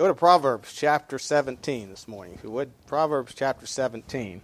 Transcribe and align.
Go 0.00 0.08
to 0.08 0.14
Proverbs 0.14 0.72
chapter 0.72 1.18
17 1.18 1.90
this 1.90 2.08
morning, 2.08 2.32
if 2.34 2.42
you 2.42 2.50
would. 2.50 2.70
Proverbs 2.86 3.34
chapter 3.36 3.66
17. 3.66 4.40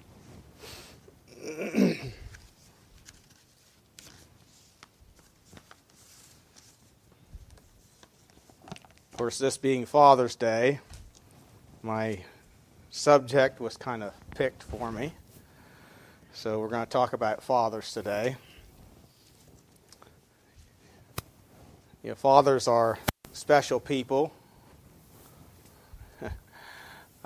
of 1.43 2.13
course, 9.17 9.39
this 9.39 9.57
being 9.57 9.87
Father's 9.87 10.37
Day, 10.37 10.81
my 11.83 12.19
subject 12.91 13.59
was 13.59 13.79
kind 13.79 14.03
of 14.03 14.13
picked 14.33 14.63
for 14.63 14.93
me. 14.93 15.15
So 16.35 16.61
we're 16.61 16.69
going 16.69 16.85
to 16.85 16.91
talk 16.91 17.15
about 17.15 17.43
fathers 17.43 17.95
today. 17.95 18.37
You 22.03 22.11
know, 22.11 22.15
fathers 22.15 22.69
are 22.69 22.99
special 23.33 23.81
people. 23.81 24.35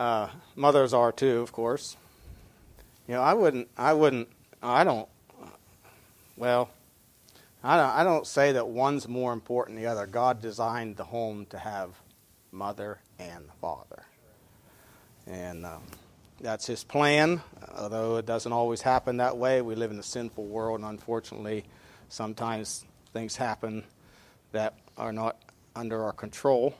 Uh, 0.00 0.30
mothers 0.56 0.94
are 0.94 1.12
too, 1.12 1.40
of 1.40 1.52
course. 1.52 1.98
You 3.06 3.14
know, 3.14 3.20
I 3.20 3.34
wouldn't, 3.34 3.68
I 3.76 3.92
wouldn't, 3.92 4.28
I 4.62 4.82
don't, 4.82 5.06
well, 6.38 6.70
I 7.62 7.76
don't, 7.76 7.90
I 7.90 8.02
don't 8.02 8.26
say 8.26 8.52
that 8.52 8.66
one's 8.66 9.06
more 9.06 9.34
important 9.34 9.76
than 9.76 9.84
the 9.84 9.90
other. 9.90 10.06
God 10.06 10.40
designed 10.40 10.96
the 10.96 11.04
home 11.04 11.44
to 11.50 11.58
have 11.58 11.90
mother 12.50 12.98
and 13.18 13.44
father. 13.60 14.04
And 15.26 15.66
um, 15.66 15.82
that's 16.40 16.66
his 16.66 16.82
plan, 16.82 17.42
although 17.76 18.16
it 18.16 18.24
doesn't 18.24 18.52
always 18.52 18.80
happen 18.80 19.18
that 19.18 19.36
way. 19.36 19.60
We 19.60 19.74
live 19.74 19.90
in 19.90 19.98
a 19.98 20.02
sinful 20.02 20.46
world, 20.46 20.80
and 20.80 20.88
unfortunately, 20.88 21.66
sometimes 22.08 22.86
things 23.12 23.36
happen 23.36 23.84
that 24.52 24.78
are 24.96 25.12
not 25.12 25.36
under 25.76 26.02
our 26.04 26.12
control. 26.14 26.74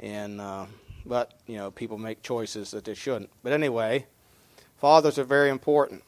And 0.00 0.40
uh, 0.40 0.66
but 1.04 1.34
you 1.46 1.56
know, 1.56 1.70
people 1.70 1.98
make 1.98 2.22
choices 2.22 2.70
that 2.70 2.84
they 2.84 2.94
shouldn't. 2.94 3.30
But 3.42 3.52
anyway, 3.52 4.06
fathers 4.78 5.18
are 5.18 5.24
very 5.24 5.50
important. 5.50 6.02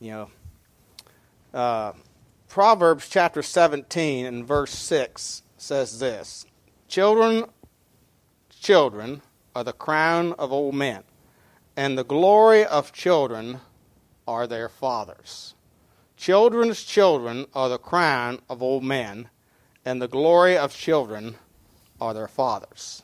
You 0.00 0.10
know, 0.10 1.58
uh, 1.58 1.92
Proverbs 2.48 3.08
chapter 3.08 3.42
17 3.42 4.26
and 4.26 4.46
verse 4.46 4.72
6 4.72 5.42
says 5.56 5.98
this: 5.98 6.46
"Children, 6.88 7.46
children 8.50 9.22
are 9.54 9.64
the 9.64 9.72
crown 9.72 10.34
of 10.34 10.52
old 10.52 10.74
men." 10.74 11.04
and 11.76 11.96
the 11.96 12.04
glory 12.04 12.64
of 12.64 12.92
children 12.92 13.60
are 14.26 14.46
their 14.46 14.68
fathers. 14.68 15.54
Children's 16.16 16.84
children 16.84 17.46
are 17.54 17.68
the 17.68 17.78
crown 17.78 18.40
of 18.48 18.62
old 18.62 18.84
men, 18.84 19.28
and 19.84 20.00
the 20.00 20.08
glory 20.08 20.56
of 20.56 20.74
children 20.74 21.36
are 22.00 22.14
their 22.14 22.28
fathers. 22.28 23.02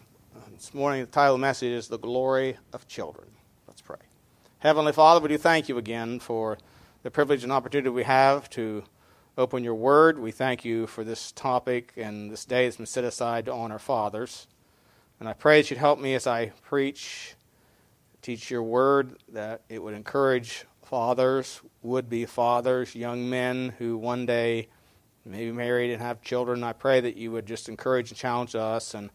This 0.58 0.74
morning, 0.74 1.02
the 1.02 1.06
title 1.06 1.36
of 1.36 1.40
the 1.40 1.46
message 1.46 1.70
is 1.70 1.86
The 1.86 2.00
Glory 2.00 2.56
of 2.72 2.88
Children. 2.88 3.28
Let's 3.68 3.80
pray. 3.80 4.00
Heavenly 4.58 4.92
Father, 4.92 5.20
we 5.20 5.28
do 5.28 5.38
thank 5.38 5.68
you 5.68 5.78
again 5.78 6.18
for 6.18 6.58
the 7.04 7.12
privilege 7.12 7.44
and 7.44 7.52
opportunity 7.52 7.90
we 7.90 8.02
have 8.02 8.50
to 8.50 8.82
open 9.38 9.62
your 9.62 9.76
word. 9.76 10.18
We 10.18 10.32
thank 10.32 10.64
you 10.64 10.88
for 10.88 11.04
this 11.04 11.30
topic 11.30 11.92
and 11.96 12.28
this 12.28 12.44
day 12.44 12.64
that's 12.64 12.76
been 12.76 12.86
set 12.86 13.04
aside 13.04 13.44
to 13.44 13.52
honor 13.52 13.78
fathers. 13.78 14.48
And 15.20 15.28
I 15.28 15.32
pray 15.32 15.62
that 15.62 15.70
you'd 15.70 15.78
help 15.78 16.00
me 16.00 16.14
as 16.14 16.26
I 16.26 16.46
preach 16.64 17.36
teach 18.20 18.50
your 18.50 18.64
word, 18.64 19.16
that 19.28 19.62
it 19.68 19.80
would 19.80 19.94
encourage 19.94 20.64
fathers, 20.82 21.60
would 21.82 22.10
be 22.10 22.26
fathers, 22.26 22.96
young 22.96 23.30
men 23.30 23.74
who 23.78 23.96
one 23.96 24.26
day 24.26 24.66
may 25.24 25.44
be 25.44 25.52
married 25.52 25.92
and 25.92 26.02
have 26.02 26.20
children. 26.20 26.64
I 26.64 26.72
pray 26.72 27.00
that 27.00 27.16
you 27.16 27.30
would 27.30 27.46
just 27.46 27.68
encourage 27.68 28.10
and 28.10 28.18
challenge 28.18 28.56
us. 28.56 28.94
And 28.94 29.10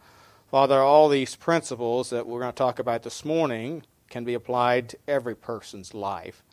Father, 0.54 0.82
all 0.82 1.10
these 1.10 1.36
principles 1.36 2.12
that 2.12 2.28
we're 2.28 2.42
going 2.42 2.52
to 2.52 2.56
talk 2.56 2.78
about 2.78 3.02
this 3.02 3.26
morning 3.26 3.82
can 4.08 4.24
be 4.24 4.36
applied 4.36 4.88
to 4.90 4.98
every 5.08 5.34
person's 5.34 5.96
life. 5.96 6.44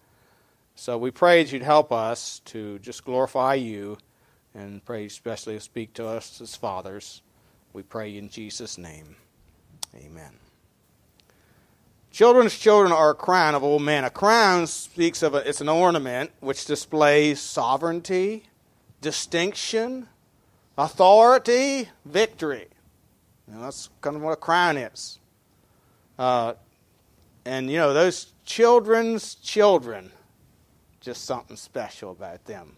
So 0.75 0.97
we 0.97 1.11
pray 1.11 1.43
that 1.43 1.53
you'd 1.53 1.61
help 1.61 1.93
us 1.93 2.41
to 2.47 2.79
just 2.79 3.05
glorify 3.05 3.57
you 3.57 3.99
and 4.55 4.83
pray 4.87 5.05
especially 5.05 5.57
to 5.57 5.61
speak 5.61 5.93
to 5.93 6.07
us 6.07 6.41
as 6.41 6.57
fathers. 6.57 7.21
We 7.75 7.83
pray 7.83 8.17
in 8.17 8.31
Jesus' 8.31 8.79
name. 8.79 9.17
Amen. 9.95 10.33
Children's 12.11 12.59
children 12.59 12.93
are 12.93 13.11
a 13.11 13.15
crown 13.15 13.55
of 13.55 13.63
old 13.63 13.83
men. 13.83 14.05
A 14.05 14.11
crown 14.11 14.67
speaks 14.67 15.23
of 15.23 15.35
a, 15.35 15.47
it's 15.47 15.61
an 15.61 15.69
ornament 15.69 16.31
which 16.41 16.65
displays 16.65 17.39
sovereignty, 17.39 18.45
distinction, 19.03 20.09
authority, 20.79 21.91
victory. 22.07 22.70
Know, 23.51 23.63
that's 23.63 23.89
kind 24.01 24.17
of 24.17 24.23
what 24.23 24.33
a 24.33 24.37
crown 24.37 24.77
is. 24.77 25.19
Uh, 26.19 26.55
and 27.45 27.71
you 27.71 27.79
know, 27.79 27.93
those 27.93 28.33
children's 28.45 29.35
children, 29.37 30.11
just 31.01 31.25
something 31.25 31.57
special 31.57 32.13
about 32.13 32.45
them 32.45 32.77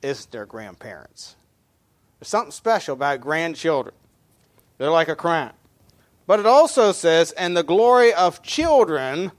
is 0.00 0.26
their 0.26 0.46
grandparents. 0.46 1.36
There's 2.18 2.28
something 2.28 2.52
special 2.52 2.94
about 2.94 3.20
grandchildren. 3.20 3.94
They're 4.78 4.90
like 4.90 5.08
a 5.08 5.16
crown. 5.16 5.52
But 6.26 6.40
it 6.40 6.46
also 6.46 6.92
says, 6.92 7.32
and 7.32 7.56
the 7.56 7.62
glory 7.62 8.12
of 8.12 8.42
children 8.42 9.32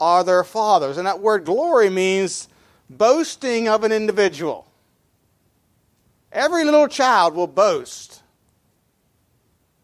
are 0.00 0.24
their 0.24 0.42
fathers. 0.44 0.96
And 0.96 1.06
that 1.06 1.20
word 1.20 1.44
glory 1.44 1.90
means 1.90 2.48
boasting 2.88 3.68
of 3.68 3.84
an 3.84 3.92
individual. 3.92 4.66
Every 6.32 6.64
little 6.64 6.88
child 6.88 7.34
will 7.34 7.46
boast, 7.46 8.19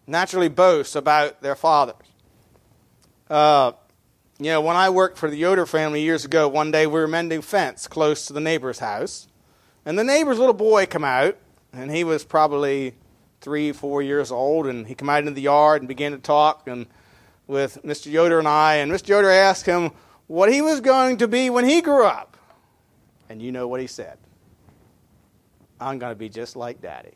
naturally 0.06 0.48
boast 0.48 0.96
about 0.96 1.42
their 1.42 1.54
fathers. 1.54 1.96
Uh, 3.28 3.72
you 4.38 4.46
know, 4.46 4.60
when 4.60 4.76
I 4.76 4.90
worked 4.90 5.18
for 5.18 5.30
the 5.30 5.36
Yoder 5.36 5.66
family 5.66 6.02
years 6.02 6.24
ago, 6.24 6.46
one 6.46 6.70
day 6.70 6.86
we 6.86 7.00
were 7.00 7.08
mending 7.08 7.42
fence 7.42 7.88
close 7.88 8.26
to 8.26 8.32
the 8.32 8.40
neighbor's 8.40 8.78
house. 8.78 9.28
And 9.84 9.98
the 9.98 10.04
neighbor's 10.04 10.38
little 10.38 10.54
boy 10.54 10.86
come 10.86 11.04
out, 11.04 11.36
and 11.72 11.90
he 11.90 12.04
was 12.04 12.24
probably 12.24 12.94
three, 13.40 13.72
four 13.72 14.02
years 14.02 14.30
old, 14.30 14.66
and 14.66 14.86
he 14.86 14.94
came 14.94 15.08
out 15.08 15.20
into 15.20 15.32
the 15.32 15.42
yard 15.42 15.80
and 15.80 15.88
began 15.88 16.12
to 16.12 16.18
talk 16.18 16.66
and 16.66 16.86
with 17.46 17.78
Mr. 17.84 18.10
Yoder 18.10 18.38
and 18.38 18.48
I. 18.48 18.76
And 18.76 18.90
Mr. 18.90 19.08
Yoder 19.08 19.30
asked 19.30 19.66
him 19.66 19.92
what 20.26 20.52
he 20.52 20.60
was 20.60 20.80
going 20.80 21.18
to 21.18 21.28
be 21.28 21.50
when 21.50 21.64
he 21.64 21.80
grew 21.80 22.04
up. 22.04 22.36
And 23.28 23.40
you 23.40 23.52
know 23.52 23.68
what 23.68 23.80
he 23.80 23.86
said 23.86 24.18
I'm 25.80 25.98
going 25.98 26.12
to 26.12 26.18
be 26.18 26.28
just 26.28 26.56
like 26.56 26.80
Daddy. 26.80 27.14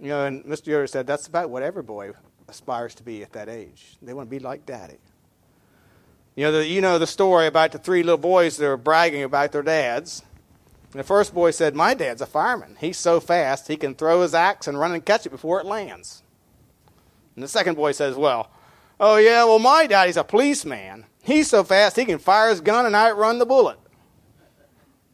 You 0.00 0.08
know, 0.08 0.24
and 0.24 0.44
Mr. 0.44 0.68
Yoder 0.68 0.86
said 0.86 1.06
that's 1.06 1.26
about 1.26 1.50
what 1.50 1.62
every 1.62 1.82
boy 1.82 2.12
aspires 2.48 2.94
to 2.96 3.02
be 3.02 3.22
at 3.22 3.32
that 3.32 3.48
age. 3.48 3.96
They 4.00 4.14
want 4.14 4.28
to 4.28 4.30
be 4.30 4.38
like 4.38 4.64
Daddy. 4.64 4.98
You 6.34 6.46
know, 6.46 6.52
the, 6.52 6.66
you 6.66 6.80
know 6.80 6.98
the 6.98 7.06
story 7.06 7.46
about 7.46 7.72
the 7.72 7.78
three 7.78 8.02
little 8.02 8.16
boys 8.16 8.56
that 8.56 8.66
were 8.66 8.78
bragging 8.78 9.22
about 9.22 9.52
their 9.52 9.62
dads. 9.62 10.22
The 10.92 11.04
first 11.04 11.34
boy 11.34 11.50
said, 11.50 11.74
My 11.74 11.92
dad's 11.92 12.22
a 12.22 12.26
fireman. 12.26 12.76
He's 12.80 12.98
so 12.98 13.20
fast 13.20 13.68
he 13.68 13.76
can 13.76 13.94
throw 13.94 14.22
his 14.22 14.34
axe 14.34 14.66
and 14.66 14.78
run 14.78 14.92
and 14.92 15.04
catch 15.04 15.26
it 15.26 15.30
before 15.30 15.60
it 15.60 15.66
lands. 15.66 16.22
And 17.34 17.44
the 17.44 17.48
second 17.48 17.74
boy 17.74 17.92
says, 17.92 18.16
Well, 18.16 18.50
oh 18.98 19.16
yeah, 19.16 19.44
well, 19.44 19.58
my 19.58 19.86
daddy's 19.86 20.16
a 20.16 20.24
policeman. 20.24 21.04
He's 21.22 21.50
so 21.50 21.62
fast 21.62 21.96
he 21.96 22.06
can 22.06 22.18
fire 22.18 22.48
his 22.48 22.60
gun 22.60 22.86
and 22.86 22.94
outrun 22.94 23.38
the 23.38 23.46
bullet. 23.46 23.78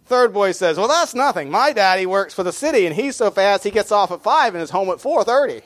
Third 0.07 0.33
boy 0.33 0.53
says, 0.53 0.79
Well, 0.79 0.89
that's 0.89 1.15
nothing. 1.15 1.51
My 1.51 1.73
daddy 1.73 2.07
works 2.07 2.33
for 2.33 2.45
the 2.45 2.53
city 2.53 2.87
and 2.87 2.95
he's 2.95 3.17
so 3.17 3.31
fast 3.31 3.65
he 3.65 3.71
gets 3.71 3.91
off 3.91 4.13
at 4.13 4.23
5 4.23 4.55
and 4.55 4.63
is 4.63 4.71
home 4.71 4.89
at 4.91 4.99
4:30. 4.99 5.63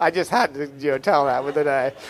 I 0.01 0.11
just 0.11 0.31
had 0.31 0.55
to 0.55 0.71
you 0.79 0.93
know, 0.93 0.99
tell 0.99 1.27
that 1.27 1.45
with 1.45 1.55
today. 1.55 1.93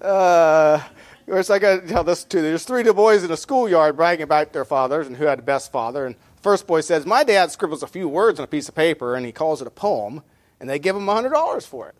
Uh, 0.00 0.80
of 1.26 1.26
course, 1.26 1.50
I 1.50 1.58
got 1.58 1.82
to 1.82 1.88
tell 1.88 2.04
this 2.04 2.24
too. 2.24 2.40
There's 2.40 2.64
three 2.64 2.82
boys 2.84 3.24
in 3.24 3.30
a 3.30 3.36
schoolyard 3.36 3.96
bragging 3.96 4.22
about 4.22 4.52
their 4.52 4.64
fathers 4.64 5.06
and 5.06 5.16
who 5.16 5.24
had 5.24 5.38
the 5.38 5.42
best 5.42 5.72
father. 5.72 6.06
And 6.06 6.14
first 6.40 6.66
boy 6.66 6.80
says, 6.80 7.04
"My 7.04 7.24
dad 7.24 7.50
scribbles 7.50 7.82
a 7.82 7.86
few 7.86 8.08
words 8.08 8.38
on 8.38 8.44
a 8.44 8.46
piece 8.46 8.68
of 8.68 8.74
paper 8.74 9.14
and 9.14 9.26
he 9.26 9.32
calls 9.32 9.60
it 9.60 9.66
a 9.66 9.70
poem, 9.70 10.22
and 10.60 10.70
they 10.70 10.78
give 10.78 10.96
him 10.96 11.08
hundred 11.08 11.30
dollars 11.30 11.66
for 11.66 11.88
it." 11.88 11.94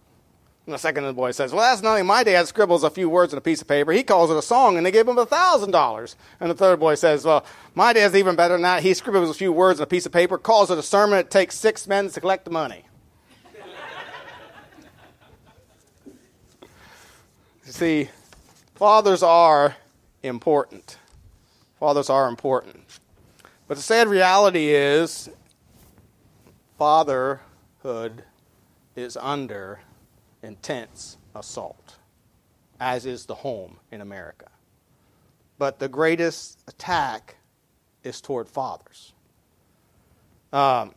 And 0.69 0.75
the 0.75 0.79
second 0.79 1.11
boy 1.17 1.31
says, 1.31 1.51
"Well, 1.51 1.63
that's 1.63 1.81
nothing. 1.81 2.05
My 2.05 2.23
dad 2.23 2.47
scribbles 2.47 2.85
a 2.85 2.91
few 2.91 3.09
words 3.09 3.33
on 3.33 3.39
a 3.39 3.41
piece 3.41 3.63
of 3.63 3.69
paper. 3.69 3.91
He 3.91 4.03
calls 4.03 4.31
it 4.31 4.37
a 4.37 4.43
song, 4.43 4.77
and 4.77 4.85
they 4.85 4.91
give 4.91 5.09
him 5.09 5.17
a 5.17 5.25
thousand 5.25 5.71
dollars." 5.71 6.15
And 6.41 6.51
the 6.51 6.55
third 6.55 6.79
boy 6.79 6.95
says, 6.95 7.25
"Well, 7.25 7.43
my 7.75 7.95
dad's 7.95 8.15
even 8.15 8.37
better 8.37 8.53
than 8.53 8.61
that. 8.63 8.83
He 8.83 8.93
scribbles 8.93 9.31
a 9.31 9.35
few 9.35 9.51
words 9.51 9.81
on 9.81 9.85
a 9.85 9.87
piece 9.87 10.05
of 10.05 10.13
paper, 10.13 10.37
calls 10.37 10.71
it 10.71 10.77
a 10.77 10.83
sermon. 10.83 11.21
It 11.21 11.31
takes 11.31 11.57
six 11.57 11.87
men 11.87 12.11
to 12.11 12.21
collect 12.21 12.45
the 12.45 12.51
money." 12.51 12.85
you 17.65 17.73
see, 17.73 18.11
Fathers 18.75 19.23
are 19.23 19.75
important. 20.23 20.99
Fathers 21.81 22.11
are 22.11 22.29
important. 22.29 23.01
But 23.67 23.79
the 23.79 23.83
sad 23.83 24.07
reality 24.07 24.69
is, 24.69 25.31
fatherhood 26.77 28.25
is 28.95 29.17
under 29.17 29.81
intense 30.43 31.17
assault, 31.35 31.97
as 32.81 33.07
is 33.07 33.27
the 33.27 33.37
home 33.37 33.79
in 33.91 34.01
America. 34.01 34.49
But 35.59 35.79
the 35.79 35.89
greatest 35.89 36.61
attack 36.69 37.37
is 38.05 38.21
toward 38.21 38.49
fathers. 38.49 39.13
Um, 40.53 40.95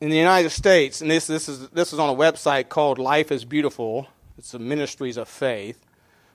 in 0.00 0.10
the 0.10 0.16
United 0.16 0.50
States, 0.50 1.00
and 1.00 1.10
this, 1.10 1.26
this, 1.26 1.48
is, 1.48 1.68
this 1.68 1.92
is 1.92 1.98
on 1.98 2.10
a 2.10 2.18
website 2.18 2.68
called 2.68 2.98
Life 2.98 3.32
is 3.32 3.44
Beautiful, 3.44 4.08
it's 4.36 4.52
the 4.52 4.58
Ministries 4.58 5.16
of 5.16 5.28
Faith. 5.28 5.84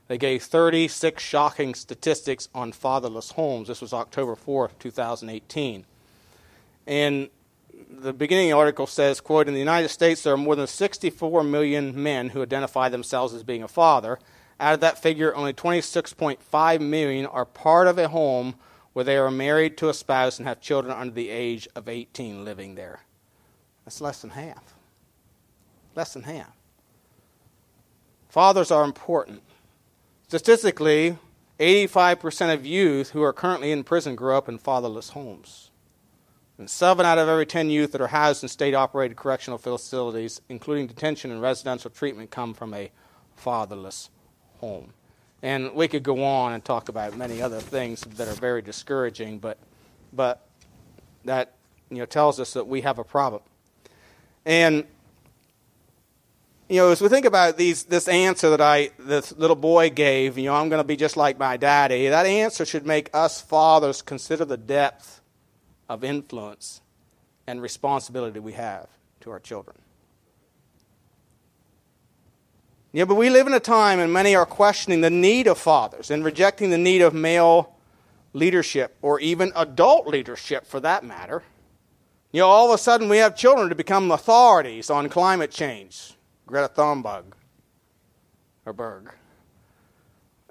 They 0.07 0.17
gave 0.17 0.43
36 0.43 1.21
shocking 1.21 1.75
statistics 1.75 2.47
on 2.55 2.71
fatherless 2.71 3.31
homes. 3.31 3.67
This 3.67 3.81
was 3.81 3.91
October 3.93 4.35
4th, 4.35 4.79
2018. 4.79 5.85
And 6.85 7.29
the 7.89 8.13
beginning 8.13 8.51
of 8.51 8.55
the 8.55 8.59
article 8.59 8.87
says, 8.87 9.21
quote, 9.21 9.47
in 9.47 9.53
the 9.53 9.59
United 9.59 9.89
States 9.89 10.23
there 10.23 10.33
are 10.33 10.37
more 10.37 10.55
than 10.55 10.67
64 10.67 11.43
million 11.43 12.01
men 12.01 12.29
who 12.29 12.41
identify 12.41 12.89
themselves 12.89 13.33
as 13.33 13.43
being 13.43 13.63
a 13.63 13.67
father. 13.67 14.19
Out 14.59 14.73
of 14.73 14.79
that 14.79 15.01
figure, 15.01 15.35
only 15.35 15.53
26.5 15.53 16.81
million 16.81 17.25
are 17.25 17.45
part 17.45 17.87
of 17.87 17.97
a 17.97 18.07
home 18.07 18.55
where 18.93 19.05
they 19.05 19.17
are 19.17 19.29
married 19.29 19.77
to 19.77 19.89
a 19.89 19.93
spouse 19.93 20.39
and 20.39 20.47
have 20.47 20.59
children 20.59 20.95
under 20.95 21.13
the 21.13 21.29
age 21.29 21.67
of 21.75 21.87
18 21.87 22.43
living 22.43 22.75
there. 22.75 23.01
That's 23.85 24.01
less 24.01 24.21
than 24.21 24.31
half. 24.31 24.73
Less 25.95 26.13
than 26.13 26.23
half. 26.23 26.55
Fathers 28.29 28.71
are 28.71 28.83
important. 28.83 29.43
Statistically, 30.27 31.17
85% 31.59 32.53
of 32.53 32.65
youth 32.65 33.11
who 33.11 33.21
are 33.23 33.33
currently 33.33 33.71
in 33.71 33.83
prison 33.83 34.15
grow 34.15 34.37
up 34.37 34.49
in 34.49 34.57
fatherless 34.57 35.09
homes. 35.09 35.66
And 36.57 36.69
seven 36.69 37.05
out 37.05 37.19
of 37.19 37.29
every 37.29 37.45
10 37.45 37.69
youth 37.69 37.91
that 37.91 38.01
are 38.01 38.07
housed 38.07 38.43
in 38.43 38.49
state 38.49 38.73
operated 38.73 39.15
correctional 39.15 39.59
facilities, 39.59 40.41
including 40.49 40.87
detention 40.87 41.31
and 41.31 41.41
residential 41.41 41.91
treatment, 41.91 42.31
come 42.31 42.53
from 42.53 42.73
a 42.73 42.89
fatherless 43.35 44.09
home. 44.59 44.93
And 45.43 45.75
we 45.75 45.87
could 45.87 46.01
go 46.01 46.23
on 46.23 46.53
and 46.53 46.65
talk 46.65 46.89
about 46.89 47.15
many 47.15 47.41
other 47.41 47.59
things 47.59 48.01
that 48.01 48.27
are 48.27 48.33
very 48.33 48.63
discouraging, 48.63 49.37
but, 49.37 49.59
but 50.11 50.47
that 51.25 51.53
you 51.91 51.97
know, 51.97 52.05
tells 52.05 52.39
us 52.39 52.53
that 52.53 52.67
we 52.67 52.81
have 52.81 52.97
a 52.97 53.03
problem. 53.03 53.43
And 54.45 54.85
you 56.69 56.77
know, 56.77 56.91
as 56.91 57.01
we 57.01 57.07
think 57.07 57.25
about 57.25 57.55
these, 57.55 57.83
this 57.83 58.09
answer 58.09 58.49
that 58.49 58.59
I, 58.59 58.89
this 58.99 59.31
little 59.37 59.55
boy 59.55 59.89
gave, 59.89 60.37
you 60.37 60.45
know, 60.45 60.55
I'm 60.55 60.67
going 60.67 60.81
to 60.81 60.87
be 60.87 60.97
just 60.97 61.15
like 61.15 61.37
my 61.37 61.55
daddy, 61.55 62.09
that 62.09 62.25
answer 62.25 62.65
should 62.65 62.85
make 62.85 63.09
us 63.13 63.39
fathers 63.39 64.01
consider 64.01 64.43
the 64.43 64.57
depth 64.57 65.16
of 65.89 66.03
influence 66.03 66.81
and 67.45 67.61
responsibility 67.61 68.39
we 68.39 68.53
have 68.53 68.87
to 69.21 69.31
our 69.31 69.39
children. 69.39 69.77
Yeah, 72.91 73.05
but 73.05 73.15
we 73.15 73.29
live 73.29 73.47
in 73.47 73.53
a 73.53 73.59
time 73.59 73.99
and 73.99 74.11
many 74.11 74.35
are 74.35 74.45
questioning 74.45 75.01
the 75.01 75.09
need 75.09 75.47
of 75.47 75.57
fathers 75.57 76.09
and 76.09 76.23
rejecting 76.23 76.69
the 76.69 76.77
need 76.77 77.01
of 77.01 77.13
male 77.13 77.75
leadership 78.33 78.95
or 79.01 79.19
even 79.19 79.51
adult 79.55 80.07
leadership 80.07 80.65
for 80.65 80.79
that 80.79 81.03
matter. 81.03 81.43
You 82.31 82.41
know, 82.41 82.47
all 82.47 82.69
of 82.69 82.75
a 82.75 82.77
sudden 82.77 83.09
we 83.09 83.17
have 83.17 83.35
children 83.35 83.69
to 83.69 83.75
become 83.75 84.11
authorities 84.11 84.89
on 84.89 85.09
climate 85.09 85.51
change 85.51 86.13
Greta 86.45 86.69
Thunberg 86.73 87.23
or 88.65 88.73
Berg. 88.73 89.13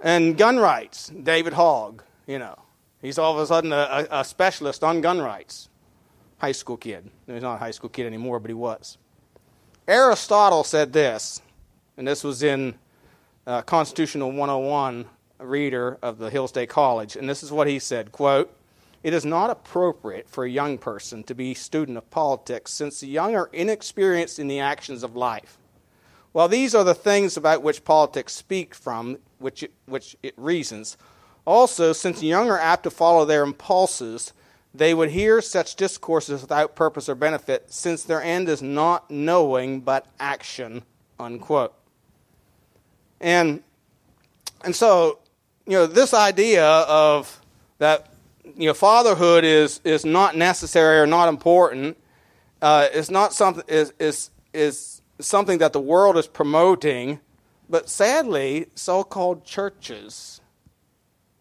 And 0.02 0.36
gun 0.36 0.58
rights, 0.58 1.08
David 1.08 1.54
Hogg, 1.54 2.02
you 2.26 2.38
know. 2.38 2.58
He's 3.02 3.18
all 3.18 3.32
of 3.32 3.38
a 3.38 3.46
sudden 3.46 3.72
a, 3.72 4.06
a, 4.10 4.24
specialist 4.24 4.82
on 4.82 5.00
gun 5.00 5.20
rights. 5.20 5.68
High 6.38 6.52
school 6.52 6.76
kid. 6.76 7.10
He's 7.26 7.42
not 7.42 7.54
a 7.54 7.58
high 7.58 7.70
school 7.70 7.90
kid 7.90 8.06
anymore, 8.06 8.40
but 8.40 8.50
he 8.50 8.54
was. 8.54 8.98
Aristotle 9.86 10.64
said 10.64 10.92
this, 10.92 11.40
and 11.96 12.06
this 12.08 12.24
was 12.24 12.42
in 12.42 12.74
uh, 13.46 13.62
Constitutional 13.62 14.30
101 14.30 15.06
reader 15.38 15.98
of 16.02 16.18
the 16.18 16.30
Hillsdale 16.30 16.66
College, 16.66 17.16
and 17.16 17.28
this 17.28 17.42
is 17.42 17.52
what 17.52 17.68
he 17.68 17.78
said, 17.78 18.12
quote, 18.12 18.52
it 19.02 19.14
is 19.14 19.24
not 19.24 19.50
appropriate 19.50 20.28
for 20.28 20.44
a 20.44 20.50
young 20.50 20.78
person 20.78 21.22
to 21.24 21.34
be 21.34 21.52
a 21.52 21.54
student 21.54 21.96
of 21.96 22.10
politics 22.10 22.72
since 22.72 22.98
the 22.98 23.06
young 23.06 23.36
are 23.36 23.48
inexperienced 23.52 24.40
in 24.40 24.48
the 24.48 24.58
actions 24.58 25.04
of 25.04 25.14
life. 25.14 25.58
Well, 26.32 26.48
these 26.48 26.74
are 26.74 26.82
the 26.82 26.94
things 26.94 27.36
about 27.36 27.62
which 27.62 27.84
politics 27.84 28.32
speak 28.32 28.74
from, 28.74 29.18
which 29.38 29.62
it, 29.62 29.72
which 29.86 30.16
it 30.24 30.34
reasons. 30.36 30.96
Also, 31.46 31.92
since 31.92 32.22
young 32.22 32.50
are 32.50 32.58
apt 32.58 32.82
to 32.82 32.90
follow 32.90 33.24
their 33.24 33.44
impulses, 33.44 34.32
they 34.74 34.92
would 34.92 35.10
hear 35.10 35.40
such 35.40 35.76
discourses 35.76 36.42
without 36.42 36.74
purpose 36.74 37.08
or 37.08 37.14
benefit, 37.14 37.72
since 37.72 38.02
their 38.02 38.22
end 38.22 38.48
is 38.48 38.60
not 38.60 39.10
knowing 39.10 39.80
but 39.80 40.06
action. 40.18 40.82
Unquote. 41.18 41.72
And 43.20 43.62
and 44.64 44.74
so, 44.74 45.20
you 45.66 45.72
know, 45.72 45.86
this 45.86 46.12
idea 46.12 46.66
of 46.66 47.40
that 47.78 48.12
you 48.56 48.66
know 48.66 48.74
fatherhood 48.74 49.44
is 49.44 49.80
is 49.84 50.04
not 50.04 50.36
necessary 50.36 50.98
or 50.98 51.06
not 51.06 51.28
important 51.28 51.96
uh, 52.60 52.88
is 52.92 53.10
not 53.10 53.32
something 53.32 53.64
is 53.68 53.92
is 53.98 54.30
is 54.52 55.00
something 55.20 55.58
that 55.58 55.72
the 55.72 55.80
world 55.80 56.16
is 56.16 56.26
promoting, 56.26 57.20
but 57.70 57.88
sadly, 57.88 58.66
so 58.74 59.02
called 59.04 59.44
churches 59.44 60.40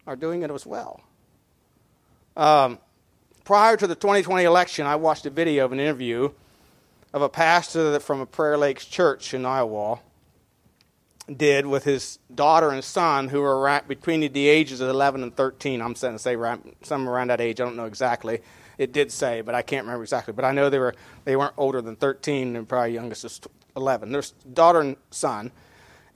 are 0.06 0.16
doing 0.16 0.42
it 0.42 0.50
as 0.50 0.66
well. 0.66 1.00
Um, 2.36 2.78
prior 3.44 3.76
to 3.76 3.86
the 3.86 3.94
2020 3.94 4.44
election, 4.44 4.86
I 4.86 4.96
watched 4.96 5.26
a 5.26 5.30
video 5.30 5.64
of 5.64 5.72
an 5.72 5.80
interview 5.80 6.30
of 7.12 7.22
a 7.22 7.28
pastor 7.28 7.98
from 8.00 8.20
a 8.20 8.26
Prairie 8.26 8.58
Lakes 8.58 8.84
church 8.84 9.32
in 9.32 9.46
Iowa 9.46 10.00
did 11.34 11.66
with 11.66 11.84
his 11.84 12.18
daughter 12.32 12.70
and 12.70 12.84
son 12.84 13.28
who 13.28 13.40
were 13.40 13.58
around, 13.58 13.88
between 13.88 14.20
the 14.32 14.48
ages 14.48 14.80
of 14.80 14.88
11 14.88 15.22
and 15.22 15.34
13. 15.34 15.82
I'm 15.82 15.94
saying 15.94 16.14
to 16.14 16.18
say 16.18 16.34
around, 16.34 16.76
some 16.82 17.08
around 17.08 17.30
that 17.30 17.40
age. 17.40 17.60
I 17.60 17.64
don't 17.64 17.76
know 17.76 17.86
exactly. 17.86 18.42
It 18.78 18.92
did 18.92 19.10
say, 19.10 19.40
but 19.40 19.54
I 19.54 19.62
can't 19.62 19.84
remember 19.84 20.04
exactly. 20.04 20.34
But 20.34 20.44
I 20.44 20.52
know 20.52 20.70
they 20.70 20.78
were 20.78 20.94
they 21.24 21.36
weren't 21.36 21.54
older 21.56 21.80
than 21.80 21.96
13, 21.96 22.54
and 22.54 22.68
probably 22.68 22.92
youngest 22.92 23.24
was 23.24 23.40
11. 23.76 24.12
Their 24.12 24.22
daughter 24.52 24.80
and 24.80 24.96
son. 25.10 25.50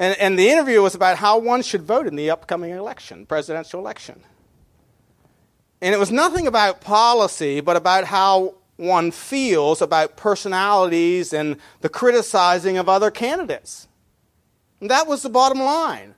And, 0.00 0.18
and 0.18 0.38
the 0.38 0.48
interview 0.48 0.80
was 0.80 0.94
about 0.94 1.18
how 1.18 1.38
one 1.38 1.60
should 1.60 1.82
vote 1.82 2.06
in 2.06 2.16
the 2.16 2.30
upcoming 2.30 2.70
election, 2.70 3.26
presidential 3.26 3.78
election. 3.78 4.22
And 5.82 5.94
it 5.94 5.98
was 5.98 6.10
nothing 6.10 6.46
about 6.46 6.80
policy, 6.80 7.60
but 7.60 7.76
about 7.76 8.04
how 8.04 8.54
one 8.76 9.10
feels 9.10 9.82
about 9.82 10.16
personalities 10.16 11.34
and 11.34 11.58
the 11.82 11.90
criticizing 11.90 12.78
of 12.78 12.88
other 12.88 13.10
candidates. 13.10 13.88
And 14.80 14.90
that 14.90 15.06
was 15.06 15.22
the 15.22 15.28
bottom 15.28 15.60
line. 15.60 16.14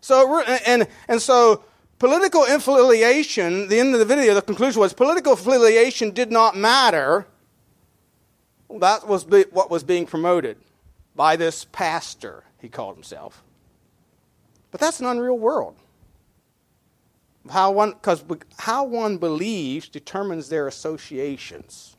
So, 0.00 0.40
and, 0.40 0.88
and 1.06 1.20
so 1.20 1.62
political 1.98 2.44
affiliation, 2.44 3.68
the 3.68 3.78
end 3.78 3.92
of 3.92 3.98
the 3.98 4.06
video, 4.06 4.32
the 4.32 4.40
conclusion 4.40 4.80
was 4.80 4.94
political 4.94 5.34
affiliation 5.34 6.10
did 6.10 6.32
not 6.32 6.56
matter. 6.56 7.26
That 8.70 9.06
was 9.06 9.26
what 9.26 9.70
was 9.70 9.84
being 9.84 10.06
promoted 10.06 10.56
by 11.14 11.36
this 11.36 11.66
pastor, 11.66 12.44
he 12.60 12.68
called 12.68 12.94
himself. 12.96 13.42
But 14.70 14.80
that's 14.80 15.00
an 15.00 15.06
unreal 15.06 15.38
world. 15.38 15.76
How 17.50 17.70
one, 17.70 17.92
because 17.92 18.24
how 18.58 18.84
one 18.84 19.18
believes 19.18 19.88
determines 19.88 20.48
their 20.48 20.66
associations. 20.66 21.96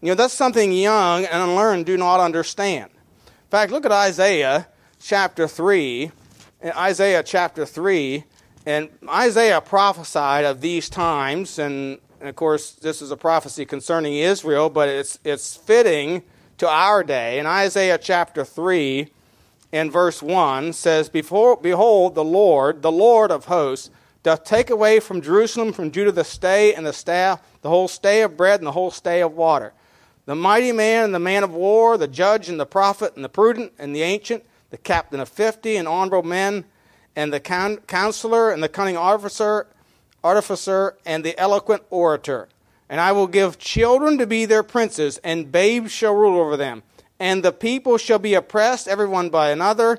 You 0.00 0.08
know, 0.08 0.14
that's 0.14 0.34
something 0.34 0.72
young 0.72 1.24
and 1.24 1.42
unlearned 1.42 1.86
do 1.86 1.96
not 1.96 2.20
understand. 2.20 2.90
In 2.92 3.50
fact, 3.50 3.72
look 3.72 3.84
at 3.84 3.92
Isaiah 3.92 4.68
chapter 5.00 5.46
3. 5.46 6.10
In 6.62 6.72
Isaiah 6.72 7.22
chapter 7.22 7.66
3, 7.66 8.24
and 8.64 8.88
Isaiah 9.08 9.60
prophesied 9.60 10.44
of 10.44 10.60
these 10.60 10.88
times, 10.88 11.58
and, 11.58 11.98
and 12.18 12.28
of 12.28 12.34
course, 12.34 12.72
this 12.72 13.00
is 13.00 13.10
a 13.10 13.16
prophecy 13.16 13.64
concerning 13.64 14.14
Israel, 14.14 14.68
but 14.70 14.88
it's, 14.88 15.18
it's 15.24 15.54
fitting 15.54 16.22
to 16.58 16.68
our 16.68 17.04
day. 17.04 17.38
In 17.38 17.46
Isaiah 17.46 17.98
chapter 17.98 18.44
3 18.44 19.08
and 19.72 19.92
verse 19.92 20.22
1 20.22 20.72
says, 20.72 21.08
Before, 21.08 21.56
Behold, 21.56 22.14
the 22.14 22.24
Lord, 22.24 22.82
the 22.82 22.92
Lord 22.92 23.30
of 23.30 23.46
hosts, 23.46 23.90
doth 24.22 24.44
take 24.44 24.70
away 24.70 24.98
from 24.98 25.20
Jerusalem, 25.20 25.72
from 25.72 25.90
Judah, 25.90 26.12
the 26.12 26.24
stay 26.24 26.74
and 26.74 26.86
the 26.86 26.92
staff, 26.92 27.40
the 27.62 27.68
whole 27.68 27.88
stay 27.88 28.22
of 28.22 28.36
bread 28.36 28.60
and 28.60 28.66
the 28.66 28.72
whole 28.72 28.90
stay 28.90 29.20
of 29.20 29.32
water. 29.32 29.72
The 30.24 30.34
mighty 30.34 30.72
man 30.72 31.04
and 31.04 31.14
the 31.14 31.20
man 31.20 31.44
of 31.44 31.52
war, 31.52 31.96
the 31.96 32.08
judge 32.08 32.48
and 32.48 32.58
the 32.58 32.66
prophet 32.66 33.14
and 33.14 33.24
the 33.24 33.28
prudent 33.28 33.72
and 33.78 33.94
the 33.94 34.02
ancient, 34.02 34.44
the 34.70 34.78
captain 34.78 35.20
of 35.20 35.28
fifty 35.28 35.76
and 35.76 35.86
honorable 35.86 36.24
men, 36.24 36.64
and 37.14 37.32
the 37.32 37.38
counselor 37.38 38.50
and 38.50 38.62
the 38.62 38.68
cunning 38.68 38.96
artificer, 38.96 39.68
artificer 40.24 40.96
and 41.06 41.22
the 41.22 41.38
eloquent 41.38 41.84
orator 41.90 42.48
and 42.88 43.00
I 43.00 43.12
will 43.12 43.26
give 43.26 43.58
children 43.58 44.18
to 44.18 44.26
be 44.26 44.44
their 44.44 44.62
princes, 44.62 45.18
and 45.18 45.50
babes 45.50 45.92
shall 45.92 46.14
rule 46.14 46.40
over 46.40 46.56
them. 46.56 46.82
And 47.18 47.42
the 47.42 47.52
people 47.52 47.98
shall 47.98 48.18
be 48.18 48.34
oppressed, 48.34 48.88
everyone 48.88 49.30
by 49.30 49.50
another, 49.50 49.98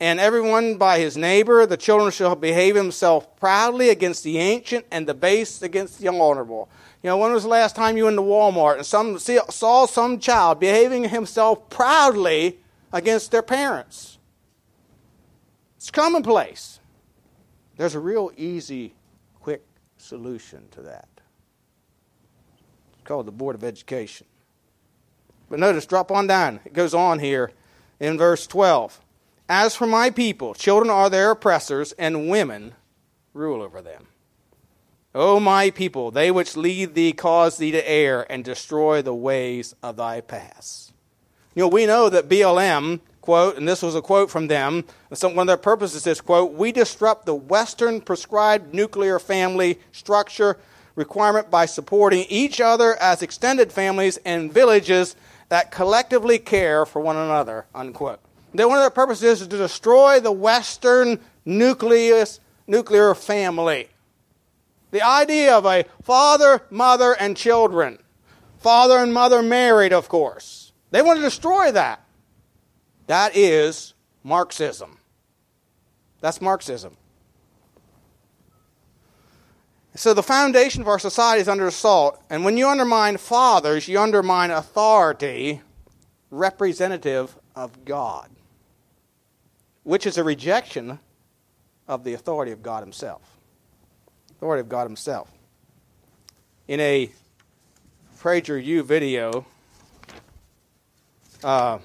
and 0.00 0.20
everyone 0.20 0.76
by 0.76 0.98
his 0.98 1.16
neighbor. 1.16 1.64
The 1.64 1.76
children 1.76 2.10
shall 2.10 2.36
behave 2.36 2.74
themselves 2.74 3.26
proudly 3.38 3.88
against 3.88 4.24
the 4.24 4.38
ancient, 4.38 4.84
and 4.90 5.06
the 5.06 5.14
base 5.14 5.62
against 5.62 5.98
the 6.00 6.08
honorable. 6.08 6.68
You 7.02 7.10
know, 7.10 7.18
when 7.18 7.32
was 7.32 7.44
the 7.44 7.48
last 7.48 7.76
time 7.76 7.96
you 7.96 8.04
went 8.04 8.16
to 8.16 8.22
Walmart 8.22 8.76
and 8.76 8.86
some 8.86 9.18
saw 9.18 9.86
some 9.86 10.18
child 10.18 10.58
behaving 10.58 11.08
himself 11.08 11.70
proudly 11.70 12.58
against 12.92 13.30
their 13.30 13.42
parents? 13.42 14.18
It's 15.76 15.90
commonplace. 15.90 16.80
There's 17.76 17.94
a 17.94 18.00
real 18.00 18.32
easy, 18.36 18.94
quick 19.40 19.62
solution 19.98 20.66
to 20.72 20.82
that. 20.82 21.08
Called 23.06 23.26
the 23.26 23.32
Board 23.32 23.54
of 23.54 23.62
Education. 23.62 24.26
But 25.48 25.60
notice, 25.60 25.86
drop 25.86 26.10
on 26.10 26.26
down. 26.26 26.58
It 26.64 26.72
goes 26.72 26.92
on 26.92 27.20
here 27.20 27.52
in 28.00 28.18
verse 28.18 28.48
12. 28.48 29.00
As 29.48 29.76
for 29.76 29.86
my 29.86 30.10
people, 30.10 30.54
children 30.54 30.90
are 30.90 31.08
their 31.08 31.30
oppressors, 31.30 31.92
and 31.92 32.28
women 32.28 32.74
rule 33.32 33.62
over 33.62 33.80
them. 33.80 34.08
O 35.14 35.38
my 35.38 35.70
people, 35.70 36.10
they 36.10 36.32
which 36.32 36.56
lead 36.56 36.94
thee 36.94 37.12
cause 37.12 37.58
thee 37.58 37.70
to 37.70 37.88
err 37.88 38.30
and 38.30 38.44
destroy 38.44 39.02
the 39.02 39.14
ways 39.14 39.72
of 39.84 39.96
thy 39.96 40.20
paths. 40.20 40.92
You 41.54 41.62
know, 41.62 41.68
we 41.68 41.86
know 41.86 42.08
that 42.08 42.28
BLM, 42.28 42.98
quote, 43.20 43.56
and 43.56 43.68
this 43.68 43.82
was 43.82 43.94
a 43.94 44.02
quote 44.02 44.32
from 44.32 44.48
them, 44.48 44.84
some, 45.12 45.36
one 45.36 45.44
of 45.44 45.46
their 45.46 45.56
purposes 45.56 46.08
is, 46.08 46.20
quote, 46.20 46.54
we 46.54 46.72
disrupt 46.72 47.24
the 47.24 47.36
Western 47.36 48.00
prescribed 48.00 48.74
nuclear 48.74 49.20
family 49.20 49.78
structure 49.92 50.58
requirement 50.96 51.50
by 51.50 51.66
supporting 51.66 52.24
each 52.28 52.60
other 52.60 52.96
as 52.96 53.22
extended 53.22 53.70
families 53.70 54.16
and 54.24 54.52
villages 54.52 55.14
that 55.48 55.70
collectively 55.70 56.38
care 56.38 56.84
for 56.84 57.00
one 57.00 57.16
another, 57.16 57.66
unquote. 57.74 58.18
That 58.54 58.68
one 58.68 58.78
of 58.78 58.82
their 58.82 58.90
purposes 58.90 59.42
is 59.42 59.48
to 59.48 59.56
destroy 59.56 60.18
the 60.18 60.32
Western 60.32 61.20
nucleus, 61.44 62.40
nuclear 62.66 63.14
family. 63.14 63.88
The 64.90 65.02
idea 65.02 65.54
of 65.56 65.66
a 65.66 65.84
father, 66.02 66.62
mother, 66.70 67.14
and 67.18 67.36
children. 67.36 67.98
Father 68.58 68.98
and 68.98 69.12
mother 69.12 69.42
married, 69.42 69.92
of 69.92 70.08
course. 70.08 70.72
They 70.90 71.02
want 71.02 71.18
to 71.18 71.22
destroy 71.22 71.70
that. 71.72 72.00
That 73.06 73.36
is 73.36 73.94
Marxism. 74.24 74.98
That's 76.20 76.40
Marxism. 76.40 76.96
So 79.96 80.14
the 80.14 80.22
foundation 80.22 80.82
of 80.82 80.88
our 80.88 80.98
society 80.98 81.40
is 81.40 81.48
under 81.48 81.66
assault. 81.66 82.22
And 82.30 82.44
when 82.44 82.56
you 82.56 82.68
undermine 82.68 83.16
fathers, 83.16 83.88
you 83.88 83.98
undermine 83.98 84.50
authority 84.50 85.62
representative 86.30 87.36
of 87.54 87.84
God, 87.84 88.28
which 89.82 90.06
is 90.06 90.18
a 90.18 90.24
rejection 90.24 90.98
of 91.88 92.04
the 92.04 92.14
authority 92.14 92.52
of 92.52 92.62
God 92.62 92.82
Himself 92.82 93.36
authority 94.36 94.60
of 94.60 94.68
God 94.68 94.84
Himself. 94.86 95.30
In 96.68 96.78
a 96.80 97.10
PragerU 98.18 98.84
video, 98.84 99.46
uh, 101.42 101.78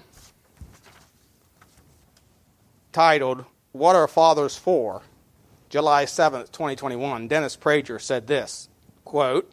titled, 2.91 3.45
What 3.71 3.95
Are 3.95 4.07
Fathers 4.07 4.57
For? 4.57 5.01
July 5.71 6.03
7th, 6.03 6.51
2021, 6.51 7.29
Dennis 7.29 7.55
Prager 7.55 7.99
said 7.99 8.27
this 8.27 8.67
quote, 9.05 9.49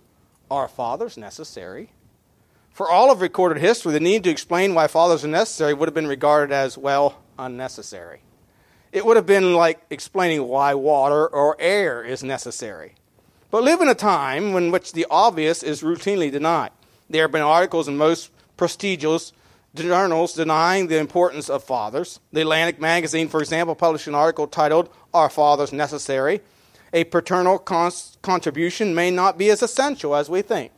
Are 0.50 0.66
fathers 0.66 1.16
necessary? 1.16 1.90
For 2.72 2.90
all 2.90 3.12
of 3.12 3.20
recorded 3.20 3.60
history, 3.60 3.92
the 3.92 4.00
need 4.00 4.24
to 4.24 4.30
explain 4.30 4.74
why 4.74 4.88
fathers 4.88 5.24
are 5.24 5.28
necessary 5.28 5.74
would 5.74 5.86
have 5.86 5.94
been 5.94 6.08
regarded 6.08 6.52
as, 6.52 6.76
well, 6.76 7.22
unnecessary. 7.38 8.22
It 8.90 9.06
would 9.06 9.16
have 9.16 9.26
been 9.26 9.54
like 9.54 9.80
explaining 9.90 10.48
why 10.48 10.74
water 10.74 11.24
or 11.24 11.54
air 11.60 12.02
is 12.02 12.24
necessary. 12.24 12.96
But 13.52 13.62
live 13.62 13.80
in 13.80 13.88
a 13.88 13.94
time 13.94 14.56
in 14.56 14.72
which 14.72 14.94
the 14.94 15.06
obvious 15.08 15.62
is 15.62 15.82
routinely 15.84 16.32
denied. 16.32 16.72
There 17.08 17.22
have 17.22 17.32
been 17.32 17.42
articles 17.42 17.86
in 17.86 17.96
most 17.96 18.32
prestigious 18.56 19.32
journals 19.78 20.34
denying 20.34 20.86
the 20.86 20.98
importance 20.98 21.48
of 21.48 21.64
fathers. 21.64 22.20
The 22.32 22.42
Atlantic 22.42 22.80
magazine, 22.80 23.28
for 23.28 23.40
example, 23.40 23.74
published 23.74 24.06
an 24.06 24.14
article 24.14 24.46
titled, 24.46 24.90
Are 25.14 25.30
Fathers 25.30 25.72
Necessary? 25.72 26.40
A 26.92 27.04
paternal 27.04 27.58
contribution 27.58 28.94
may 28.94 29.10
not 29.10 29.38
be 29.38 29.50
as 29.50 29.62
essential 29.62 30.14
as 30.14 30.28
we 30.28 30.42
think. 30.42 30.72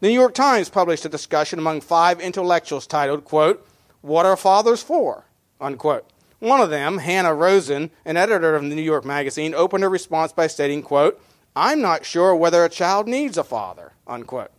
The 0.00 0.08
New 0.08 0.14
York 0.14 0.34
Times 0.34 0.68
published 0.68 1.04
a 1.04 1.08
discussion 1.08 1.58
among 1.58 1.80
five 1.80 2.20
intellectuals 2.20 2.86
titled, 2.86 3.24
quote, 3.24 3.66
What 4.00 4.26
are 4.26 4.36
fathers 4.36 4.82
for? 4.82 5.24
Unquote. 5.60 6.08
One 6.38 6.60
of 6.60 6.70
them, 6.70 6.98
Hanna 6.98 7.34
Rosin, 7.34 7.90
an 8.04 8.16
editor 8.16 8.54
of 8.54 8.62
the 8.62 8.74
New 8.74 8.82
York 8.82 9.04
Magazine, 9.04 9.54
opened 9.54 9.82
her 9.82 9.90
response 9.90 10.32
by 10.32 10.46
stating, 10.46 10.82
quote, 10.82 11.20
I'm 11.56 11.80
not 11.80 12.04
sure 12.04 12.36
whether 12.36 12.64
a 12.64 12.68
child 12.68 13.08
needs 13.08 13.36
a 13.36 13.42
father, 13.42 13.92
unquote. 14.06 14.52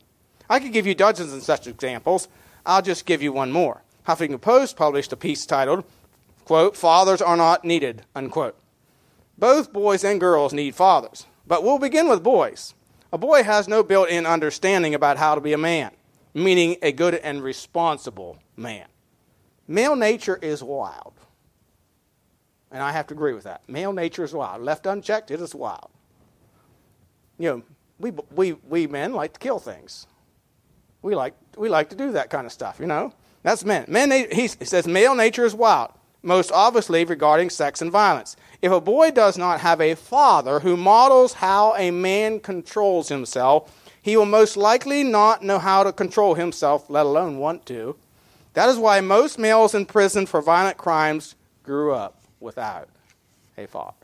I 0.49 0.59
could 0.59 0.73
give 0.73 0.85
you 0.85 0.95
dozens 0.95 1.31
of 1.31 1.43
such 1.43 1.67
examples. 1.67 2.27
I'll 2.65 2.81
just 2.81 3.05
give 3.05 3.21
you 3.21 3.31
one 3.31 3.51
more. 3.51 3.83
Huffington 4.07 4.41
Post 4.41 4.75
published 4.75 5.13
a 5.13 5.17
piece 5.17 5.45
titled, 5.45 5.83
quote, 6.45 6.75
Fathers 6.75 7.21
are 7.21 7.37
not 7.37 7.63
needed, 7.63 8.03
unquote. 8.15 8.55
Both 9.37 9.71
boys 9.71 10.03
and 10.03 10.19
girls 10.19 10.51
need 10.51 10.75
fathers, 10.75 11.25
but 11.47 11.63
we'll 11.63 11.79
begin 11.79 12.09
with 12.09 12.23
boys. 12.23 12.73
A 13.11 13.17
boy 13.17 13.43
has 13.43 13.67
no 13.67 13.83
built 13.83 14.09
in 14.09 14.25
understanding 14.25 14.93
about 14.93 15.17
how 15.17 15.35
to 15.35 15.41
be 15.41 15.53
a 15.53 15.57
man, 15.57 15.91
meaning 16.33 16.77
a 16.81 16.91
good 16.91 17.15
and 17.15 17.41
responsible 17.41 18.37
man. 18.55 18.87
Male 19.67 19.95
nature 19.95 20.37
is 20.41 20.63
wild. 20.63 21.13
And 22.71 22.83
I 22.83 22.91
have 22.91 23.07
to 23.07 23.13
agree 23.13 23.33
with 23.33 23.45
that. 23.45 23.67
Male 23.67 23.93
nature 23.93 24.23
is 24.23 24.33
wild. 24.33 24.61
Left 24.61 24.85
unchecked, 24.85 25.31
it 25.31 25.41
is 25.41 25.55
wild. 25.55 25.89
You 27.37 27.49
know, 27.49 27.63
we, 27.99 28.11
we, 28.35 28.53
we 28.67 28.87
men 28.87 29.13
like 29.13 29.33
to 29.33 29.39
kill 29.39 29.59
things. 29.59 30.05
We 31.01 31.15
like, 31.15 31.33
we 31.57 31.69
like 31.69 31.89
to 31.89 31.95
do 31.95 32.11
that 32.11 32.29
kind 32.29 32.45
of 32.45 32.51
stuff, 32.51 32.77
you 32.79 32.87
know? 32.87 33.13
That's 33.43 33.63
men. 33.63 33.85
Men, 33.87 34.11
he 34.31 34.47
says 34.47 34.87
male 34.87 35.15
nature 35.15 35.45
is 35.45 35.55
wild, 35.55 35.91
most 36.21 36.51
obviously 36.51 37.05
regarding 37.05 37.49
sex 37.49 37.81
and 37.81 37.91
violence. 37.91 38.35
If 38.61 38.71
a 38.71 38.81
boy 38.81 39.11
does 39.11 39.37
not 39.37 39.61
have 39.61 39.79
a 39.79 39.95
father 39.95 40.59
who 40.59 40.75
models 40.75 41.33
how 41.33 41.75
a 41.75 41.91
man 41.91 42.41
controls 42.41 43.07
himself, 43.07 43.73
he 44.01 44.17
will 44.17 44.25
most 44.25 44.57
likely 44.57 45.03
not 45.03 45.43
know 45.43 45.59
how 45.59 45.83
to 45.83 45.93
control 45.93 46.35
himself, 46.35 46.89
let 46.89 47.05
alone 47.05 47.37
want 47.37 47.65
to. 47.67 47.95
That 48.53 48.67
is 48.67 48.77
why 48.77 48.99
most 48.99 49.39
males 49.39 49.73
in 49.73 49.85
prison 49.85 50.25
for 50.25 50.41
violent 50.41 50.77
crimes 50.77 51.35
grew 51.63 51.93
up 51.93 52.21
without 52.39 52.89
a 53.57 53.67
father. 53.67 53.95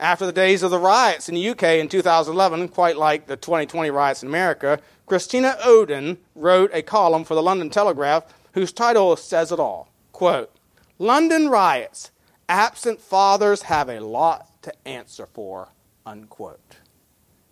After 0.00 0.26
the 0.26 0.32
days 0.32 0.62
of 0.62 0.72
the 0.72 0.78
riots 0.78 1.28
in 1.28 1.36
the 1.36 1.48
UK 1.50 1.62
in 1.78 1.88
2011, 1.88 2.68
quite 2.68 2.96
like 2.96 3.26
the 3.26 3.36
2020 3.36 3.90
riots 3.90 4.22
in 4.22 4.28
America, 4.28 4.80
Christina 5.06 5.56
Odone 5.60 6.16
wrote 6.34 6.70
a 6.72 6.82
column 6.82 7.24
for 7.24 7.34
the 7.34 7.42
London 7.42 7.70
Telegraph 7.70 8.24
whose 8.52 8.72
title 8.72 9.16
says 9.16 9.52
it 9.52 9.60
all. 9.60 9.88
Quote, 10.12 10.50
London 10.98 11.48
riots. 11.48 12.10
Absent 12.48 13.00
fathers 13.00 13.62
have 13.62 13.88
a 13.88 14.00
lot 14.00 14.50
to 14.62 14.72
answer 14.86 15.26
for. 15.26 15.68
Unquote. 16.04 16.76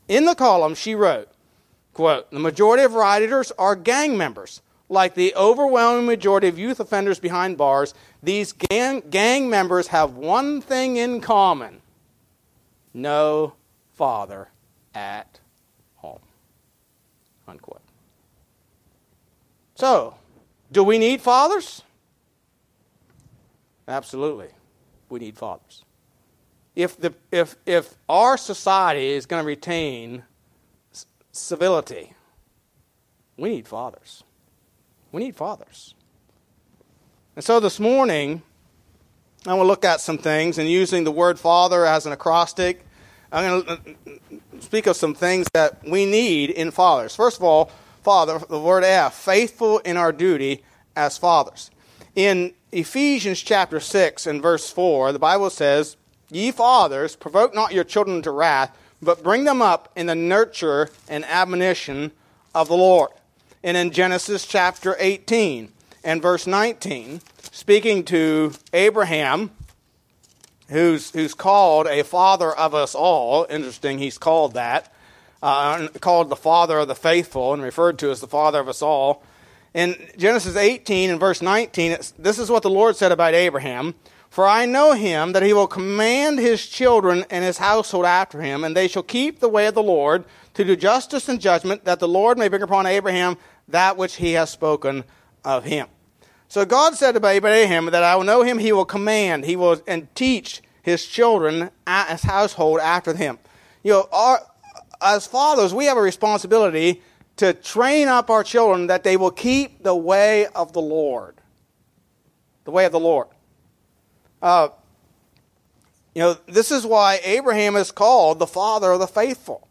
In 0.09 0.25
the 0.25 0.35
column, 0.35 0.75
she 0.75 0.95
wrote, 0.95 1.29
quote, 1.95 2.31
The 2.31 2.39
majority 2.39 2.83
of 2.83 2.95
rioters 2.95 3.53
are 3.53 3.77
gang 3.77 4.17
members 4.17 4.61
like 4.89 5.15
the 5.15 5.35
overwhelming 5.35 6.05
majority 6.05 6.49
of 6.49 6.59
youth 6.59 6.79
offenders 6.79 7.19
behind 7.19 7.57
bars, 7.57 7.95
these 8.23 8.53
gang, 8.53 9.03
gang 9.09 9.49
members 9.49 9.87
have 9.87 10.17
one 10.17 10.61
thing 10.61 10.99
in 10.99 11.21
common 11.21 11.82
no 12.95 13.55
father 13.95 14.49
at 14.95 15.41
home. 15.97 16.21
Unquote. 17.47 17.81
So, 19.75 20.15
do 20.71 20.85
we 20.85 20.99
need 20.99 21.21
fathers? 21.21 21.83
Absolutely. 23.89 24.49
We 25.09 25.19
need 25.19 25.37
fathers. 25.37 25.85
If, 26.75 26.99
the, 26.99 27.13
if, 27.31 27.57
if 27.67 27.95
our 28.09 28.37
society 28.37 29.09
is 29.11 29.27
going 29.27 29.43
to 29.43 29.47
retain 29.47 30.23
civility, 31.33 32.15
we 33.37 33.51
need 33.51 33.69
fathers. 33.69 34.25
We 35.11 35.23
need 35.23 35.37
fathers. 35.37 35.95
And 37.37 37.45
so 37.45 37.61
this 37.61 37.79
morning, 37.81 38.43
I 39.45 39.55
want 39.55 39.65
to 39.65 39.69
look 39.69 39.85
at 39.85 40.01
some 40.01 40.19
things, 40.19 40.59
and 40.59 40.71
using 40.71 41.03
the 41.03 41.11
word 41.11 41.39
father 41.39 41.85
as 41.85 42.07
an 42.07 42.13
acrostic, 42.13 42.85
I'm 43.33 43.65
going 43.65 43.65
to 43.65 43.73
uh, 43.73 44.61
speak 44.61 44.87
of 44.87 44.95
some 44.95 45.15
things 45.15 45.49
that 45.53 45.83
we 45.83 46.07
need 46.07 46.51
in 46.51 46.71
fathers. 46.71 47.17
First 47.17 47.39
of 47.39 47.43
all, 47.43 47.73
father, 48.03 48.39
the 48.39 48.61
word 48.61 48.85
F, 48.85 49.15
faithful 49.15 49.81
in 49.81 49.97
our 49.97 50.13
duty 50.13 50.63
as 50.95 51.19
fathers. 51.19 51.71
In 52.15 52.55
Ephesians 52.71 53.41
chapter 53.41 53.81
6 53.81 54.29
and 54.29 54.41
verse 54.41 54.71
4, 54.71 55.13
the 55.13 55.19
Bible 55.19 55.51
says, 55.51 55.97
Ye 56.31 56.53
fathers, 56.53 57.17
provoke 57.17 57.53
not 57.53 57.73
your 57.73 57.85
children 57.85 58.23
to 58.23 58.31
wrath, 58.31 58.77
but 59.01 59.25
bring 59.25 59.43
them 59.43 59.61
up 59.61 59.91
in 59.97 60.07
the 60.07 60.15
nurture 60.15 60.89
and 61.09 61.25
admonition 61.25 62.13
of 62.55 62.69
the 62.69 62.77
Lord 62.77 63.11
and 63.63 63.77
in 63.77 63.91
Genesis 63.91 64.47
chapter 64.47 64.97
18 64.99 65.73
and 66.05 66.21
verse 66.21 66.47
19, 66.47 67.21
speaking 67.51 68.05
to 68.05 68.53
Abraham, 68.73 69.51
who's, 70.69 71.11
who's 71.11 71.35
called 71.35 71.87
a 71.87 72.03
father 72.03 72.51
of 72.51 72.75
us 72.75 72.95
all. 72.95 73.47
Interesting, 73.49 73.99
he's 73.99 74.19
called 74.19 74.55
that. 74.55 74.93
Uh, 75.43 75.89
called 76.01 76.29
the 76.29 76.37
father 76.37 76.79
of 76.79 76.89
the 76.89 76.95
faithful 76.95 77.53
and 77.53 77.63
referred 77.63 77.99
to 77.99 78.11
as 78.11 78.21
the 78.21 78.29
father 78.29 78.61
of 78.61 78.69
us 78.69 78.81
all. 78.81 79.25
In 79.75 79.97
Genesis 80.17 80.55
18 80.55 81.11
and 81.11 81.19
verse 81.19 81.43
19, 81.43 81.99
this 82.19 82.39
is 82.39 82.49
what 82.49 82.63
the 82.63 82.71
Lord 82.71 82.95
said 82.95 83.11
about 83.11 83.35
Abraham 83.35 83.95
For 84.31 84.47
I 84.47 84.67
know 84.67 84.93
him 84.93 85.33
that 85.33 85.43
he 85.43 85.53
will 85.53 85.67
command 85.67 86.39
his 86.39 86.67
children 86.67 87.25
and 87.29 87.45
his 87.45 87.59
household 87.59 88.05
after 88.05 88.41
him, 88.41 88.63
and 88.63 88.77
they 88.77 88.87
shall 88.87 89.03
keep 89.03 89.41
the 89.41 89.49
way 89.49 89.67
of 89.67 89.75
the 89.75 89.83
Lord 89.83 90.25
to 90.55 90.65
do 90.65 90.77
justice 90.77 91.29
and 91.29 91.41
judgment, 91.41 91.87
that 91.87 91.99
the 91.99 92.09
Lord 92.09 92.39
may 92.39 92.49
bring 92.49 92.63
upon 92.63 92.87
Abraham 92.87 93.37
that 93.67 93.97
which 93.97 94.17
he 94.17 94.35
has 94.35 94.51
spoken 94.51 95.05
of 95.45 95.65
him. 95.65 95.89
So 96.49 96.65
God 96.65 96.95
said 96.95 97.13
to 97.15 97.27
Abraham 97.27 97.87
that 97.87 98.03
I 98.03 98.15
will 98.17 98.25
know 98.25 98.43
him, 98.43 98.59
he 98.59 98.73
will 98.73 98.85
command, 98.85 99.45
he 99.45 99.57
will 99.57 99.81
and 99.87 100.15
teach 100.15 100.61
his 100.83 101.07
children, 101.07 101.71
his 102.09 102.23
household 102.23 102.81
after 102.81 103.15
him. 103.15 103.39
You 103.83 103.93
know, 103.93 104.09
our, 104.13 104.41
as 105.01 105.27
fathers, 105.27 105.73
we 105.73 105.87
have 105.87 105.97
a 105.97 106.03
responsibility 106.03 107.03
to 107.37 107.55
train 107.55 108.09
up 108.09 108.29
our 108.29 108.45
children 108.45 108.89
that 108.89 109.03
they 109.05 109.17
will 109.17 109.31
keep 109.31 109.83
the 109.83 109.95
way 109.95 110.47
of 110.49 110.73
the 110.73 110.83
Lord. 110.83 111.37
The 112.65 112.71
way 112.71 112.85
of 112.85 112.93
the 112.93 113.01
Lord. 113.01 113.29
Uh, 114.41 114.69
you 116.15 116.21
know, 116.21 116.37
this 116.47 116.71
is 116.71 116.85
why 116.85 117.21
Abraham 117.25 117.77
is 117.77 117.91
called 117.91 118.39
the 118.39 118.47
father 118.47 118.93
of 118.93 119.01
the 119.01 119.07
faithful. 119.07 119.69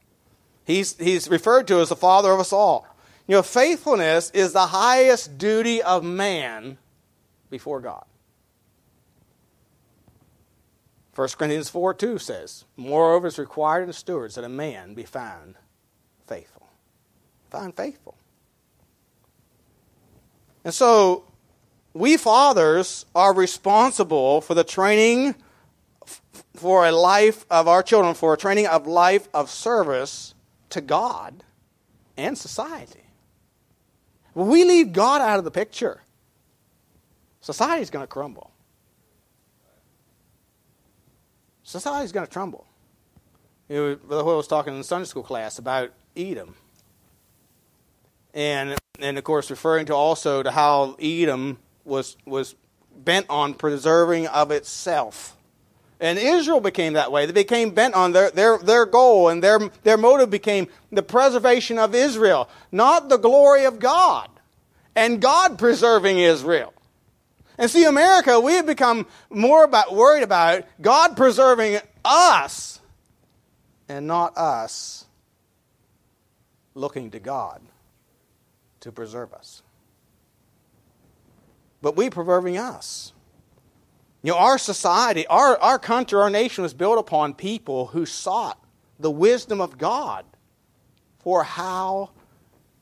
He's, 0.66 0.98
he's 0.98 1.30
referred 1.30 1.68
to 1.68 1.80
as 1.80 1.90
the 1.90 1.96
father 1.96 2.32
of 2.32 2.40
us 2.40 2.51
all. 2.51 2.88
You 3.28 3.36
know, 3.36 3.44
faithfulness 3.44 4.32
is 4.32 4.54
the 4.54 4.68
highest 4.68 5.38
duty 5.38 5.82
of 5.82 6.04
man 6.04 6.78
before 7.50 7.80
God. 7.80 8.06
1 11.16 11.28
Corinthians 11.38 11.70
4 11.70 11.94
2 11.94 12.18
says, 12.18 12.66
Moreover, 12.78 13.28
it's 13.28 13.38
required 13.38 13.84
in 13.84 13.94
stewards 13.94 14.36
that 14.36 14.44
a 14.44 14.50
man 14.50 14.94
be 14.94 15.04
found 15.04 15.56
faithful. 16.25 16.68
Found 17.50 17.75
faithful. 17.75 18.16
And 20.63 20.74
so, 20.74 21.25
we 21.94 22.16
fathers 22.16 23.06
are 23.13 23.34
responsible 23.34 24.42
for 24.42 24.54
the 24.54 24.63
training 24.63 25.36
for 26.56 26.86
a 26.86 26.92
life 26.92 27.46
of 27.50 27.68
our 27.68 27.84
children, 27.84 28.13
for 28.13 28.34
a 28.34 28.38
training 28.38 28.68
of 28.68 28.88
life 28.88 29.28
of 29.34 29.50
service 29.50 30.34
to 30.70 30.80
God 30.80 31.44
and 32.16 32.38
society. 32.38 33.04
We 34.33 34.63
leave 34.63 34.93
God 34.93 35.21
out 35.21 35.39
of 35.39 35.45
the 35.45 35.51
picture, 35.51 36.01
society's 37.41 37.89
going 37.89 38.03
to 38.03 38.07
crumble. 38.07 38.51
Society's 41.63 42.11
going 42.11 42.25
to 42.25 42.31
crumble. 42.31 42.65
You 43.69 43.75
know, 43.75 43.95
Brother 43.95 44.23
Hoyle 44.23 44.38
was 44.38 44.47
talking 44.47 44.75
in 44.75 44.83
Sunday 44.83 45.05
school 45.05 45.23
class 45.23 45.57
about 45.57 45.91
Edom. 46.15 46.55
And, 48.33 48.75
and 49.00 49.17
of 49.17 49.23
course, 49.23 49.50
referring 49.50 49.85
to 49.88 49.95
also 49.95 50.43
to 50.43 50.51
how 50.51 50.95
Edom 51.00 51.59
was, 51.85 52.17
was 52.25 52.55
bent 52.95 53.25
on 53.29 53.53
preserving 53.53 54.27
of 54.27 54.51
itself. 54.51 55.38
And 56.01 56.20
Israel 56.20 56.60
became 56.60 56.93
that 56.93 57.12
way. 57.12 57.25
They 57.25 57.31
became 57.31 57.72
bent 57.72 57.93
on 57.93 58.12
their, 58.12 58.31
their, 58.31 58.58
their 58.58 58.86
goal, 58.86 59.29
and 59.29 59.41
their, 59.41 59.60
their 59.84 59.98
motive 59.98 60.29
became 60.29 60.67
the 60.91 61.03
preservation 61.03 61.77
of 61.77 61.96
Israel, 61.96 62.50
not 62.72 63.08
the 63.08 63.17
glory 63.17 63.65
of 63.65 63.79
God, 63.79 64.27
and 64.96 65.22
God 65.22 65.58
preserving 65.58 66.17
Israel. 66.17 66.74
And 67.58 67.70
see, 67.70 67.86
America, 67.86 68.39
we 68.39 68.53
have 68.53 68.65
become 68.65 69.05
more 69.29 69.63
about, 69.63 69.96
worried 69.96 70.24
about 70.24 70.63
God 70.81 71.15
preserving 71.15 71.79
us 72.03 72.79
and 73.88 74.08
not 74.08 74.36
us 74.36 75.05
looking 76.74 77.12
to 77.12 77.20
God 77.20 77.62
to 78.79 78.91
preserve 78.91 79.34
us 79.34 79.62
but 81.81 81.96
we 81.96 82.10
preserving 82.10 82.58
us. 82.58 83.11
You 84.24 84.32
know, 84.32 84.38
our 84.38 84.58
society, 84.58 85.25
our, 85.28 85.58
our 85.58 85.80
country, 85.80 86.20
our 86.20 86.30
nation 86.30 86.62
was 86.62 86.74
built 86.74 87.00
upon 87.00 87.34
people 87.34 87.88
who 87.88 88.06
sought 88.06 88.63
the 89.00 89.10
wisdom 89.10 89.60
of 89.60 89.78
God 89.78 90.25
for 91.20 91.44
how 91.44 92.12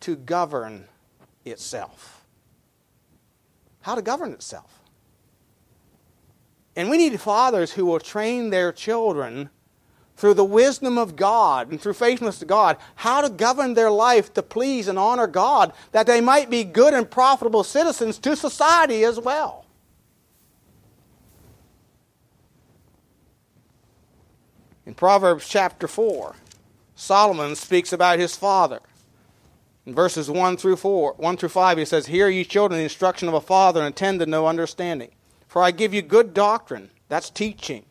to 0.02 0.15
govern 0.15 0.86
itself. 1.45 2.25
How 3.82 3.95
to 3.95 4.02
govern 4.02 4.34
itself. 4.34 4.80
And 6.75 6.89
we 6.89 6.97
need 6.97 7.19
fathers 7.19 7.71
who 7.71 7.86
will 7.86 7.99
train 7.99 8.49
their 8.49 8.71
children 8.71 9.49
through 10.17 10.34
the 10.34 10.45
wisdom 10.45 10.97
of 10.97 11.15
God 11.15 11.71
and 11.71 11.80
through 11.80 11.93
faithfulness 11.93 12.39
to 12.39 12.45
God, 12.45 12.78
how 12.95 13.21
to 13.21 13.30
govern 13.30 13.73
their 13.73 13.89
life 13.89 14.34
to 14.34 14.43
please 14.43 14.89
and 14.89 14.99
honor 14.99 15.28
God, 15.28 15.71
that 15.93 16.08
they 16.08 16.19
might 16.19 16.49
be 16.49 16.65
good 16.65 16.93
and 16.93 17.10
profitable 17.10 17.63
citizens 17.63 18.17
to 18.19 18.36
society 18.36 19.06
as 19.06 19.17
well. 19.17 19.65
In 24.85 24.93
Proverbs 24.93 25.47
chapter 25.47 25.87
4, 25.87 26.35
Solomon 26.95 27.55
speaks 27.55 27.93
about 27.93 28.19
his 28.19 28.35
father. 28.35 28.79
In 29.85 29.93
verses 29.93 30.29
1 30.29 30.57
through 30.57 30.77
4, 30.77 31.13
1 31.17 31.37
through 31.37 31.49
5, 31.49 31.77
he 31.77 31.85
says, 31.85 32.07
Hear 32.07 32.29
ye 32.29 32.43
children 32.43 32.77
the 32.77 32.83
instruction 32.83 33.27
of 33.27 33.33
a 33.33 33.41
father, 33.41 33.81
and 33.81 33.89
attend 33.89 34.19
to 34.19 34.25
no 34.25 34.47
understanding. 34.47 35.11
For 35.47 35.61
I 35.63 35.71
give 35.71 35.93
you 35.93 36.01
good 36.01 36.33
doctrine, 36.33 36.91
that's 37.07 37.29
teaching 37.29 37.85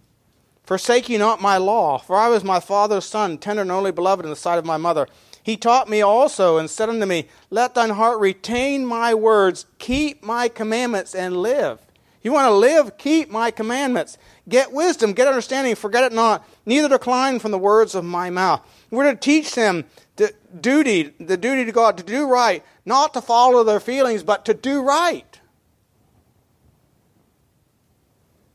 Forsake 0.68 1.08
ye 1.08 1.16
not 1.16 1.40
my 1.40 1.56
law, 1.56 1.96
for 1.96 2.14
I 2.14 2.28
was 2.28 2.44
my 2.44 2.60
father's 2.60 3.06
son, 3.06 3.38
tender 3.38 3.62
and 3.62 3.72
only 3.72 3.90
beloved 3.90 4.26
in 4.26 4.28
the 4.28 4.36
sight 4.36 4.58
of 4.58 4.66
my 4.66 4.76
mother. 4.76 5.08
He 5.42 5.56
taught 5.56 5.88
me 5.88 6.02
also, 6.02 6.58
and 6.58 6.68
said 6.68 6.90
unto 6.90 7.06
me, 7.06 7.26
Let 7.48 7.74
thine 7.74 7.88
heart 7.88 8.20
retain 8.20 8.84
my 8.84 9.14
words, 9.14 9.64
keep 9.78 10.22
my 10.22 10.46
commandments, 10.48 11.14
and 11.14 11.38
live. 11.38 11.78
You 12.20 12.32
want 12.32 12.48
to 12.48 12.54
live? 12.54 12.98
Keep 12.98 13.30
my 13.30 13.50
commandments. 13.50 14.18
Get 14.46 14.70
wisdom, 14.70 15.14
get 15.14 15.26
understanding, 15.26 15.74
forget 15.74 16.04
it 16.04 16.12
not, 16.12 16.46
neither 16.68 16.88
decline 16.88 17.38
from 17.40 17.50
the 17.50 17.58
words 17.58 17.94
of 17.94 18.04
my 18.04 18.30
mouth. 18.30 18.60
We're 18.90 19.10
to 19.10 19.16
teach 19.16 19.54
them 19.54 19.84
the 20.16 20.32
duty, 20.60 21.14
the 21.18 21.36
duty 21.36 21.64
to 21.64 21.72
God, 21.72 21.96
to 21.96 22.04
do 22.04 22.28
right, 22.28 22.62
not 22.84 23.14
to 23.14 23.20
follow 23.20 23.64
their 23.64 23.80
feelings, 23.80 24.22
but 24.22 24.44
to 24.44 24.54
do 24.54 24.82
right. 24.82 25.40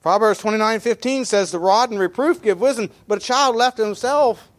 Proverbs 0.02 0.40
29:15 0.40 1.26
says, 1.26 1.52
"The 1.52 1.60
rod 1.60 1.90
and 1.90 2.00
reproof 2.00 2.42
give 2.42 2.60
wisdom, 2.60 2.92
but 3.08 3.20
a 3.20 3.22
child 3.22 3.56
left 3.56 3.78
to 3.78 3.86
himself 3.86 4.50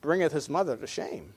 bringeth 0.00 0.32
his 0.32 0.48
mother 0.48 0.76
to 0.76 0.86
shame." 0.86 1.34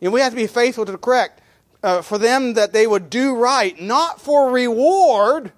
And 0.00 0.12
we 0.12 0.20
have 0.20 0.32
to 0.32 0.36
be 0.36 0.46
faithful 0.46 0.84
to 0.84 0.92
the 0.92 0.98
correct 0.98 1.40
uh, 1.82 2.02
for 2.02 2.18
them 2.18 2.54
that 2.54 2.72
they 2.72 2.86
would 2.86 3.10
do 3.10 3.34
right, 3.34 3.80
not 3.80 4.20
for 4.20 4.50
reward, 4.50 5.52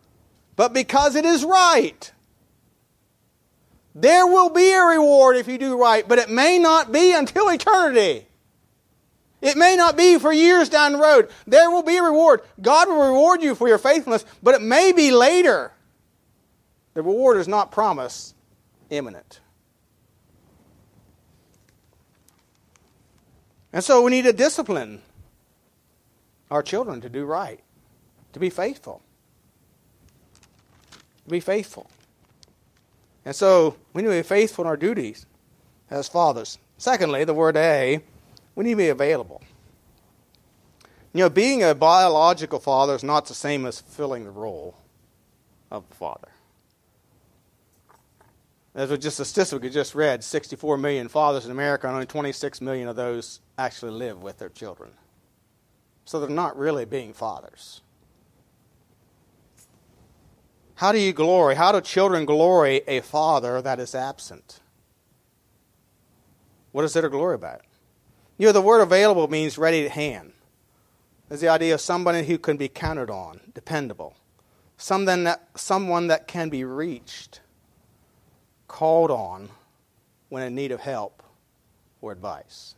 but 0.57 0.73
because 0.73 1.17
it 1.17 1.25
is 1.25 1.45
right. 1.45 2.13
There 3.95 4.27
will 4.27 4.51
be 4.51 4.73
a 4.73 4.81
reward 4.81 5.37
if 5.37 5.49
you 5.49 5.59
do 5.59 5.79
right, 5.79 6.07
but 6.07 6.19
it 6.19 6.31
may 6.31 6.59
not 6.59 6.93
be 6.93 7.13
until 7.13 7.49
eternity. 7.51 8.27
It 9.43 9.57
may 9.57 9.77
not 9.77 9.97
be 9.97 10.19
for 10.19 10.33
years 10.33 10.69
down 10.69 10.93
the 10.93 10.99
road. 10.99 11.29
There 11.47 11.71
will 11.71 11.83
be 11.83 11.97
a 11.97 12.03
reward. 12.03 12.43
God 12.61 12.89
will 12.89 13.09
reward 13.09 13.43
you 13.43 13.55
for 13.55 13.69
your 13.69 13.79
faithfulness, 13.79 14.25
but 14.43 14.55
it 14.55 14.63
may 14.63 14.93
be 14.93 15.11
later. 15.11 15.73
The 16.95 17.03
reward 17.03 17.39
is 17.39 17.49
not 17.49 17.73
promised 17.73 18.35
imminent. 18.89 19.41
And 23.73 23.83
so 23.83 24.03
we 24.03 24.11
need 24.11 24.23
to 24.23 24.33
discipline 24.33 25.01
our 26.51 26.63
children 26.63 27.01
to 27.01 27.09
do 27.09 27.25
right, 27.25 27.61
to 28.35 28.39
be 28.39 28.51
faithful. 28.51 29.03
To 31.25 31.31
be 31.31 31.41
faithful. 31.41 31.91
And 33.25 33.35
so 33.35 33.77
we 33.93 34.03
need 34.03 34.09
to 34.09 34.15
be 34.15 34.23
faithful 34.23 34.65
in 34.65 34.69
our 34.69 34.77
duties 34.77 35.27
as 35.91 36.09
fathers. 36.09 36.59
Secondly, 36.79 37.25
the 37.25 37.35
word 37.35 37.57
A, 37.57 38.01
we 38.55 38.65
need 38.65 38.73
to 38.73 38.77
be 38.77 38.89
available. 38.89 39.43
You 41.13 41.21
know, 41.21 41.31
being 41.31 41.63
a 41.63 41.75
biological 41.75 42.59
father 42.59 42.95
is 42.95 43.05
not 43.05 43.27
the 43.27 43.35
same 43.35 43.67
as 43.67 43.81
filling 43.81 44.25
the 44.25 44.31
role 44.31 44.75
of 45.71 45.85
a 45.91 45.95
father. 45.95 46.29
As 48.75 48.89
was 48.89 49.01
just 49.01 49.21
a 49.21 49.25
statistic 49.27 49.63
we 49.63 49.69
just 49.69 49.95
read, 49.95 50.25
64 50.25 50.79
million 50.79 51.09
fathers 51.09 51.45
in 51.45 51.51
America, 51.51 51.87
and 51.87 51.95
only 51.95 52.07
26 52.07 52.63
million 52.63 52.89
of 52.89 52.97
those 52.97 53.41
actually 53.59 53.93
live 53.93 54.23
with 54.23 54.39
their 54.39 54.49
children. 54.49 54.93
So 56.07 56.19
they're 56.19 56.31
not 56.31 56.57
really 56.57 56.87
being 56.87 57.13
fathers. 57.13 57.83
How 60.83 60.91
do 60.91 60.99
you 60.99 61.13
glory? 61.13 61.55
How 61.55 61.71
do 61.71 61.81
children 61.81 62.25
glory 62.25 62.83
a 62.89 63.03
father 63.03 63.63
that 63.63 63.79
is 63.79 63.95
absent? 63.95 64.59
What 66.73 66.85
is 66.85 66.93
there 66.93 67.03
to 67.03 67.09
glory 67.09 67.37
about? 67.37 67.61
You 68.37 68.47
know, 68.47 68.53
the 68.53 68.61
word 68.61 68.81
available 68.81 69.29
means 69.29 69.57
ready 69.57 69.85
at 69.85 69.93
hand. 69.93 70.33
It's 71.31 71.41
the 71.41 71.47
idea 71.47 71.75
of 71.75 71.81
somebody 71.81 72.25
who 72.25 72.37
can 72.37 72.57
be 72.57 72.67
counted 72.67 73.11
on, 73.11 73.53
dependable, 73.55 74.17
someone 74.77 75.23
that, 75.23 75.51
someone 75.55 76.09
that 76.09 76.27
can 76.27 76.49
be 76.49 76.65
reached 76.65 77.43
called 78.67 79.13
on 79.13 79.51
when 80.31 80.43
in 80.43 80.53
need 80.57 80.73
of 80.73 80.81
help 80.81 81.23
or 82.01 82.11
advice. 82.11 82.75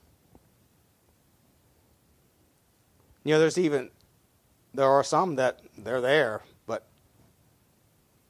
You 3.25 3.33
know, 3.33 3.39
there's 3.41 3.57
even, 3.57 3.89
there 4.75 4.91
are 4.91 5.03
some 5.03 5.37
that 5.37 5.61
they're 5.79 6.03
there, 6.03 6.43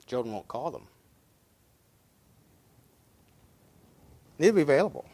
Children 0.07 0.35
won't 0.35 0.49
call 0.49 0.71
them. 0.71 0.87
Need 4.39 4.49
to 4.49 4.53
be 4.53 4.63
available. 4.63 5.07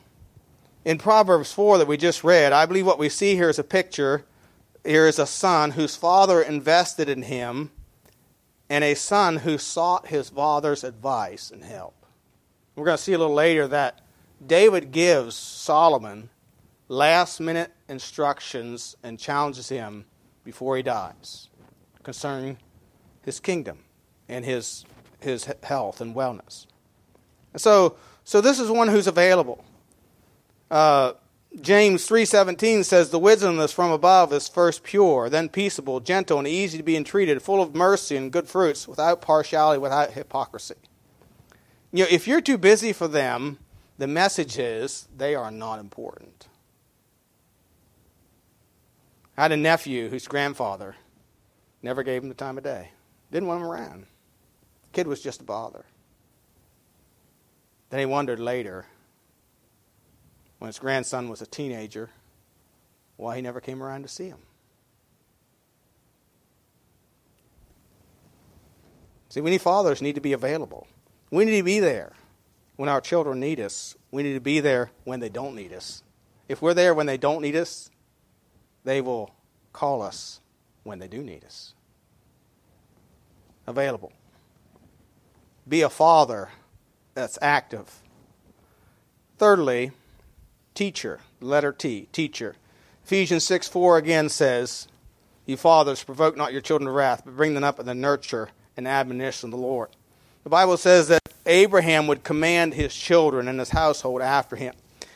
In 0.84 0.98
Proverbs 0.98 1.52
4 1.52 1.78
that 1.78 1.86
we 1.86 1.96
just 1.96 2.24
read, 2.24 2.52
I 2.52 2.66
believe 2.66 2.86
what 2.86 2.98
we 2.98 3.08
see 3.08 3.34
here 3.34 3.50
is 3.50 3.58
a 3.58 3.64
picture. 3.64 4.24
Here 4.84 5.06
is 5.06 5.18
a 5.18 5.26
son 5.26 5.72
whose 5.72 5.94
father 5.94 6.40
invested 6.40 7.08
in 7.08 7.22
him, 7.22 7.70
and 8.68 8.82
a 8.82 8.94
son 8.94 9.38
who 9.38 9.58
sought 9.58 10.06
his 10.06 10.30
father's 10.30 10.84
advice 10.84 11.50
and 11.50 11.62
help. 11.62 12.06
We're 12.74 12.86
going 12.86 12.96
to 12.96 13.02
see 13.02 13.12
a 13.12 13.18
little 13.18 13.34
later 13.34 13.68
that 13.68 14.00
David 14.44 14.90
gives 14.90 15.36
Solomon 15.36 16.30
last 16.88 17.40
minute 17.40 17.72
instructions 17.88 18.96
and 19.02 19.18
challenges 19.18 19.68
him 19.68 20.06
before 20.44 20.76
he 20.76 20.82
dies 20.82 21.48
concerning 22.02 22.56
his 23.22 23.38
kingdom 23.38 23.80
and 24.30 24.44
his, 24.44 24.84
his 25.20 25.44
health 25.62 26.00
and 26.00 26.14
wellness. 26.14 26.66
So, 27.56 27.96
so 28.24 28.40
this 28.40 28.60
is 28.60 28.70
one 28.70 28.88
who's 28.88 29.06
available. 29.06 29.64
Uh, 30.70 31.12
James 31.60 32.08
3:17 32.08 32.84
says 32.84 33.10
the 33.10 33.18
wisdom 33.18 33.56
that's 33.56 33.72
from 33.72 33.90
above 33.90 34.32
is 34.32 34.46
first 34.46 34.84
pure, 34.84 35.28
then 35.28 35.48
peaceable, 35.48 35.98
gentle 35.98 36.38
and 36.38 36.46
easy 36.46 36.78
to 36.78 36.84
be 36.84 36.96
entreated, 36.96 37.42
full 37.42 37.60
of 37.60 37.74
mercy 37.74 38.16
and 38.16 38.30
good 38.30 38.46
fruits, 38.46 38.86
without 38.86 39.20
partiality, 39.20 39.80
without 39.80 40.12
hypocrisy. 40.12 40.76
You 41.92 42.04
know, 42.04 42.10
if 42.10 42.28
you're 42.28 42.40
too 42.40 42.56
busy 42.56 42.92
for 42.92 43.08
them, 43.08 43.58
the 43.98 44.06
message 44.06 44.58
is 44.58 45.08
they 45.14 45.34
are 45.34 45.50
not 45.50 45.80
important. 45.80 46.46
I 49.36 49.42
had 49.42 49.52
a 49.52 49.56
nephew 49.56 50.08
whose 50.08 50.28
grandfather 50.28 50.94
never 51.82 52.04
gave 52.04 52.22
him 52.22 52.28
the 52.28 52.34
time 52.34 52.58
of 52.58 52.64
day. 52.64 52.92
Didn't 53.32 53.48
want 53.48 53.62
him 53.62 53.66
around. 53.66 54.06
Kid 54.92 55.06
was 55.06 55.20
just 55.20 55.40
a 55.40 55.44
bother. 55.44 55.84
Then 57.90 58.00
he 58.00 58.06
wondered 58.06 58.38
later, 58.38 58.86
when 60.58 60.66
his 60.66 60.78
grandson 60.78 61.28
was 61.28 61.40
a 61.42 61.46
teenager, 61.46 62.10
why 63.16 63.36
he 63.36 63.42
never 63.42 63.60
came 63.60 63.82
around 63.82 64.02
to 64.02 64.08
see 64.08 64.28
him. 64.28 64.38
See, 69.28 69.40
we 69.40 69.50
need 69.50 69.62
fathers 69.62 70.02
need 70.02 70.16
to 70.16 70.20
be 70.20 70.32
available. 70.32 70.86
We 71.30 71.44
need 71.44 71.58
to 71.58 71.62
be 71.62 71.80
there 71.80 72.12
when 72.76 72.88
our 72.88 73.00
children 73.00 73.38
need 73.38 73.60
us. 73.60 73.96
We 74.10 74.22
need 74.22 74.34
to 74.34 74.40
be 74.40 74.60
there 74.60 74.90
when 75.04 75.20
they 75.20 75.28
don't 75.28 75.54
need 75.54 75.72
us. 75.72 76.02
If 76.48 76.60
we're 76.60 76.74
there 76.74 76.94
when 76.94 77.06
they 77.06 77.16
don't 77.16 77.42
need 77.42 77.54
us, 77.54 77.90
they 78.84 79.00
will 79.00 79.30
call 79.72 80.02
us 80.02 80.40
when 80.82 80.98
they 80.98 81.06
do 81.06 81.22
need 81.22 81.44
us. 81.44 81.74
Available. 83.66 84.12
Be 85.70 85.82
a 85.82 85.88
father 85.88 86.48
that's 87.14 87.38
active. 87.40 88.02
Thirdly, 89.38 89.92
teacher, 90.74 91.20
letter 91.40 91.72
T, 91.72 92.08
teacher. 92.10 92.56
Ephesians 93.04 93.44
6 93.44 93.68
4 93.68 93.96
again 93.96 94.28
says, 94.28 94.88
You 95.46 95.56
fathers, 95.56 96.02
provoke 96.02 96.36
not 96.36 96.52
your 96.52 96.60
children 96.60 96.86
to 96.86 96.92
wrath, 96.92 97.22
but 97.24 97.36
bring 97.36 97.54
them 97.54 97.62
up 97.62 97.78
in 97.78 97.86
the 97.86 97.94
nurture 97.94 98.48
and 98.76 98.88
admonition 98.88 99.46
of 99.46 99.50
the 99.52 99.64
Lord. 99.64 99.90
The 100.42 100.50
Bible 100.50 100.76
says 100.76 101.06
that 101.06 101.22
Abraham 101.46 102.08
would 102.08 102.24
command 102.24 102.74
his 102.74 102.92
children 102.92 103.46
and 103.46 103.60
his 103.60 103.70
household 103.70 104.22
after 104.22 104.56
him. 104.56 104.74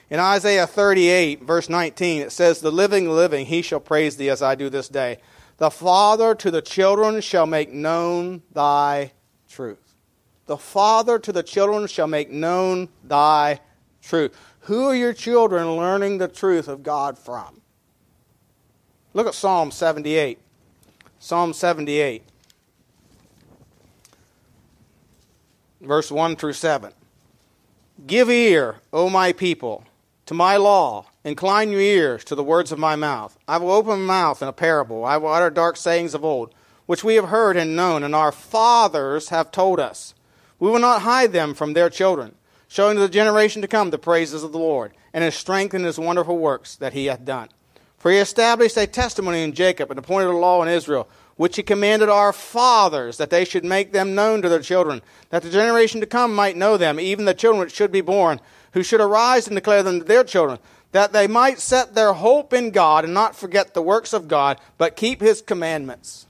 In 0.08 0.20
Isaiah 0.20 0.68
38, 0.68 1.42
verse 1.42 1.68
19, 1.68 2.22
it 2.22 2.30
says, 2.30 2.60
The 2.60 2.70
living, 2.70 3.10
living, 3.10 3.46
he 3.46 3.60
shall 3.60 3.80
praise 3.80 4.16
thee 4.18 4.30
as 4.30 4.40
I 4.40 4.54
do 4.54 4.70
this 4.70 4.86
day. 4.86 5.18
The 5.56 5.70
Father 5.70 6.32
to 6.36 6.50
the 6.52 6.62
children 6.62 7.20
shall 7.22 7.46
make 7.46 7.72
known 7.72 8.42
thy 8.52 9.10
truth. 9.48 9.83
The 10.46 10.56
Father 10.56 11.18
to 11.18 11.32
the 11.32 11.42
children 11.42 11.86
shall 11.86 12.06
make 12.06 12.30
known 12.30 12.88
thy 13.02 13.60
truth. 14.02 14.36
Who 14.60 14.84
are 14.84 14.94
your 14.94 15.12
children 15.12 15.76
learning 15.76 16.18
the 16.18 16.28
truth 16.28 16.68
of 16.68 16.82
God 16.82 17.18
from? 17.18 17.60
Look 19.14 19.26
at 19.26 19.34
Psalm 19.34 19.70
78. 19.70 20.38
Psalm 21.18 21.52
78. 21.52 22.24
verse 25.86 26.10
1 26.10 26.36
through 26.36 26.54
7. 26.54 26.92
Give 28.06 28.28
ear, 28.28 28.76
O 28.92 29.08
my 29.08 29.32
people, 29.32 29.84
to 30.26 30.34
my 30.34 30.56
law. 30.56 31.06
Incline 31.24 31.70
your 31.70 31.80
ears 31.80 32.24
to 32.24 32.34
the 32.34 32.44
words 32.44 32.72
of 32.72 32.78
my 32.78 32.96
mouth. 32.96 33.38
I 33.48 33.56
will 33.58 33.70
open 33.70 34.00
my 34.00 34.20
mouth 34.20 34.42
in 34.42 34.48
a 34.48 34.52
parable. 34.52 35.04
I 35.04 35.16
will 35.16 35.32
utter 35.32 35.50
dark 35.50 35.76
sayings 35.76 36.14
of 36.14 36.24
old, 36.24 36.54
which 36.86 37.04
we 37.04 37.14
have 37.14 37.28
heard 37.28 37.56
and 37.56 37.76
known, 37.76 38.02
and 38.02 38.14
our 38.14 38.32
fathers 38.32 39.28
have 39.28 39.50
told 39.50 39.80
us. 39.80 40.13
We 40.64 40.70
will 40.70 40.78
not 40.78 41.02
hide 41.02 41.34
them 41.34 41.52
from 41.52 41.74
their 41.74 41.90
children, 41.90 42.36
showing 42.68 42.94
to 42.94 43.02
the 43.02 43.08
generation 43.10 43.60
to 43.60 43.68
come 43.68 43.90
the 43.90 43.98
praises 43.98 44.42
of 44.42 44.52
the 44.52 44.58
Lord, 44.58 44.94
and 45.12 45.22
his 45.22 45.34
strength 45.34 45.74
and 45.74 45.84
his 45.84 45.98
wonderful 45.98 46.38
works 46.38 46.74
that 46.76 46.94
he 46.94 47.04
hath 47.04 47.22
done. 47.22 47.50
For 47.98 48.10
he 48.10 48.16
established 48.16 48.78
a 48.78 48.86
testimony 48.86 49.42
in 49.42 49.52
Jacob 49.52 49.90
and 49.90 49.98
appointed 49.98 50.30
a 50.30 50.36
law 50.38 50.62
in 50.62 50.70
Israel 50.70 51.06
which 51.36 51.56
he 51.56 51.62
commanded 51.62 52.08
our 52.08 52.32
fathers, 52.32 53.18
that 53.18 53.28
they 53.28 53.44
should 53.44 53.62
make 53.62 53.92
them 53.92 54.14
known 54.14 54.40
to 54.40 54.48
their 54.48 54.62
children, 54.62 55.02
that 55.28 55.42
the 55.42 55.50
generation 55.50 56.00
to 56.00 56.06
come 56.06 56.34
might 56.34 56.56
know 56.56 56.78
them, 56.78 56.98
even 56.98 57.26
the 57.26 57.34
children 57.34 57.60
which 57.60 57.74
should 57.74 57.92
be 57.92 58.00
born, 58.00 58.40
who 58.72 58.82
should 58.82 59.02
arise 59.02 59.46
and 59.46 59.56
declare 59.56 59.82
them 59.82 59.98
to 59.98 60.04
their 60.06 60.24
children, 60.24 60.58
that 60.92 61.12
they 61.12 61.26
might 61.26 61.60
set 61.60 61.94
their 61.94 62.14
hope 62.14 62.54
in 62.54 62.70
God 62.70 63.04
and 63.04 63.12
not 63.12 63.36
forget 63.36 63.74
the 63.74 63.82
works 63.82 64.14
of 64.14 64.28
God, 64.28 64.58
but 64.78 64.96
keep 64.96 65.20
his 65.20 65.42
commandments. 65.42 66.23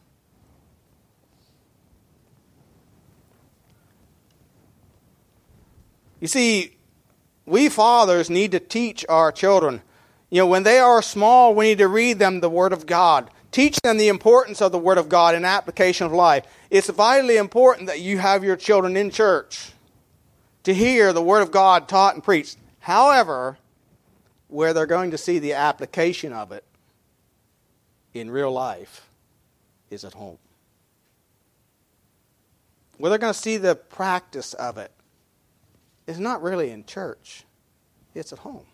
You 6.25 6.29
see, 6.29 6.79
we 7.45 7.69
fathers 7.69 8.31
need 8.31 8.53
to 8.53 8.59
teach 8.59 9.05
our 9.11 9.31
children. 9.31 9.83
You 10.31 10.41
know, 10.41 10.47
when 10.47 10.63
they 10.63 10.79
are 10.79 11.03
small, 11.03 11.55
we 11.55 11.67
need 11.67 11.79
to 11.81 11.87
read 11.87 12.19
them 12.19 12.41
the 12.41 12.49
Word 12.49 12.73
of 12.73 12.87
God. 12.87 13.29
Teach 13.51 13.79
them 13.83 13.99
the 13.99 14.09
importance 14.09 14.63
of 14.63 14.73
the 14.73 14.79
Word 14.79 14.97
of 14.97 15.11
God 15.11 15.35
in 15.35 15.45
application 15.45 16.07
of 16.07 16.15
life. 16.15 16.47
It's 16.71 16.89
vitally 16.89 17.37
important 17.37 17.89
that 17.89 18.01
you 18.01 18.17
have 18.17 18.43
your 18.43 18.57
children 18.57 18.97
in 18.97 19.11
church 19.11 19.73
to 20.63 20.73
hear 20.73 21.13
the 21.13 21.21
Word 21.21 21.43
of 21.43 21.51
God 21.51 21.89
taught 21.89 22.15
and 22.15 22.25
preached. 22.25 22.57
However, 22.79 23.59
where 24.49 24.73
they're 24.73 24.87
going 24.87 25.11
to 25.11 25.19
see 25.19 25.39
the 25.39 25.53
application 25.53 26.33
of 26.33 26.53
it 26.53 26.65
in 28.15 28.31
real 28.31 28.51
life 28.51 29.07
is 29.91 30.05
at 30.05 30.15
home. 30.15 30.39
Where 32.97 33.11
they're 33.11 33.19
going 33.19 33.35
to 33.35 33.39
see 33.39 33.59
the 33.59 33.75
practice 33.75 34.55
of 34.55 34.79
it 34.79 34.91
is 36.07 36.19
not 36.21 36.43
really 36.43 36.71
in 36.71 36.85
church, 36.85 37.45
it's 38.15 38.33
at 38.33 38.41
home. 38.41 38.67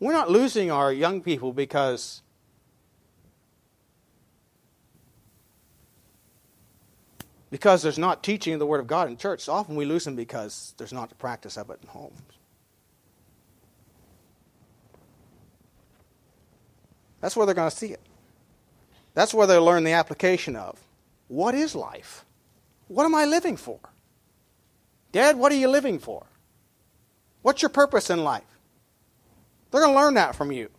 We're 0.00 0.12
not 0.12 0.30
losing 0.30 0.70
our 0.70 0.92
young 0.92 1.20
people 1.22 1.52
because 1.52 2.22
because 7.50 7.82
there's 7.82 7.98
not 7.98 8.22
teaching 8.22 8.58
the 8.58 8.66
Word 8.66 8.80
of 8.80 8.86
God 8.86 9.08
in 9.08 9.16
church. 9.16 9.40
So 9.40 9.52
often 9.52 9.74
we 9.74 9.84
lose 9.84 10.04
them 10.04 10.14
because 10.14 10.74
there's 10.76 10.92
not 10.92 11.08
the 11.08 11.14
practice 11.14 11.56
of 11.56 11.70
it 11.70 11.78
in 11.82 11.88
homes. 11.88 12.20
That's 17.20 17.36
where 17.36 17.46
they're 17.46 17.54
going 17.54 17.70
to 17.70 17.76
see 17.76 17.88
it. 17.88 18.00
That's 19.14 19.34
where 19.34 19.46
they 19.46 19.58
learn 19.58 19.82
the 19.82 19.92
application 19.92 20.54
of 20.54 20.78
what 21.26 21.54
is 21.54 21.74
life? 21.74 22.24
What 22.86 23.04
am 23.04 23.14
I 23.14 23.24
living 23.24 23.56
for? 23.56 23.80
Dad, 25.12 25.36
what 25.36 25.52
are 25.52 25.56
you 25.56 25.68
living 25.68 25.98
for? 25.98 26.26
What's 27.42 27.62
your 27.62 27.70
purpose 27.70 28.10
in 28.10 28.24
life? 28.24 28.42
They're 29.70 29.80
going 29.80 29.94
to 29.94 30.00
learn 30.00 30.14
that 30.14 30.34
from 30.34 30.52
you. 30.52 30.70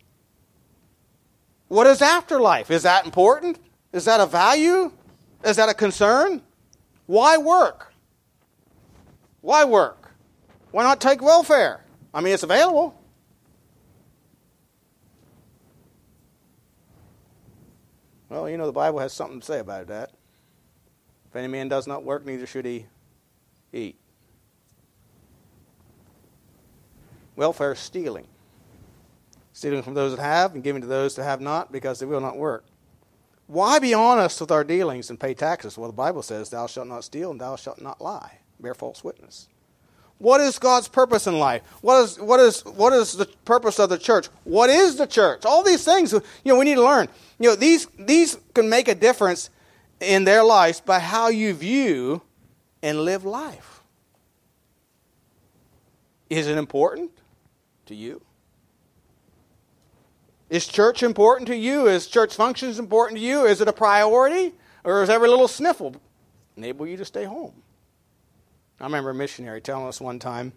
What 1.68 1.86
is 1.86 2.02
afterlife? 2.02 2.70
Is 2.70 2.82
that 2.82 3.04
important? 3.04 3.58
Is 3.92 4.04
that 4.06 4.20
a 4.20 4.26
value? 4.26 4.92
Is 5.44 5.56
that 5.56 5.68
a 5.68 5.74
concern? 5.74 6.42
Why 7.06 7.38
work? 7.38 7.92
Why 9.40 9.64
work? 9.64 10.10
Why 10.72 10.82
not 10.82 11.00
take 11.00 11.22
welfare? 11.22 11.84
I 12.12 12.20
mean, 12.20 12.34
it's 12.34 12.42
available. 12.42 13.00
Well, 18.28 18.48
you 18.48 18.56
know, 18.56 18.66
the 18.66 18.72
Bible 18.72 19.00
has 19.00 19.12
something 19.12 19.40
to 19.40 19.46
say 19.46 19.58
about 19.58 19.88
that. 19.88 20.12
If 21.28 21.36
any 21.36 21.48
man 21.48 21.68
does 21.68 21.86
not 21.86 22.04
work, 22.04 22.24
neither 22.24 22.46
should 22.46 22.64
he 22.64 22.86
eat. 23.72 23.99
Welfare 27.40 27.74
stealing. 27.74 28.26
Stealing 29.54 29.82
from 29.82 29.94
those 29.94 30.14
that 30.14 30.22
have 30.22 30.52
and 30.52 30.62
giving 30.62 30.82
to 30.82 30.86
those 30.86 31.16
that 31.16 31.24
have 31.24 31.40
not 31.40 31.72
because 31.72 31.98
they 31.98 32.04
will 32.04 32.20
not 32.20 32.36
work. 32.36 32.66
Why 33.46 33.78
be 33.78 33.94
honest 33.94 34.42
with 34.42 34.50
our 34.50 34.62
dealings 34.62 35.08
and 35.08 35.18
pay 35.18 35.32
taxes? 35.32 35.78
Well, 35.78 35.88
the 35.88 35.96
Bible 35.96 36.22
says, 36.22 36.50
Thou 36.50 36.66
shalt 36.66 36.86
not 36.86 37.02
steal 37.02 37.30
and 37.30 37.40
thou 37.40 37.56
shalt 37.56 37.80
not 37.80 37.98
lie, 37.98 38.40
bear 38.60 38.74
false 38.74 39.02
witness. 39.02 39.48
What 40.18 40.42
is 40.42 40.58
God's 40.58 40.86
purpose 40.86 41.26
in 41.26 41.38
life? 41.38 41.62
What 41.80 42.02
is, 42.02 42.20
what 42.20 42.40
is, 42.40 42.60
what 42.66 42.92
is 42.92 43.14
the 43.14 43.24
purpose 43.46 43.78
of 43.78 43.88
the 43.88 43.96
church? 43.96 44.26
What 44.44 44.68
is 44.68 44.96
the 44.96 45.06
church? 45.06 45.46
All 45.46 45.62
these 45.62 45.82
things, 45.82 46.12
you 46.12 46.20
know, 46.44 46.58
we 46.58 46.66
need 46.66 46.74
to 46.74 46.84
learn. 46.84 47.08
You 47.38 47.48
know, 47.48 47.56
these, 47.56 47.86
these 47.98 48.36
can 48.52 48.68
make 48.68 48.86
a 48.86 48.94
difference 48.94 49.48
in 49.98 50.24
their 50.24 50.44
lives 50.44 50.82
by 50.82 50.98
how 50.98 51.28
you 51.28 51.54
view 51.54 52.20
and 52.82 53.00
live 53.00 53.24
life. 53.24 53.82
Is 56.28 56.46
it 56.46 56.58
important 56.58 57.12
to 57.90 57.94
you? 57.94 58.22
Is 60.48 60.66
church 60.66 61.02
important 61.02 61.46
to 61.48 61.56
you? 61.56 61.86
Is 61.86 62.06
church 62.06 62.34
functions 62.34 62.78
important 62.78 63.20
to 63.20 63.24
you? 63.24 63.44
Is 63.44 63.60
it 63.60 63.68
a 63.68 63.72
priority? 63.72 64.52
Or 64.82 65.02
is 65.02 65.10
every 65.10 65.28
little 65.28 65.46
sniffle 65.46 65.94
enable 66.56 66.86
you 66.86 66.96
to 66.96 67.04
stay 67.04 67.24
home? 67.24 67.62
I 68.80 68.84
remember 68.84 69.10
a 69.10 69.14
missionary 69.14 69.60
telling 69.60 69.86
us 69.86 70.00
one 70.00 70.18
time 70.18 70.52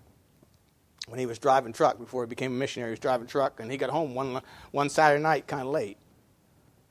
when 1.08 1.20
he 1.20 1.26
was 1.26 1.38
driving 1.38 1.74
truck 1.74 2.00
before 2.00 2.24
he 2.24 2.28
became 2.28 2.54
a 2.54 2.56
missionary, 2.56 2.92
he 2.92 2.94
was 2.94 3.00
driving 3.00 3.28
truck 3.28 3.60
and 3.60 3.70
he 3.70 3.78
got 3.78 3.90
home 3.90 4.16
one, 4.16 4.42
one 4.72 4.90
Saturday 4.90 5.22
night 5.22 5.46
kind 5.46 5.62
of 5.62 5.68
late. 5.68 5.98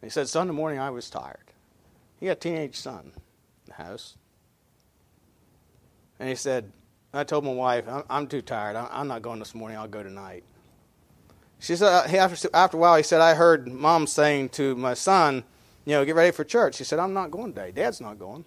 he 0.02 0.10
said, 0.10 0.28
Sunday 0.28 0.52
morning 0.52 0.78
I 0.78 0.90
was 0.90 1.08
tired. 1.08 1.38
He 2.20 2.26
got 2.26 2.32
a 2.32 2.34
teenage 2.36 2.76
son 2.76 3.12
in 3.14 3.22
the 3.66 3.74
house. 3.74 4.16
And 6.20 6.28
he 6.28 6.34
said, 6.34 6.70
I 7.14 7.24
told 7.24 7.44
my 7.44 7.52
wife, 7.52 7.84
I'm, 7.88 8.04
I'm 8.08 8.26
too 8.26 8.40
tired. 8.40 8.76
I'm 8.76 9.08
not 9.08 9.22
going 9.22 9.38
this 9.38 9.54
morning. 9.54 9.76
I'll 9.76 9.88
go 9.88 10.02
tonight. 10.02 10.44
She 11.58 11.76
said, 11.76 11.88
uh, 11.88 12.16
after, 12.16 12.48
after 12.54 12.76
a 12.76 12.80
while, 12.80 12.96
he 12.96 13.02
said, 13.02 13.20
I 13.20 13.34
heard 13.34 13.68
mom 13.68 14.06
saying 14.06 14.48
to 14.50 14.74
my 14.74 14.94
son, 14.94 15.44
you 15.84 15.92
know, 15.92 16.04
get 16.04 16.14
ready 16.14 16.32
for 16.32 16.44
church. 16.44 16.78
He 16.78 16.84
said, 16.84 16.98
I'm 16.98 17.12
not 17.12 17.30
going 17.30 17.52
today. 17.52 17.70
Dad's 17.70 18.00
not 18.00 18.18
going. 18.18 18.44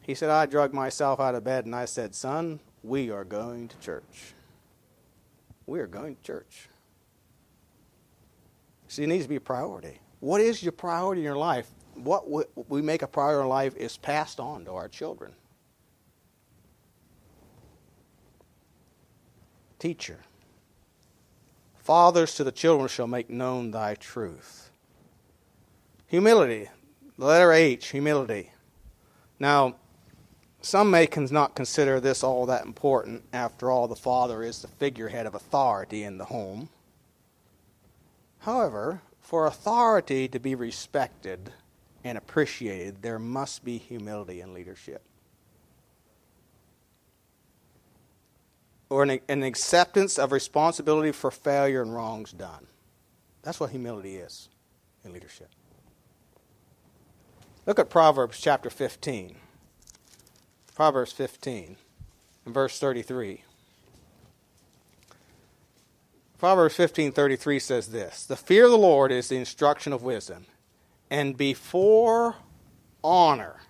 He 0.00 0.14
said, 0.14 0.30
I 0.30 0.46
drug 0.46 0.72
myself 0.72 1.20
out 1.20 1.34
of 1.34 1.44
bed 1.44 1.66
and 1.66 1.74
I 1.74 1.84
said, 1.84 2.14
Son, 2.14 2.60
we 2.82 3.10
are 3.10 3.24
going 3.24 3.68
to 3.68 3.78
church. 3.78 4.34
We 5.66 5.80
are 5.80 5.86
going 5.86 6.16
to 6.16 6.22
church. 6.22 6.68
See, 8.88 9.04
it 9.04 9.06
needs 9.08 9.24
to 9.24 9.28
be 9.28 9.36
a 9.36 9.40
priority. 9.40 10.00
What 10.20 10.40
is 10.40 10.62
your 10.62 10.72
priority 10.72 11.20
in 11.20 11.24
your 11.24 11.36
life? 11.36 11.68
What 11.94 12.28
we 12.68 12.82
make 12.82 13.02
a 13.02 13.06
priority 13.06 13.42
in 13.42 13.48
life 13.48 13.76
is 13.76 13.96
passed 13.96 14.40
on 14.40 14.64
to 14.64 14.72
our 14.72 14.88
children. 14.88 15.32
Teacher, 19.80 20.20
fathers 21.78 22.34
to 22.34 22.44
the 22.44 22.52
children 22.52 22.86
shall 22.86 23.06
make 23.06 23.30
known 23.30 23.70
thy 23.70 23.94
truth. 23.94 24.70
Humility, 26.06 26.68
the 27.16 27.24
letter 27.24 27.50
H, 27.50 27.88
humility. 27.88 28.52
Now, 29.38 29.76
some 30.60 30.90
may 30.90 31.08
not 31.30 31.54
consider 31.54 31.98
this 31.98 32.22
all 32.22 32.44
that 32.44 32.66
important. 32.66 33.24
After 33.32 33.70
all, 33.70 33.88
the 33.88 33.96
father 33.96 34.42
is 34.42 34.60
the 34.60 34.68
figurehead 34.68 35.24
of 35.24 35.34
authority 35.34 36.02
in 36.02 36.18
the 36.18 36.26
home. 36.26 36.68
However, 38.40 39.00
for 39.18 39.46
authority 39.46 40.28
to 40.28 40.38
be 40.38 40.54
respected 40.54 41.54
and 42.04 42.18
appreciated, 42.18 43.00
there 43.00 43.18
must 43.18 43.64
be 43.64 43.78
humility 43.78 44.42
in 44.42 44.52
leadership. 44.52 45.02
Or 48.90 49.02
an, 49.04 49.20
an 49.28 49.42
acceptance 49.42 50.18
of 50.18 50.32
responsibility 50.32 51.12
for 51.12 51.30
failure 51.30 51.80
and 51.80 51.94
wrongs 51.94 52.32
done. 52.32 52.66
That's 53.42 53.58
what 53.58 53.70
humility 53.70 54.16
is 54.16 54.48
in 55.04 55.12
leadership. 55.12 55.48
Look 57.66 57.78
at 57.78 57.88
Proverbs 57.88 58.40
chapter 58.40 58.68
15. 58.68 59.36
Proverbs 60.74 61.12
15 61.12 61.76
and 62.44 62.54
verse 62.54 62.78
33. 62.78 63.44
Proverbs 66.38 66.74
15:33 66.74 67.60
says 67.60 67.88
this, 67.88 68.24
"The 68.24 68.36
fear 68.36 68.64
of 68.64 68.70
the 68.70 68.78
Lord 68.78 69.12
is 69.12 69.28
the 69.28 69.36
instruction 69.36 69.92
of 69.92 70.02
wisdom, 70.02 70.46
and 71.10 71.36
before 71.36 72.36
honor, 73.04 73.60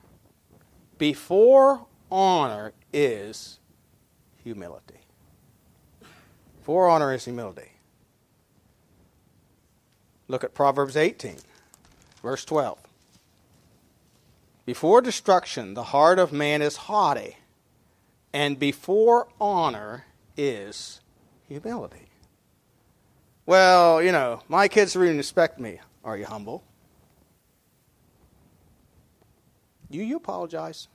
before 0.97 1.87
honor 2.13 2.73
is 2.93 3.59
humility." 4.45 5.00
For 6.63 6.89
honor 6.89 7.13
is 7.13 7.25
humility. 7.25 7.73
Look 10.29 10.45
at 10.45 10.55
Proverbs 10.55 10.97
18, 10.97 11.37
verse 12.23 12.45
12. 12.45 12.79
Before 14.65 15.01
destruction, 15.01 15.75
the 15.75 15.85
heart 15.85 16.19
of 16.19 16.33
man 16.33 16.63
is 16.63 16.77
haughty, 16.77 17.39
and 18.33 18.59
before 18.59 19.27
honor 19.41 20.05
is 20.37 21.01
humility. 21.49 22.07
Well, 23.47 24.01
you 24.01 24.13
know, 24.13 24.43
my 24.47 24.69
kids 24.69 24.95
really 24.95 25.17
respect 25.17 25.59
me. 25.59 25.81
Are 26.05 26.17
you 26.17 26.27
humble? 26.27 26.63
Do 29.91 29.99
you 29.99 30.17
apologize 30.17 30.87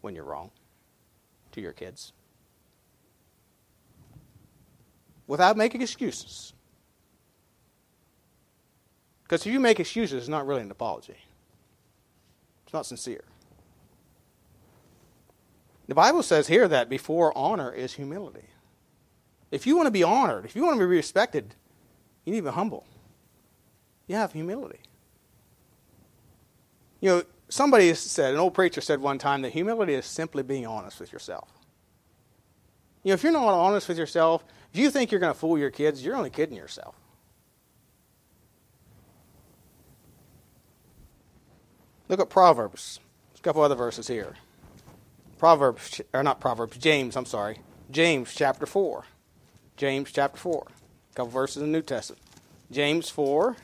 when 0.00 0.16
you're 0.16 0.24
wrong 0.24 0.50
to 1.52 1.60
your 1.60 1.72
kids? 1.72 2.12
Without 5.32 5.56
making 5.56 5.80
excuses. 5.80 6.52
Because 9.22 9.46
if 9.46 9.50
you 9.50 9.60
make 9.60 9.80
excuses, 9.80 10.18
it's 10.18 10.28
not 10.28 10.46
really 10.46 10.60
an 10.60 10.70
apology, 10.70 11.16
it's 12.64 12.74
not 12.74 12.84
sincere. 12.84 13.24
The 15.88 15.94
Bible 15.94 16.22
says 16.22 16.48
here 16.48 16.68
that 16.68 16.90
before 16.90 17.32
honor 17.34 17.72
is 17.72 17.94
humility. 17.94 18.44
If 19.50 19.66
you 19.66 19.74
want 19.74 19.86
to 19.86 19.90
be 19.90 20.02
honored, 20.02 20.44
if 20.44 20.54
you 20.54 20.64
want 20.64 20.74
to 20.74 20.80
be 20.80 20.84
respected, 20.84 21.54
you 22.26 22.34
need 22.34 22.40
to 22.40 22.50
be 22.50 22.54
humble. 22.54 22.84
You 24.08 24.16
have 24.16 24.34
humility. 24.34 24.80
You 27.00 27.08
know, 27.08 27.22
somebody 27.48 27.94
said, 27.94 28.34
an 28.34 28.38
old 28.38 28.52
preacher 28.52 28.82
said 28.82 29.00
one 29.00 29.16
time 29.16 29.40
that 29.40 29.52
humility 29.52 29.94
is 29.94 30.04
simply 30.04 30.42
being 30.42 30.66
honest 30.66 31.00
with 31.00 31.10
yourself. 31.10 31.48
You 33.02 33.08
know, 33.08 33.14
if 33.14 33.22
you're 33.22 33.32
not 33.32 33.48
honest 33.48 33.88
with 33.88 33.96
yourself, 33.96 34.44
if 34.72 34.78
you 34.78 34.90
think 34.90 35.10
you're 35.10 35.20
going 35.20 35.32
to 35.32 35.38
fool 35.38 35.58
your 35.58 35.70
kids, 35.70 36.04
you're 36.04 36.16
only 36.16 36.30
kidding 36.30 36.56
yourself. 36.56 36.94
Look 42.08 42.20
at 42.20 42.30
Proverbs. 42.30 42.98
There's 43.30 43.40
a 43.40 43.42
couple 43.42 43.62
other 43.62 43.74
verses 43.74 44.08
here. 44.08 44.34
Proverbs, 45.38 46.00
or 46.12 46.22
not 46.22 46.40
Proverbs, 46.40 46.78
James, 46.78 47.16
I'm 47.16 47.26
sorry. 47.26 47.58
James 47.90 48.34
chapter 48.34 48.64
4. 48.64 49.04
James 49.76 50.10
chapter 50.10 50.38
4. 50.38 50.66
A 50.68 51.14
couple 51.14 51.30
verses 51.30 51.62
in 51.62 51.70
the 51.70 51.78
New 51.78 51.82
Testament. 51.82 52.22
James 52.70 53.10
4 53.10 53.56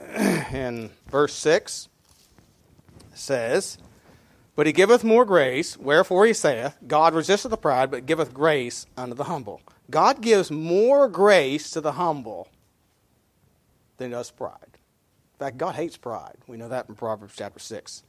and 0.08 0.90
verse 1.08 1.34
6 1.34 1.88
says, 3.14 3.78
But 4.60 4.66
he 4.66 4.74
giveth 4.74 5.02
more 5.02 5.24
grace, 5.24 5.78
wherefore 5.78 6.26
he 6.26 6.34
saith, 6.34 6.76
God 6.86 7.14
resisteth 7.14 7.50
the 7.50 7.56
proud, 7.56 7.90
but 7.90 8.04
giveth 8.04 8.34
grace 8.34 8.84
unto 8.94 9.14
the 9.14 9.24
humble. 9.24 9.62
God 9.88 10.20
gives 10.20 10.50
more 10.50 11.08
grace 11.08 11.70
to 11.70 11.80
the 11.80 11.92
humble 11.92 12.46
than 13.96 14.10
does 14.10 14.30
pride. 14.30 14.58
In 14.62 15.38
fact, 15.38 15.56
God 15.56 15.76
hates 15.76 15.96
pride. 15.96 16.36
We 16.46 16.58
know 16.58 16.68
that 16.68 16.84
from 16.84 16.94
Proverbs 16.96 17.32
chapter 17.34 17.58
6. 17.58 18.02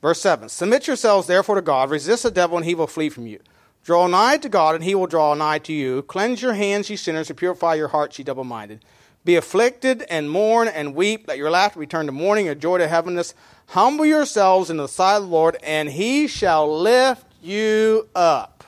Verse 0.00 0.22
7 0.22 0.48
Submit 0.48 0.86
yourselves 0.86 1.26
therefore 1.26 1.56
to 1.56 1.60
God, 1.60 1.90
resist 1.90 2.22
the 2.22 2.30
devil, 2.30 2.56
and 2.56 2.64
he 2.64 2.74
will 2.74 2.86
flee 2.86 3.10
from 3.10 3.26
you. 3.26 3.40
Draw 3.84 4.06
nigh 4.06 4.38
to 4.38 4.48
God, 4.48 4.74
and 4.74 4.84
he 4.84 4.94
will 4.94 5.06
draw 5.06 5.34
nigh 5.34 5.58
to 5.58 5.72
you. 5.74 6.00
Cleanse 6.00 6.40
your 6.40 6.54
hands, 6.54 6.88
ye 6.88 6.96
sinners, 6.96 7.28
and 7.28 7.38
purify 7.38 7.74
your 7.74 7.88
hearts, 7.88 8.18
ye 8.18 8.24
double 8.24 8.44
minded. 8.44 8.82
Be 9.24 9.36
afflicted 9.36 10.02
and 10.02 10.30
mourn 10.30 10.68
and 10.68 10.94
weep. 10.94 11.26
that 11.26 11.38
your 11.38 11.50
laughter 11.50 11.80
return 11.80 12.06
to 12.06 12.12
mourning, 12.12 12.46
your 12.46 12.54
joy 12.54 12.78
to 12.78 12.88
heaviness. 12.88 13.34
Humble 13.68 14.04
yourselves 14.04 14.68
in 14.68 14.76
the 14.76 14.86
sight 14.86 15.16
of 15.16 15.22
the 15.22 15.28
Lord, 15.28 15.56
and 15.62 15.88
he 15.88 16.26
shall 16.26 16.80
lift 16.80 17.26
you 17.42 18.08
up. 18.14 18.64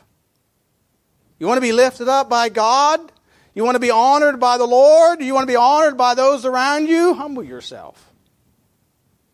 You 1.39 1.47
want 1.47 1.59
to 1.59 1.63
be 1.63 1.73
lifted 1.73 2.09
up 2.09 2.31
by 2.31 2.49
God? 2.49 3.13
You 3.55 3.65
want 3.65 3.75
to 3.75 3.81
be 3.81 3.91
honored 3.91 4.41
by 4.41 4.59
the 4.59 4.67
Lord? 4.67 5.23
You 5.23 5.35
want 5.35 5.45
to 5.45 5.53
be 5.53 5.57
honored 5.57 5.97
by 5.97 6.15
those 6.15 6.45
around 6.45 6.89
you? 6.89 7.15
Humble 7.15 7.45
yourself. 7.45 8.13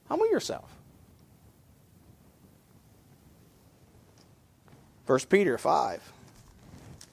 Humble 0.08 0.28
yourself. 0.28 0.68
1 5.06 5.20
Peter 5.28 5.58
5. 5.58 6.12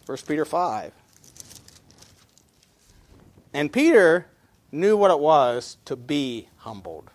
1 0.06 0.18
Peter 0.28 0.46
5. 0.46 0.99
And 3.54 3.72
Peter 3.72 4.28
knew 4.72 4.96
what 4.96 5.12
it 5.12 5.20
was 5.20 5.78
to 5.86 5.96
be 5.96 6.50
humbled. 6.58 7.10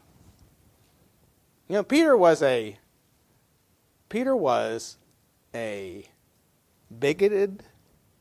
You 1.68 1.76
know, 1.76 1.82
Peter 1.82 2.16
was 2.16 2.42
a 2.42 2.78
Peter 4.08 4.36
was 4.36 4.96
a 5.54 6.08
bigoted 6.98 7.64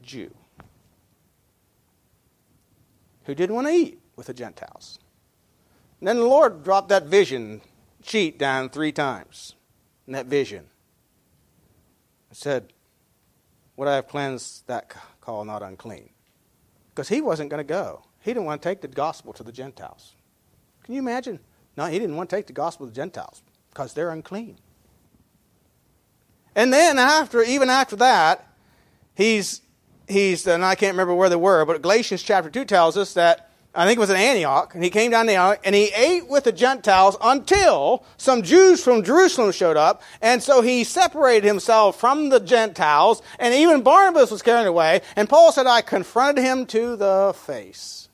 Jew 0.02 0.34
who 3.26 3.36
didn't 3.36 3.56
want 3.56 3.68
to 3.68 3.74
eat 3.74 4.00
with 4.16 4.28
the 4.28 4.34
Gentiles. 4.34 5.00
And 6.00 6.08
then 6.08 6.18
the 6.18 6.26
Lord 6.26 6.64
dropped 6.64 6.90
that 6.90 7.06
vision 7.06 7.62
sheet 8.04 8.38
down 8.38 8.70
three 8.70 8.92
times. 8.92 9.56
in 10.08 10.14
that 10.14 10.26
vision 10.26 10.68
said, 12.32 12.74
What 13.76 13.88
I 13.88 13.96
have 13.96 14.08
cleansed, 14.08 14.68
that 14.68 14.94
call 15.22 15.46
not 15.46 15.62
unclean. 15.62 16.10
Because 16.94 17.10
he 17.10 17.22
wasn't 17.22 17.50
going 17.50 17.60
to 17.60 17.68
go. 17.68 18.04
He 18.20 18.32
didn't 18.32 18.46
want 18.46 18.62
to 18.62 18.70
take 18.70 18.82
the 18.82 18.88
gospel 18.88 19.34
to 19.34 19.44
the 19.44 19.52
Gentiles. 19.52 20.14
Can 20.84 20.94
you 20.94 21.00
imagine? 21.00 21.40
No, 21.76 21.86
he 21.86 21.98
didn't 21.98 22.16
want 22.16 22.30
to 22.30 22.36
take 22.36 22.48
the 22.48 22.54
gospel 22.54 22.86
to 22.86 22.92
the 22.92 22.96
Gentiles 22.96 23.42
because 23.70 23.94
they're 23.94 24.12
unclean. 24.12 24.58
And 26.56 26.72
then 26.72 27.00
after, 27.00 27.42
even 27.42 27.70
after 27.70 27.96
that, 27.96 28.48
he's 29.16 29.62
he's 30.08 30.46
and 30.46 30.64
I 30.64 30.76
can't 30.76 30.94
remember 30.94 31.16
where 31.16 31.30
they 31.30 31.36
were, 31.36 31.66
but 31.66 31.82
Galatians 31.82 32.22
chapter 32.22 32.50
two 32.50 32.66
tells 32.66 32.96
us 32.98 33.14
that 33.14 33.50
I 33.76 33.88
think 33.88 33.98
it 33.98 34.02
was 34.02 34.12
in 34.12 34.18
Antioch, 34.18 34.76
and 34.76 34.84
he 34.84 34.92
came 34.92 35.10
down 35.10 35.26
to 35.26 35.32
Antioch, 35.32 35.60
and 35.64 35.74
he 35.74 35.86
ate 35.96 36.28
with 36.28 36.44
the 36.44 36.52
Gentiles 36.52 37.18
until 37.20 38.06
some 38.18 38.44
Jews 38.44 38.84
from 38.84 39.04
Jerusalem 39.04 39.52
showed 39.52 39.78
up, 39.78 40.04
and 40.22 40.44
so 40.44 40.62
he 40.62 40.84
separated 40.84 41.48
himself 41.48 42.00
from 42.00 42.30
the 42.30 42.40
Gentiles, 42.40 43.24
and 43.40 43.52
even 43.52 43.82
Barnabas 43.82 44.30
was 44.30 44.44
carried 44.44 44.68
away, 44.68 45.02
and 45.16 45.28
Paul 45.28 45.52
said, 45.52 45.66
I 45.66 45.82
confronted 45.82 46.44
him 46.44 46.68
to 46.68 46.96
the 46.96 47.34
face. 47.36 48.10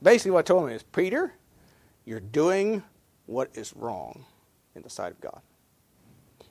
Basically, 0.00 0.30
what 0.30 0.40
I 0.40 0.42
told 0.42 0.68
him 0.68 0.76
is, 0.76 0.84
Peter, 0.84 1.32
you're 2.04 2.20
doing 2.20 2.84
what 3.26 3.50
is 3.54 3.74
wrong 3.74 4.24
in 4.76 4.82
the 4.82 4.90
sight 4.90 5.10
of 5.10 5.20
God. 5.20 5.40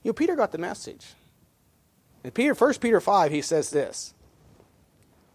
You 0.01 0.09
know, 0.09 0.13
Peter 0.13 0.35
got 0.35 0.51
the 0.51 0.57
message. 0.57 1.13
In 2.25 2.31
Peter, 2.31 2.53
1 2.53 2.73
Peter 2.75 2.99
5, 2.99 3.31
he 3.31 3.41
says 3.41 3.69
this. 3.69 4.13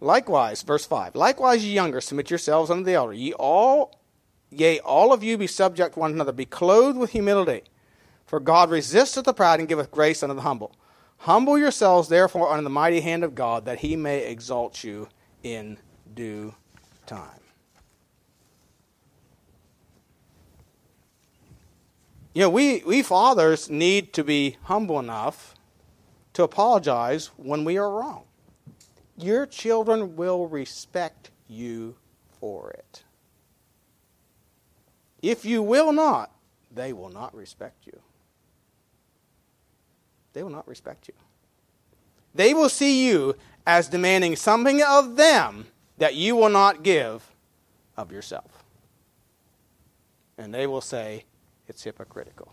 Likewise, 0.01 0.63
verse 0.63 0.87
5, 0.87 1.17
likewise, 1.17 1.65
ye 1.65 1.73
younger, 1.73 2.01
submit 2.01 2.31
yourselves 2.31 2.71
unto 2.71 2.85
the 2.85 2.95
elder. 2.95 3.13
Ye 3.13 3.33
all, 3.33 3.99
yea, 4.51 4.79
all 4.81 5.13
of 5.13 5.25
you 5.25 5.37
be 5.37 5.49
subject 5.49 5.97
one 5.97 6.13
another, 6.13 6.33
be 6.33 6.45
clothed 6.45 6.97
with 6.97 7.11
humility. 7.11 7.63
For 8.25 8.39
God 8.39 8.71
resisteth 8.71 9.25
the 9.25 9.35
proud 9.35 9.59
and 9.59 9.69
giveth 9.69 9.91
grace 9.91 10.23
unto 10.23 10.35
the 10.35 10.43
humble. 10.43 10.77
Humble 11.23 11.59
yourselves, 11.59 12.09
therefore, 12.09 12.51
under 12.51 12.63
the 12.63 12.71
mighty 12.71 13.01
hand 13.01 13.25
of 13.25 13.35
God, 13.35 13.65
that 13.65 13.81
he 13.81 13.97
may 13.97 14.27
exalt 14.27 14.85
you 14.85 15.09
in 15.43 15.79
due 16.15 16.55
time. 17.07 17.41
You 22.35 22.43
know, 22.43 22.51
we, 22.51 22.85
we 22.87 23.03
fathers 23.03 23.69
need 23.69 24.13
to 24.13 24.23
be 24.23 24.59
humble 24.65 25.01
enough 25.01 25.57
to 26.35 26.45
apologize 26.45 27.33
when 27.37 27.65
we 27.65 27.77
are 27.77 27.91
wrong. 27.91 28.28
Your 29.19 29.47
children 29.47 30.15
will 30.15 30.47
respect 30.47 31.31
you 31.49 31.97
for 32.41 32.71
it. 32.71 33.03
If 35.21 35.45
you 35.45 35.61
will 35.61 35.93
not, 35.93 36.31
they 36.73 36.93
will 36.93 37.09
not 37.09 37.35
respect 37.35 37.87
you. 37.87 37.99
They 40.33 40.45
will 40.45 40.51
not 40.51 40.69
respect 40.69 41.09
you. 41.09 41.15
They 42.35 42.55
will 42.55 42.69
see 42.69 43.09
you 43.09 43.35
as 43.67 43.89
demanding 43.89 44.37
something 44.37 44.83
of 44.83 45.17
them 45.17 45.67
that 45.97 46.15
you 46.15 46.37
will 46.37 46.49
not 46.49 46.85
give 46.85 47.35
of 47.97 48.13
yourself. 48.13 48.63
And 50.37 50.55
they 50.55 50.69
will 50.69 50.81
say, 50.81 51.25
it's 51.67 51.83
hypocritical. 51.83 52.53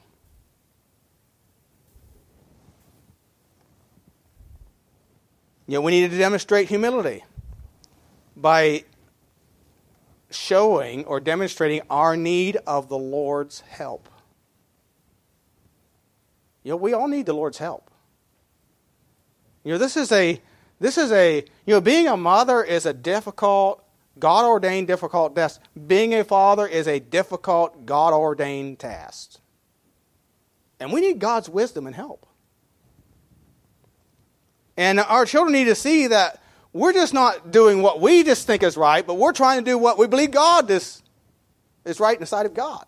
You 5.67 5.75
know, 5.75 5.81
we 5.81 5.91
need 5.91 6.11
to 6.11 6.17
demonstrate 6.17 6.67
humility 6.67 7.23
by 8.35 8.83
showing 10.29 11.05
or 11.05 11.19
demonstrating 11.19 11.81
our 11.89 12.15
need 12.15 12.57
of 12.67 12.89
the 12.89 12.97
Lord's 12.97 13.61
help. 13.61 14.09
You 16.63 16.71
know, 16.71 16.77
we 16.77 16.93
all 16.93 17.07
need 17.07 17.25
the 17.25 17.33
Lord's 17.33 17.57
help. 17.57 17.89
You 19.63 19.71
know, 19.73 19.77
this 19.77 19.97
is 19.97 20.11
a 20.11 20.41
this 20.79 20.97
is 20.97 21.11
a 21.11 21.37
you 21.65 21.73
know, 21.73 21.81
being 21.81 22.07
a 22.07 22.17
mother 22.17 22.63
is 22.63 22.85
a 22.85 22.93
difficult 22.93 23.83
God 24.19 24.45
ordained 24.45 24.87
difficult 24.87 25.35
task. 25.35 25.61
Being 25.87 26.13
a 26.13 26.23
father 26.23 26.67
is 26.67 26.87
a 26.87 26.99
difficult 26.99 27.85
God 27.85 28.13
ordained 28.13 28.79
task. 28.79 29.39
And 30.79 30.91
we 30.91 31.01
need 31.01 31.19
God's 31.19 31.49
wisdom 31.49 31.87
and 31.87 31.95
help. 31.95 32.27
And 34.77 34.99
our 34.99 35.25
children 35.25 35.53
need 35.53 35.65
to 35.65 35.75
see 35.75 36.07
that 36.07 36.41
we're 36.73 36.93
just 36.93 37.13
not 37.13 37.51
doing 37.51 37.81
what 37.81 38.01
we 38.01 38.23
just 38.23 38.45
think 38.45 38.63
is 38.63 38.75
right, 38.75 39.05
but 39.05 39.15
we're 39.15 39.31
trying 39.31 39.63
to 39.63 39.71
do 39.71 39.77
what 39.77 39.97
we 39.97 40.07
believe 40.07 40.31
God 40.31 40.69
is, 40.69 41.01
is 41.85 41.99
right 41.99 42.15
in 42.15 42.19
the 42.19 42.25
sight 42.25 42.45
of 42.45 42.53
God. 42.53 42.85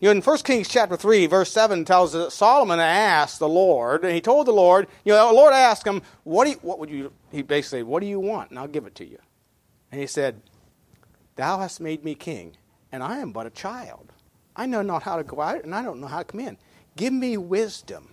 You 0.00 0.06
know, 0.06 0.12
in 0.12 0.22
1 0.22 0.38
Kings 0.38 0.66
chapter 0.66 0.96
3, 0.96 1.26
verse 1.26 1.52
7 1.52 1.84
tells 1.84 2.14
us 2.14 2.24
that 2.24 2.30
Solomon 2.30 2.80
asked 2.80 3.38
the 3.38 3.48
Lord, 3.48 4.02
and 4.02 4.14
he 4.14 4.22
told 4.22 4.46
the 4.46 4.52
Lord, 4.52 4.88
you 5.04 5.12
know, 5.12 5.28
the 5.28 5.34
Lord 5.34 5.52
asked 5.52 5.86
him, 5.86 6.00
what, 6.24 6.46
do 6.46 6.52
you, 6.52 6.56
what 6.62 6.78
would 6.78 6.88
you, 6.88 7.12
he 7.30 7.42
basically 7.42 7.80
said, 7.80 7.86
what 7.86 8.00
do 8.00 8.06
you 8.06 8.18
want? 8.18 8.48
And 8.48 8.58
I'll 8.58 8.66
give 8.66 8.86
it 8.86 8.94
to 8.94 9.04
you. 9.06 9.18
And 9.92 10.00
he 10.00 10.06
said, 10.06 10.40
Thou 11.36 11.58
hast 11.58 11.80
made 11.80 12.04
me 12.04 12.14
king, 12.14 12.56
and 12.92 13.02
I 13.02 13.18
am 13.18 13.32
but 13.32 13.46
a 13.46 13.50
child. 13.50 14.12
I 14.56 14.66
know 14.66 14.82
not 14.82 15.02
how 15.02 15.16
to 15.16 15.24
go 15.24 15.40
out, 15.40 15.64
and 15.64 15.74
I 15.74 15.82
don't 15.82 16.00
know 16.00 16.06
how 16.06 16.18
to 16.18 16.24
come 16.24 16.40
in. 16.40 16.58
Give 16.96 17.12
me 17.12 17.36
wisdom 17.36 18.08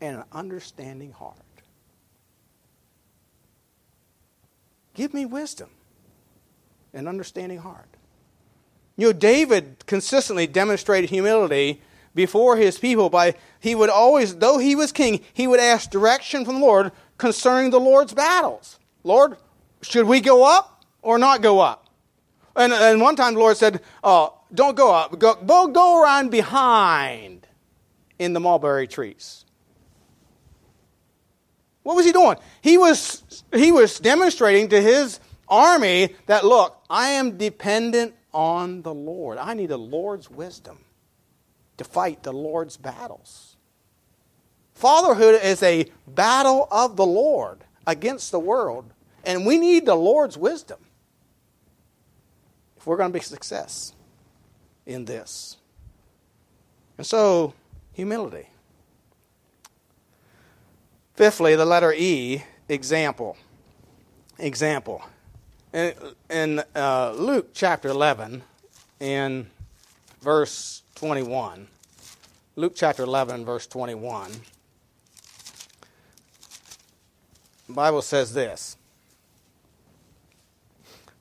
and 0.00 0.18
an 0.18 0.24
understanding 0.32 1.12
heart. 1.12 1.36
Give 4.94 5.14
me 5.14 5.24
wisdom 5.24 5.70
and 6.92 7.08
understanding 7.08 7.58
heart. 7.58 7.88
You 8.96 9.08
know, 9.08 9.12
David 9.12 9.84
consistently 9.86 10.46
demonstrated 10.46 11.10
humility 11.10 11.80
before 12.14 12.56
his 12.56 12.78
people 12.78 13.08
by 13.08 13.34
he 13.60 13.74
would 13.74 13.90
always, 13.90 14.36
though 14.36 14.58
he 14.58 14.74
was 14.74 14.92
king, 14.92 15.20
he 15.32 15.46
would 15.46 15.60
ask 15.60 15.90
direction 15.90 16.44
from 16.44 16.56
the 16.56 16.66
Lord 16.66 16.92
concerning 17.16 17.70
the 17.70 17.80
Lord's 17.80 18.12
battles. 18.12 18.78
Lord, 19.04 19.36
should 19.82 20.06
we 20.06 20.20
go 20.20 20.44
up 20.44 20.84
or 21.02 21.18
not 21.18 21.40
go 21.40 21.60
up? 21.60 21.88
And, 22.56 22.72
and 22.72 23.00
one 23.00 23.16
time 23.16 23.34
the 23.34 23.40
Lord 23.40 23.56
said, 23.56 23.80
oh, 24.02 24.34
don't 24.52 24.76
go 24.76 24.92
up, 24.92 25.18
go, 25.18 25.34
go 25.68 26.02
around 26.02 26.30
behind 26.30 27.46
in 28.18 28.32
the 28.32 28.40
mulberry 28.40 28.88
trees. 28.88 29.44
What 31.82 31.96
was 31.96 32.04
he 32.04 32.12
doing? 32.12 32.36
He 32.60 32.76
was, 32.76 33.44
he 33.54 33.72
was 33.72 33.98
demonstrating 33.98 34.68
to 34.68 34.80
his 34.80 35.18
army 35.48 36.14
that, 36.26 36.44
look, 36.44 36.80
I 36.88 37.10
am 37.10 37.38
dependent 37.38 38.14
on 38.32 38.82
the 38.82 38.94
Lord. 38.94 39.38
I 39.38 39.54
need 39.54 39.70
the 39.70 39.78
Lord's 39.78 40.30
wisdom 40.30 40.84
to 41.78 41.84
fight 41.84 42.22
the 42.22 42.32
Lord's 42.32 42.76
battles. 42.76 43.56
Fatherhood 44.74 45.40
is 45.42 45.62
a 45.62 45.86
battle 46.06 46.68
of 46.70 46.96
the 46.96 47.06
Lord 47.06 47.64
against 47.86 48.30
the 48.30 48.38
world, 48.38 48.92
and 49.24 49.46
we 49.46 49.58
need 49.58 49.86
the 49.86 49.94
Lord's 49.94 50.36
wisdom 50.36 50.78
if 52.76 52.86
we're 52.86 52.96
going 52.96 53.10
to 53.10 53.18
be 53.18 53.24
success 53.24 53.94
in 54.86 55.06
this. 55.06 55.56
And 56.98 57.06
so, 57.06 57.54
humility. 57.92 58.49
Fifthly, 61.20 61.54
the 61.54 61.66
letter 61.66 61.92
E, 61.92 62.44
example. 62.70 63.36
Example. 64.38 65.02
In, 65.74 65.92
in 66.30 66.62
uh, 66.74 67.12
Luke 67.14 67.50
chapter 67.52 67.88
11, 67.88 68.42
in 69.00 69.50
verse 70.22 70.80
21, 70.94 71.68
Luke 72.56 72.72
chapter 72.74 73.02
11, 73.02 73.44
verse 73.44 73.66
21, 73.66 74.30
the 77.66 77.72
Bible 77.74 78.00
says 78.00 78.32
this 78.32 78.78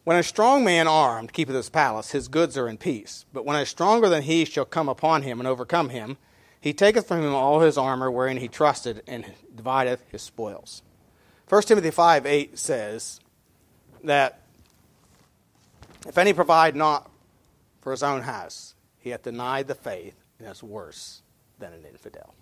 When 0.05 0.15
a 0.15 0.23
strong 0.23 0.63
man 0.63 0.87
armed 0.87 1.33
keepeth 1.33 1.55
his 1.55 1.69
palace, 1.69 2.11
his 2.11 2.29
goods 2.29 2.57
are 2.57 2.69
in 2.69 2.77
peace. 2.77 3.25
But 3.33 3.43
when 3.43 3.57
a 3.57 3.65
stronger 3.65 4.07
than 4.07 4.23
he 4.23 4.45
shall 4.45 4.63
come 4.63 4.87
upon 4.87 5.23
him 5.23 5.41
and 5.41 5.47
overcome 5.47 5.89
him, 5.89 6.15
he 6.59 6.73
taketh 6.73 7.07
from 7.07 7.21
him 7.21 7.33
all 7.33 7.61
his 7.61 7.77
armor 7.77 8.11
wherein 8.11 8.37
he 8.37 8.47
trusted, 8.47 9.01
and 9.07 9.25
divideth 9.55 10.03
his 10.11 10.21
spoils. 10.21 10.81
1 11.47 11.61
Timothy 11.63 11.91
5 11.91 12.25
8 12.25 12.59
says 12.59 13.19
that 14.03 14.41
if 16.07 16.17
any 16.17 16.33
provide 16.33 16.75
not 16.75 17.09
for 17.81 17.91
his 17.91 18.03
own 18.03 18.21
house, 18.21 18.75
he 18.97 19.09
hath 19.11 19.23
denied 19.23 19.67
the 19.67 19.75
faith 19.75 20.15
and 20.37 20.47
is 20.47 20.61
worse 20.61 21.21
than 21.59 21.73
an 21.73 21.85
infidel. 21.85 22.33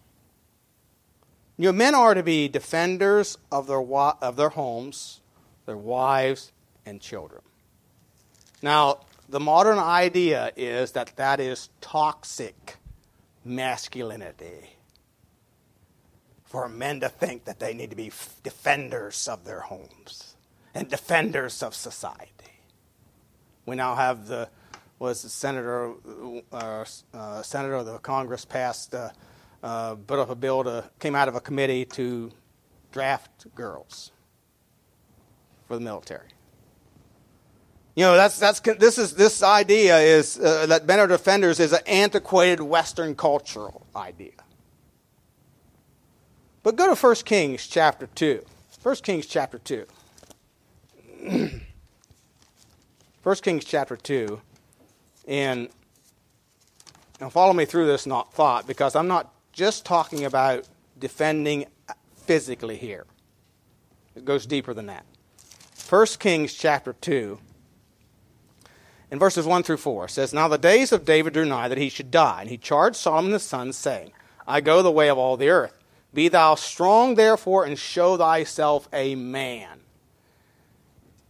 You 1.58 1.66
know, 1.66 1.72
men 1.72 1.96
are 1.96 2.14
to 2.14 2.24
be 2.24 2.48
defenders 2.48 3.38
of 3.52 3.68
their, 3.68 3.82
of 3.82 4.36
their 4.36 4.50
homes, 4.50 5.22
their 5.66 5.78
wives, 5.78 6.52
and 6.86 7.02
children. 7.02 7.42
Now, 8.62 9.00
the 9.30 9.40
modern 9.40 9.80
idea 9.80 10.52
is 10.56 10.92
that 10.92 11.16
that 11.16 11.40
is 11.40 11.70
toxic 11.82 12.78
masculinity. 13.48 14.78
For 16.46 16.70
men 16.70 17.02
to 17.02 17.10
think 17.10 17.46
that 17.46 17.60
they 17.60 17.74
need 17.74 17.90
to 17.90 17.96
be 17.96 18.12
defenders 18.44 19.28
of 19.28 19.44
their 19.44 19.60
homes 19.60 20.36
and 20.74 20.90
defenders 20.90 21.62
of 21.62 21.76
society. 21.76 22.32
We 23.66 23.76
now 23.76 23.96
have 23.96 24.28
the 24.28 24.50
was 25.00 25.22
the 25.22 25.30
senator, 25.30 25.94
uh, 26.52 26.86
uh, 27.14 27.42
senator 27.44 27.76
of 27.76 27.86
the 27.86 28.00
Congress 28.00 28.46
passed, 28.46 28.96
uh, 28.96 29.10
uh, 29.62 29.96
put 29.96 30.20
up 30.20 30.30
a 30.30 30.36
bill 30.36 30.64
to 30.64 30.90
came 31.00 31.16
out 31.16 31.28
of 31.28 31.36
a 31.36 31.42
committee 31.42 31.86
to 31.86 32.32
draft 32.92 33.54
girls 33.54 34.12
for 35.68 35.76
the 35.76 35.82
military. 35.82 36.30
You 37.98 38.04
know, 38.04 38.16
that's, 38.16 38.38
that's, 38.38 38.60
this, 38.60 39.00
is, 39.00 39.16
this 39.16 39.42
idea 39.42 39.98
is 39.98 40.38
uh, 40.38 40.68
that 40.68 40.88
are 41.00 41.08
defenders 41.08 41.60
is 41.60 41.74
an 41.74 41.80
antiquated 41.88 42.62
Western 42.62 43.16
cultural 43.16 43.88
idea. 43.96 44.34
But 46.62 46.76
go 46.76 46.94
to 46.94 47.08
1 47.08 47.16
Kings 47.26 47.66
chapter 47.66 48.06
2. 48.14 48.46
1 48.84 48.96
Kings 48.98 49.26
chapter 49.26 49.58
2. 49.58 49.86
1 53.24 53.36
Kings 53.38 53.66
chapter 53.66 53.98
2. 53.98 54.42
And 55.28 55.68
now 57.20 57.30
follow 57.30 57.54
me 57.54 57.66
through 57.66 57.88
this 57.88 58.06
not 58.06 58.32
thought 58.32 58.68
because 58.68 58.96
I'm 58.96 59.08
not 59.08 59.34
just 59.54 59.88
talking 59.88 60.24
about 60.24 60.68
defending 61.00 61.66
physically 62.16 62.78
here. 62.78 63.08
It 64.16 64.24
goes 64.24 64.46
deeper 64.46 64.76
than 64.76 64.86
that. 64.86 65.04
1 65.90 66.06
Kings 66.20 66.54
chapter 66.54 66.94
2 66.94 67.40
in 69.10 69.20
verses 69.20 69.46
1 69.46 69.64
through 69.64 69.78
4 69.78 70.08
says, 70.08 70.34
Now 70.34 70.48
the 70.48 70.58
days 70.58 70.92
of 70.92 71.06
David 71.06 71.34
drew 71.34 71.46
nigh 71.46 71.68
that 71.68 71.78
he 71.78 71.90
should 71.90 72.12
die, 72.12 72.42
and 72.42 72.50
he 72.50 72.58
charged 72.58 72.98
Solomon 72.98 73.32
his 73.32 73.44
son, 73.44 73.72
saying, 73.72 74.12
I 74.46 74.62
go 74.62 74.82
the 74.82 74.92
way 74.92 75.10
of 75.10 75.18
all 75.18 75.38
the 75.38 75.50
earth. 75.50 75.78
Be 76.14 76.28
thou 76.28 76.56
strong, 76.56 77.16
therefore, 77.16 77.66
and 77.66 77.78
show 77.78 78.18
thyself 78.18 78.90
a 78.92 79.16
man. 79.16 79.80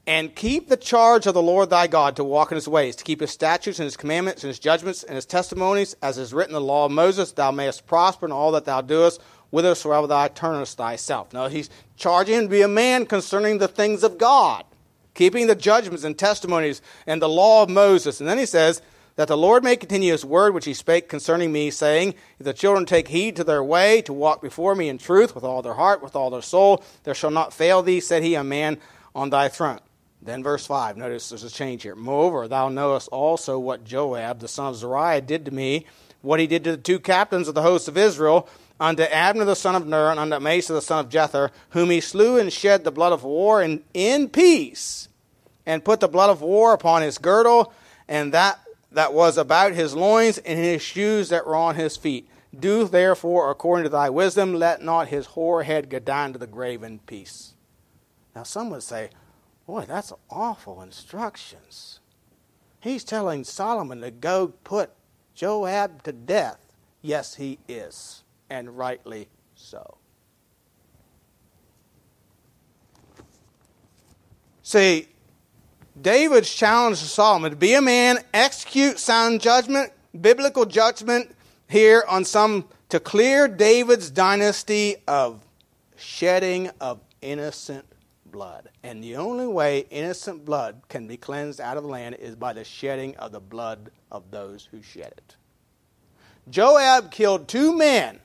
And 0.08 0.34
keep 0.34 0.70
the 0.70 0.78
charge 0.78 1.28
of 1.28 1.34
the 1.34 1.42
Lord 1.42 1.70
thy 1.70 1.88
God 1.88 2.16
to 2.16 2.24
walk 2.24 2.52
in 2.52 2.56
his 2.56 2.68
ways, 2.68 2.96
to 2.96 3.04
keep 3.04 3.20
his 3.20 3.32
statutes 3.32 3.80
and 3.80 3.86
his 3.86 3.98
commandments 3.98 4.44
and 4.44 4.48
his 4.48 4.60
judgments 4.60 5.04
and 5.04 5.16
his 5.16 5.26
testimonies, 5.26 5.96
as 6.02 6.18
is 6.18 6.34
written 6.34 6.56
in 6.56 6.62
the 6.62 6.68
law 6.68 6.86
of 6.86 6.92
Moses, 6.92 7.34
thou 7.34 7.52
mayest 7.52 7.86
prosper 7.86 8.26
in 8.26 8.32
all 8.32 8.54
that 8.54 8.66
thou 8.66 8.82
doest, 8.82 9.22
whithersoever 9.52 10.08
thou 10.08 10.28
turnest 10.30 10.78
thyself. 10.78 11.34
Now 11.34 11.50
he's 11.50 11.70
charging 11.98 12.36
him 12.36 12.44
to 12.44 12.50
be 12.50 12.62
a 12.62 12.68
man 12.68 13.06
concerning 13.06 13.58
the 13.58 13.68
things 13.68 14.04
of 14.04 14.18
God 14.18 14.64
keeping 15.18 15.48
the 15.48 15.56
judgments 15.56 16.06
and 16.06 16.18
testimonies 16.18 16.82
and 17.06 17.22
the 17.22 17.28
law 17.28 17.64
of 17.64 17.70
Moses. 17.70 18.22
And 18.22 18.30
then 18.30 18.38
he 18.38 18.46
says, 18.46 18.82
that 19.18 19.28
the 19.28 19.36
Lord 19.36 19.64
may 19.64 19.76
continue 19.76 20.12
his 20.12 20.24
word 20.24 20.54
which 20.54 20.66
he 20.66 20.76
spake 20.76 21.10
concerning 21.10 21.52
me, 21.52 21.72
saying, 21.72 22.14
If 22.40 22.46
the 22.46 22.54
children 22.54 22.86
take 22.86 23.08
heed 23.08 23.36
to 23.38 23.44
their 23.44 23.64
way, 23.64 24.04
to 24.04 24.14
walk 24.14 24.44
before 24.44 24.76
me 24.76 24.90
in 24.90 25.00
truth, 25.00 25.34
with 25.34 25.44
all 25.44 25.64
their 25.64 25.74
heart, 25.74 26.04
with 26.04 26.16
all 26.16 26.30
their 26.30 26.44
soul, 26.44 26.84
there 27.04 27.16
shall 27.16 27.32
not 27.32 27.52
fail 27.52 27.82
thee, 27.82 28.00
said 28.00 28.22
he, 28.22 28.36
a 28.36 28.44
man 28.44 28.78
on 29.16 29.32
thy 29.32 29.50
throne. 29.50 29.80
Then 30.22 30.44
verse 30.44 30.68
5, 30.68 30.98
notice 30.98 31.30
there's 31.30 31.44
a 31.44 31.50
change 31.50 31.82
here. 31.82 31.96
Moreover, 31.96 32.48
thou 32.48 32.70
knowest 32.70 33.08
also 33.10 33.58
what 33.58 33.84
Joab, 33.84 34.40
the 34.40 34.48
son 34.48 34.68
of 34.68 34.76
Zeruiah, 34.76 35.22
did 35.22 35.46
to 35.46 35.52
me, 35.52 35.88
what 36.22 36.40
he 36.40 36.46
did 36.46 36.64
to 36.66 36.72
the 36.72 36.78
two 36.78 37.00
captains 37.00 37.48
of 37.48 37.56
the 37.56 37.64
hosts 37.64 37.88
of 37.88 37.98
Israel, 37.98 38.48
unto 38.80 39.04
Abner 39.04 39.46
the 39.46 39.56
son 39.56 39.76
of 39.76 39.88
Ner, 39.88 40.12
and 40.12 40.20
unto 40.20 40.36
Amasa 40.36 40.74
the 40.74 40.82
son 40.82 41.06
of 41.06 41.12
Jether, 41.12 41.52
whom 41.70 41.90
he 41.90 42.02
slew 42.02 42.38
and 42.38 42.52
shed 42.52 42.84
the 42.84 42.92
blood 42.92 43.14
of 43.14 43.24
war 43.24 43.62
in, 43.62 43.84
in 43.94 44.30
peace 44.30 45.08
and 45.66 45.84
put 45.84 46.00
the 46.00 46.08
blood 46.08 46.30
of 46.30 46.42
war 46.42 46.74
upon 46.74 47.02
his 47.02 47.18
girdle, 47.18 47.74
and 48.08 48.34
that 48.34 48.60
that 48.92 49.14
was 49.14 49.38
about 49.38 49.74
his 49.74 49.96
loins, 49.96 50.38
and 50.40 50.58
his 50.58 50.82
shoes 50.82 51.30
that 51.30 51.46
were 51.46 51.56
on 51.56 51.76
his 51.76 51.98
feet. 51.98 52.30
Do 52.58 52.88
therefore 52.88 53.52
according 53.52 53.84
to 53.84 53.90
thy 53.90 54.10
wisdom, 54.10 54.54
let 54.54 54.82
not 54.82 55.10
his 55.10 55.28
hoar 55.28 55.64
head 55.64 55.90
go 55.90 56.00
down 56.00 56.34
to 56.34 56.40
the 56.40 56.48
grave 56.48 56.84
in 56.84 57.00
peace. 57.00 57.54
Now, 58.34 58.44
some 58.44 58.70
would 58.70 58.84
say, 58.84 59.10
Boy, 59.66 59.84
that's 59.86 60.14
awful 60.30 60.82
instructions. 60.82 62.00
He's 62.80 63.04
telling 63.04 63.44
Solomon 63.44 64.00
to 64.00 64.12
go 64.12 64.54
put 64.64 64.92
Joab 65.36 66.04
to 66.04 66.14
death. 66.14 66.74
Yes, 67.02 67.36
he 67.36 67.60
is, 67.68 68.24
and 68.50 68.78
rightly 68.78 69.28
so. 69.56 69.98
See, 74.64 75.08
David's 76.00 76.54
challenge 76.54 77.00
to 77.00 77.06
Solomon 77.06 77.52
to 77.52 77.58
be 77.58 77.74
a 77.74 77.82
man, 77.82 78.20
execute 78.34 79.00
sound 79.00 79.42
judgment, 79.42 79.92
biblical 80.20 80.66
judgment 80.66 81.34
here 81.68 82.04
on 82.08 82.26
some 82.26 82.66
to 82.90 83.00
clear 83.00 83.48
David's 83.48 84.12
dynasty 84.12 84.98
of 85.08 85.42
shedding 85.96 86.70
of 86.80 87.00
innocent 87.22 87.86
blood. 88.26 88.70
And 88.84 89.04
the 89.04 89.16
only 89.16 89.48
way 89.48 89.86
innocent 89.90 90.46
blood 90.46 90.82
can 90.90 91.08
be 91.08 91.18
cleansed 91.18 91.60
out 91.60 91.78
of 91.78 91.84
the 91.84 91.90
land 91.90 92.16
is 92.16 92.36
by 92.36 92.54
the 92.54 92.64
shedding 92.64 93.16
of 93.18 93.32
the 93.32 93.40
blood 93.40 93.92
of 94.12 94.32
those 94.32 94.68
who 94.70 94.82
shed 94.82 95.14
it. 95.18 95.36
Joab 96.50 97.12
killed 97.12 97.48
two 97.48 97.76
men 97.76 98.20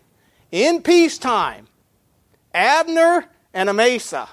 in 0.52 0.82
peacetime 0.82 1.66
Abner 2.54 3.24
and 3.52 3.68
Amasa. 3.68 4.28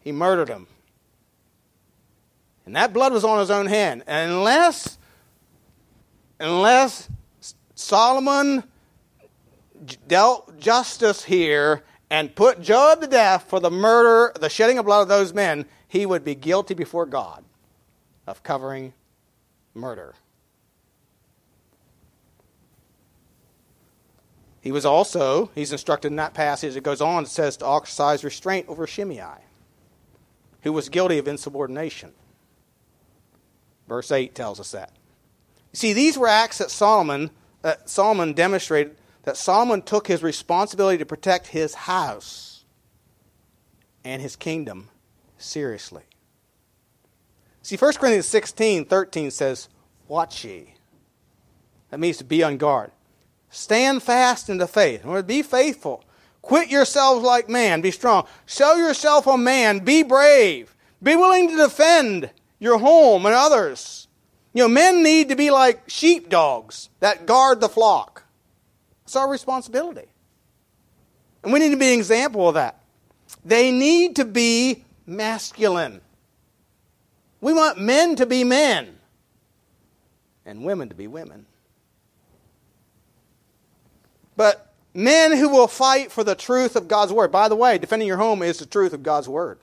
He 0.00 0.12
murdered 0.12 0.48
them. 0.48 0.66
And 2.66 2.76
that 2.76 2.92
blood 2.92 3.12
was 3.12 3.24
on 3.24 3.38
his 3.38 3.50
own 3.50 3.66
hand. 3.66 4.04
And 4.06 4.32
unless, 4.32 4.98
unless 6.38 7.08
Solomon 7.74 8.64
dealt 10.06 10.58
justice 10.58 11.24
here 11.24 11.82
and 12.10 12.34
put 12.34 12.60
Joab 12.60 13.00
to 13.00 13.06
death 13.06 13.44
for 13.48 13.60
the 13.60 13.70
murder, 13.70 14.32
the 14.38 14.48
shedding 14.48 14.78
of 14.78 14.86
blood 14.86 15.02
of 15.02 15.08
those 15.08 15.32
men, 15.32 15.66
he 15.88 16.06
would 16.06 16.24
be 16.24 16.34
guilty 16.34 16.74
before 16.74 17.06
God 17.06 17.44
of 18.26 18.42
covering 18.42 18.92
murder. 19.74 20.14
He 24.60 24.72
was 24.72 24.84
also, 24.84 25.50
he's 25.54 25.72
instructed 25.72 26.08
in 26.08 26.16
that 26.16 26.34
passage, 26.34 26.76
it 26.76 26.82
goes 26.82 27.00
on, 27.00 27.24
it 27.24 27.28
says 27.28 27.56
to 27.58 27.68
exercise 27.68 28.24
restraint 28.24 28.68
over 28.68 28.86
Shimei, 28.86 29.40
who 30.62 30.72
was 30.72 30.88
guilty 30.88 31.18
of 31.18 31.26
insubordination. 31.26 32.12
Verse 33.88 34.12
8 34.12 34.34
tells 34.34 34.60
us 34.60 34.72
that. 34.72 34.92
You 35.72 35.76
See, 35.76 35.92
these 35.92 36.18
were 36.18 36.28
acts 36.28 36.58
that 36.58 36.70
Solomon, 36.70 37.30
that 37.62 37.88
Solomon 37.88 38.34
demonstrated 38.34 38.96
that 39.22 39.36
Solomon 39.36 39.82
took 39.82 40.06
his 40.06 40.22
responsibility 40.22 40.98
to 40.98 41.06
protect 41.06 41.48
his 41.48 41.74
house 41.74 42.64
and 44.04 44.20
his 44.20 44.36
kingdom 44.36 44.88
seriously. 45.38 46.02
See, 47.62 47.76
1 47.76 47.94
Corinthians 47.94 48.26
16, 48.26 48.86
13 48.86 49.30
says, 49.30 49.68
Watch 50.08 50.44
ye. 50.44 50.74
That 51.90 52.00
means 52.00 52.18
to 52.18 52.24
be 52.24 52.42
on 52.42 52.56
guard. 52.56 52.92
Stand 53.50 54.02
fast 54.02 54.48
in 54.48 54.58
the 54.58 54.66
faith. 54.66 55.04
Be 55.26 55.42
faithful. 55.42 56.04
Quit 56.40 56.70
yourselves 56.70 57.22
like 57.22 57.48
man. 57.48 57.80
Be 57.80 57.90
strong. 57.90 58.26
Show 58.46 58.76
yourself 58.76 59.26
a 59.26 59.36
man. 59.36 59.80
Be 59.80 60.02
brave. 60.02 60.74
Be 61.02 61.16
willing 61.16 61.48
to 61.48 61.56
defend 61.56 62.30
your 62.60 62.78
home, 62.78 63.26
and 63.26 63.34
others. 63.34 64.06
You 64.52 64.64
know, 64.64 64.68
men 64.68 65.02
need 65.02 65.30
to 65.30 65.36
be 65.36 65.50
like 65.50 65.88
sheepdogs 65.88 66.90
that 67.00 67.26
guard 67.26 67.60
the 67.60 67.68
flock. 67.68 68.24
It's 69.04 69.16
our 69.16 69.28
responsibility. 69.28 70.08
And 71.42 71.52
we 71.52 71.58
need 71.58 71.70
to 71.70 71.76
be 71.76 71.92
an 71.92 71.98
example 71.98 72.48
of 72.48 72.54
that. 72.54 72.80
They 73.44 73.72
need 73.72 74.16
to 74.16 74.24
be 74.24 74.84
masculine. 75.06 76.02
We 77.40 77.54
want 77.54 77.80
men 77.80 78.16
to 78.16 78.26
be 78.26 78.44
men 78.44 78.98
and 80.44 80.62
women 80.62 80.90
to 80.90 80.94
be 80.94 81.06
women. 81.06 81.46
But 84.40 84.72
men 84.94 85.36
who 85.36 85.50
will 85.50 85.68
fight 85.68 86.10
for 86.10 86.24
the 86.24 86.34
truth 86.34 86.74
of 86.74 86.88
God's 86.88 87.12
word. 87.12 87.30
By 87.30 87.50
the 87.50 87.54
way, 87.54 87.76
defending 87.76 88.08
your 88.08 88.16
home 88.16 88.42
is 88.42 88.58
the 88.58 88.64
truth 88.64 88.94
of 88.94 89.02
God's 89.02 89.28
word. 89.28 89.58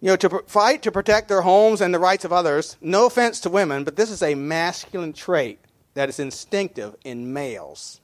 you 0.00 0.10
know, 0.10 0.16
to 0.16 0.42
fight 0.48 0.82
to 0.82 0.90
protect 0.90 1.28
their 1.28 1.42
homes 1.42 1.80
and 1.80 1.94
the 1.94 1.98
rights 2.00 2.24
of 2.24 2.32
others. 2.32 2.76
No 2.80 3.06
offense 3.06 3.38
to 3.40 3.50
women, 3.50 3.84
but 3.84 3.94
this 3.94 4.10
is 4.10 4.20
a 4.20 4.34
masculine 4.34 5.12
trait 5.12 5.60
that 5.94 6.08
is 6.08 6.18
instinctive 6.18 6.96
in 7.04 7.32
males 7.32 8.00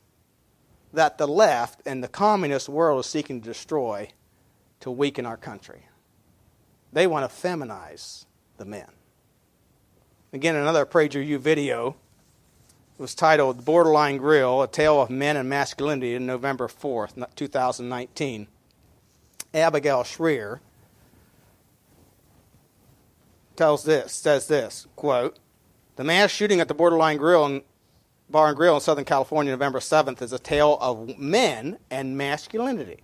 that 0.93 1.19
the 1.19 1.27
left 1.27 1.83
and 1.85 2.05
the 2.05 2.09
communist 2.09 2.69
world 2.69 3.01
is 3.01 3.07
seeking 3.07 3.41
to 3.41 3.49
destroy 3.49 4.09
to 4.79 4.93
weaken 4.93 5.27
our 5.27 5.37
country. 5.37 5.89
They 6.93 7.09
want 7.09 7.29
to 7.29 7.37
feminize 7.37 8.27
the 8.59 8.65
men. 8.65 8.87
Again, 10.33 10.55
another 10.55 10.87
PragerU 10.87 11.39
video 11.39 11.97
was 12.99 13.15
titled 13.15 13.65
Borderline 13.65 14.19
Grill, 14.19 14.63
A 14.63 14.69
Tale 14.69 15.03
of 15.03 15.11
Men 15.11 15.37
and 15.37 15.49
Masculinity 15.49 16.15
in 16.15 16.27
November 16.27 16.69
4th, 16.69 17.35
2019. 17.35 18.47
Abigail 19.53 20.05
Shrier, 20.05 20.61
tells 23.57 23.85
this, 23.85 24.13
says 24.13 24.47
this, 24.47 24.87
quote, 24.97 25.39
the 25.97 26.05
mass 26.05 26.31
shooting 26.31 26.61
at 26.61 26.69
the 26.69 26.75
Borderline 26.75 27.17
Grill 27.17 27.45
and 27.45 27.63
Bar 28.31 28.49
and 28.49 28.57
Grill 28.57 28.77
in 28.77 28.81
Southern 28.81 29.05
California, 29.05 29.53
November 29.53 29.81
7th, 29.81 30.23
is 30.23 30.33
a 30.33 30.39
tale 30.39 30.79
of 30.81 31.19
men 31.19 31.79
and 31.91 32.17
masculinity. 32.17 33.01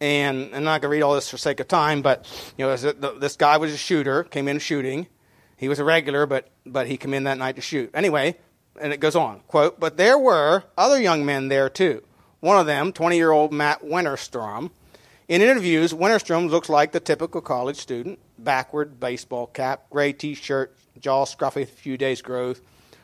And 0.00 0.54
I'm 0.54 0.62
not 0.64 0.82
going 0.82 0.90
to 0.90 0.96
read 0.96 1.02
all 1.02 1.14
this 1.14 1.30
for 1.30 1.38
sake 1.38 1.58
of 1.58 1.68
time, 1.68 2.02
but 2.02 2.26
you 2.58 2.66
know, 2.66 2.76
this 2.76 3.36
guy 3.36 3.56
was 3.56 3.72
a 3.72 3.78
shooter, 3.78 4.24
came 4.24 4.46
in 4.46 4.58
shooting. 4.58 5.06
He 5.56 5.68
was 5.68 5.78
a 5.78 5.84
regular, 5.84 6.26
but 6.26 6.48
but 6.64 6.86
he 6.86 6.96
came 6.96 7.14
in 7.14 7.24
that 7.24 7.38
night 7.38 7.56
to 7.56 7.62
shoot. 7.62 7.90
Anyway, 7.94 8.36
and 8.80 8.92
it 8.92 9.00
goes 9.00 9.16
on, 9.16 9.40
quote, 9.46 9.80
but 9.80 9.96
there 9.96 10.18
were 10.18 10.64
other 10.76 11.00
young 11.00 11.24
men 11.24 11.48
there 11.48 11.68
too. 11.68 12.02
One 12.40 12.58
of 12.58 12.66
them, 12.66 12.92
20 12.92 13.16
year 13.16 13.30
old 13.30 13.52
Matt 13.52 13.82
Wennerstrom. 13.82 14.70
In 15.28 15.42
interviews, 15.42 15.92
Wennerstrom 15.92 16.48
looks 16.48 16.68
like 16.68 16.92
the 16.92 17.00
typical 17.00 17.40
college 17.40 17.76
student 17.76 18.18
backward, 18.38 19.00
baseball 19.00 19.46
cap, 19.46 19.88
gray 19.90 20.12
t 20.12 20.34
shirt, 20.34 20.76
jaw 21.00 21.24
scruffy, 21.24 21.62
a 21.62 21.66
few 21.66 21.96
days' 21.96 22.22
growth. 22.22 22.60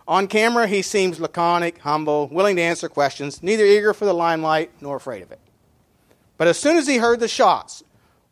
On 0.07 0.27
camera, 0.27 0.67
he 0.67 0.83
seems 0.83 1.21
laconic, 1.21 1.79
humble, 1.79 2.29
willing 2.29 2.57
to 2.57 2.63
answer 2.63 2.89
questions, 2.89 3.43
neither 3.43 3.65
eager 3.65 3.95
for 3.95 4.05
the 4.05 4.13
limelight 4.13 4.71
nor 4.81 4.97
afraid 4.97 5.23
of 5.23 5.33
it. 5.33 5.41
But 6.37 6.49
as 6.49 6.59
soon 6.59 6.77
as 6.77 6.87
he 6.87 6.99
heard 6.99 7.21
the 7.21 7.29
shots, 7.29 7.85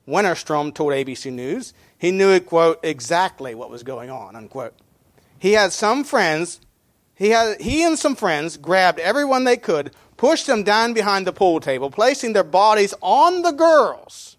Wennerstrom 0.06 0.74
told 0.74 0.92
ABC 0.92 1.32
News 1.32 1.72
he 2.00 2.10
knew, 2.10 2.40
quote, 2.40 2.80
exactly 2.82 3.54
what 3.54 3.68
was 3.68 3.82
going 3.82 4.08
on, 4.08 4.34
unquote. 4.34 4.72
He 5.38 5.52
had 5.52 5.70
some 5.70 6.02
friends, 6.02 6.62
he, 7.14 7.28
had, 7.28 7.60
he 7.60 7.82
and 7.82 7.98
some 7.98 8.16
friends 8.16 8.56
grabbed 8.56 8.98
everyone 8.98 9.44
they 9.44 9.58
could, 9.58 9.92
pushed 10.16 10.46
them 10.46 10.62
down 10.62 10.94
behind 10.94 11.26
the 11.26 11.32
pool 11.32 11.60
table, 11.60 11.90
placing 11.90 12.32
their 12.32 12.42
bodies 12.42 12.94
on 13.02 13.42
the 13.42 13.50
girls. 13.50 14.38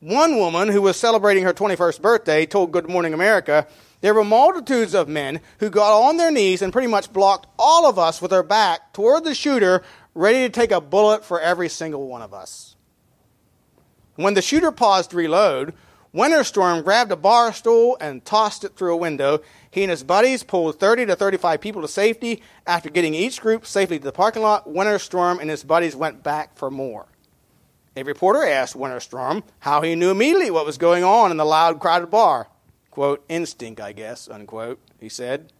One 0.00 0.38
woman 0.38 0.68
who 0.68 0.82
was 0.82 0.96
celebrating 0.96 1.44
her 1.44 1.54
21st 1.54 2.02
birthday 2.02 2.46
told 2.46 2.72
Good 2.72 2.88
Morning 2.88 3.14
America 3.14 3.68
there 4.00 4.14
were 4.14 4.24
multitudes 4.24 4.92
of 4.92 5.06
men 5.06 5.40
who 5.60 5.70
got 5.70 5.96
on 5.96 6.16
their 6.16 6.32
knees 6.32 6.62
and 6.62 6.72
pretty 6.72 6.88
much 6.88 7.12
blocked 7.12 7.46
all 7.60 7.88
of 7.88 7.96
us 7.96 8.20
with 8.20 8.32
their 8.32 8.42
back 8.42 8.92
toward 8.92 9.22
the 9.22 9.36
shooter, 9.36 9.84
ready 10.16 10.40
to 10.40 10.48
take 10.48 10.72
a 10.72 10.80
bullet 10.80 11.24
for 11.24 11.40
every 11.40 11.68
single 11.68 12.08
one 12.08 12.22
of 12.22 12.34
us. 12.34 12.74
When 14.16 14.34
the 14.34 14.42
shooter 14.42 14.72
paused 14.72 15.10
to 15.10 15.16
reload, 15.16 15.74
Wennerstrom 16.14 16.84
grabbed 16.84 17.10
a 17.10 17.16
bar 17.16 17.52
stool 17.52 17.96
and 18.00 18.24
tossed 18.24 18.64
it 18.64 18.76
through 18.76 18.92
a 18.92 18.98
window. 18.98 19.40
He 19.70 19.82
and 19.82 19.90
his 19.90 20.02
buddies 20.02 20.42
pulled 20.42 20.78
30 20.78 21.06
to 21.06 21.16
35 21.16 21.60
people 21.60 21.82
to 21.82 21.88
safety. 21.88 22.42
After 22.66 22.90
getting 22.90 23.14
each 23.14 23.40
group 23.40 23.66
safely 23.66 23.98
to 23.98 24.04
the 24.04 24.12
parking 24.12 24.42
lot, 24.42 24.68
Wennerstrom 24.68 25.40
and 25.40 25.48
his 25.48 25.64
buddies 25.64 25.96
went 25.96 26.22
back 26.22 26.56
for 26.56 26.70
more. 26.70 27.06
A 27.96 28.02
reporter 28.02 28.44
asked 28.44 28.74
Wennerstrom 28.74 29.42
how 29.60 29.80
he 29.80 29.94
knew 29.94 30.10
immediately 30.10 30.50
what 30.50 30.66
was 30.66 30.78
going 30.78 31.04
on 31.04 31.30
in 31.30 31.36
the 31.38 31.44
loud, 31.44 31.80
crowded 31.80 32.10
bar 32.10 32.48
quote, 32.92 33.24
instinct, 33.28 33.80
I 33.80 33.92
guess, 33.92 34.28
unquote, 34.28 34.78
he 35.00 35.08
said. 35.08 35.52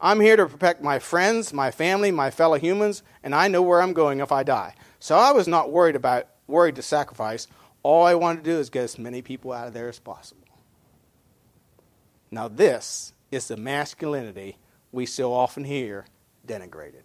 I'm 0.00 0.20
here 0.20 0.36
to 0.36 0.46
protect 0.46 0.82
my 0.82 0.98
friends, 0.98 1.52
my 1.52 1.70
family, 1.70 2.10
my 2.10 2.30
fellow 2.30 2.58
humans, 2.58 3.02
and 3.22 3.34
I 3.34 3.48
know 3.48 3.60
where 3.60 3.82
I'm 3.82 3.92
going 3.92 4.20
if 4.20 4.30
I 4.30 4.42
die. 4.42 4.74
So 5.00 5.16
I 5.16 5.32
was 5.32 5.48
not 5.48 5.72
worried 5.72 5.96
about 5.96 6.28
worried 6.46 6.76
to 6.76 6.82
sacrifice. 6.82 7.48
All 7.86 8.04
I 8.04 8.16
want 8.16 8.42
to 8.42 8.50
do 8.50 8.58
is 8.58 8.68
get 8.68 8.82
as 8.82 8.98
many 8.98 9.22
people 9.22 9.52
out 9.52 9.68
of 9.68 9.72
there 9.72 9.88
as 9.88 10.00
possible. 10.00 10.42
Now 12.32 12.48
this 12.48 13.12
is 13.30 13.46
the 13.46 13.56
masculinity 13.56 14.56
we 14.90 15.06
so 15.06 15.32
often 15.32 15.62
hear 15.62 16.06
denigrated. 16.44 17.04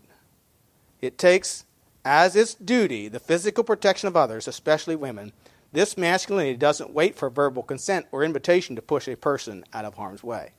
It 0.99 1.19
takes 1.19 1.65
as 2.03 2.35
its 2.35 2.55
duty 2.55 3.09
the 3.09 3.19
physical 3.19 3.63
protection 3.63 4.07
of 4.07 4.17
others, 4.17 4.47
especially 4.47 4.95
women, 4.95 5.33
this 5.71 5.99
masculinity 5.99 6.57
doesn't 6.57 6.95
wait 6.95 7.15
for 7.15 7.29
verbal 7.29 7.61
consent 7.61 8.07
or 8.11 8.23
invitation 8.23 8.75
to 8.75 8.81
push 8.81 9.07
a 9.07 9.15
person 9.15 9.63
out 9.73 9.85
of 9.85 9.93
harm's 9.93 10.23
way. 10.23 10.53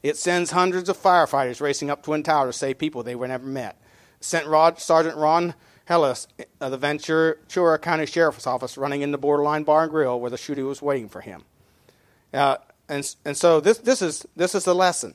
It 0.00 0.16
sends 0.16 0.52
hundreds 0.52 0.88
of 0.88 0.96
firefighters 0.96 1.60
racing 1.60 1.90
up 1.90 2.04
Twin 2.04 2.22
Tower 2.22 2.46
to 2.46 2.52
save 2.52 2.78
people 2.78 3.02
they 3.02 3.16
were 3.16 3.26
never 3.26 3.48
met. 3.48 3.82
sent 4.20 4.46
Rod, 4.46 4.78
Sergeant 4.78 5.16
Ron 5.16 5.54
Helus 5.90 6.28
of 6.60 6.70
the 6.70 6.78
Ventura 6.78 7.78
County 7.78 8.06
Sheriff's 8.06 8.46
Office 8.46 8.78
running 8.78 9.02
in 9.02 9.10
the 9.10 9.18
borderline 9.18 9.64
bar 9.64 9.82
and 9.82 9.90
grill 9.90 10.20
where 10.20 10.30
the 10.30 10.38
shooter 10.38 10.64
was 10.64 10.80
waiting 10.80 11.08
for 11.08 11.20
him. 11.20 11.42
Uh, 12.32 12.58
and, 12.88 13.16
and 13.24 13.36
so 13.36 13.60
this, 13.60 13.78
this, 13.78 14.00
is, 14.00 14.24
this 14.36 14.54
is 14.54 14.64
the 14.64 14.74
lesson. 14.74 15.14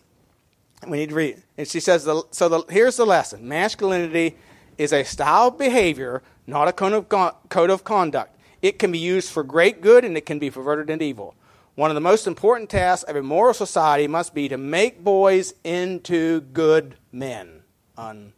We 0.86 0.98
need 0.98 1.10
to 1.10 1.16
read. 1.16 1.44
And 1.58 1.66
she 1.66 1.80
says, 1.80 2.04
the, 2.04 2.24
so 2.32 2.50
the, 2.50 2.64
here's 2.70 2.98
the 2.98 3.06
lesson. 3.06 3.48
Masculinity 3.48 4.36
is 4.78 4.92
a 4.92 5.04
style 5.06 5.48
of 5.48 5.58
behavior, 5.58 6.22
not 6.46 6.68
a 6.68 6.74
code 6.74 6.92
of, 6.92 7.40
code 7.48 7.70
of 7.70 7.86
conduct. 7.86 8.38
It 8.62 8.78
can 8.78 8.92
be 8.92 9.00
used 9.00 9.32
for 9.32 9.44
great 9.44 9.80
good 9.82 10.04
and 10.04 10.18
it 10.18 10.26
can 10.26 10.40
be 10.40 10.52
perverted 10.52 10.90
into 10.90 11.06
evil. 11.06 11.36
One 11.76 11.90
of 11.90 11.96
the 11.96 12.02
most 12.02 12.28
important 12.28 12.70
tasks 12.70 13.04
of 13.04 13.16
a 13.16 13.24
moral 13.24 13.54
society 13.54 14.08
must 14.08 14.34
be 14.34 14.50
to 14.50 14.58
make 14.58 15.04
boys 15.04 15.54
into 15.64 16.42
good 16.42 16.96
men. 17.14 17.62
Unquote. 17.98 18.35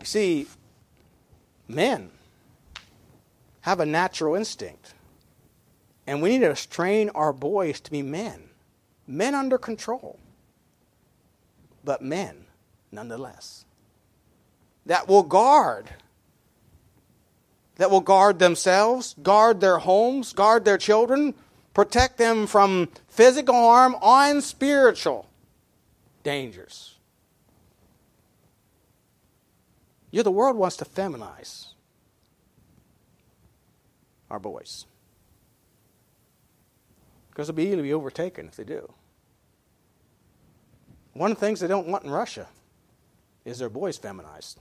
You 0.00 0.06
see, 0.06 0.46
men 1.68 2.10
have 3.62 3.80
a 3.80 3.86
natural 3.86 4.34
instinct. 4.34 4.94
And 6.06 6.22
we 6.22 6.38
need 6.38 6.54
to 6.54 6.68
train 6.68 7.10
our 7.10 7.32
boys 7.32 7.80
to 7.82 7.90
be 7.90 8.02
men. 8.02 8.48
Men 9.06 9.34
under 9.34 9.58
control. 9.58 10.18
But 11.84 12.02
men 12.02 12.46
nonetheless. 12.90 13.64
That 14.86 15.06
will 15.06 15.22
guard 15.22 15.90
that 17.80 17.90
will 17.90 18.02
guard 18.02 18.38
themselves, 18.38 19.14
guard 19.22 19.62
their 19.62 19.78
homes, 19.78 20.34
guard 20.34 20.66
their 20.66 20.76
children, 20.76 21.32
protect 21.72 22.18
them 22.18 22.46
from 22.46 22.90
physical 23.08 23.54
harm 23.54 23.96
and 24.02 24.44
spiritual 24.44 25.26
dangers. 26.22 26.98
You 30.10 30.18
know, 30.18 30.24
the 30.24 30.30
world 30.30 30.56
wants 30.56 30.76
to 30.78 30.84
feminize 30.84 31.68
our 34.30 34.38
boys. 34.38 34.86
Because 37.30 37.46
they'll 37.46 37.56
be 37.56 37.64
easily 37.64 37.92
overtaken 37.92 38.48
if 38.48 38.56
they 38.56 38.64
do. 38.64 38.92
One 41.12 41.30
of 41.30 41.38
the 41.38 41.46
things 41.46 41.60
they 41.60 41.68
don't 41.68 41.88
want 41.88 42.04
in 42.04 42.10
Russia 42.10 42.48
is 43.44 43.58
their 43.58 43.68
boys 43.68 43.96
feminized. 43.96 44.58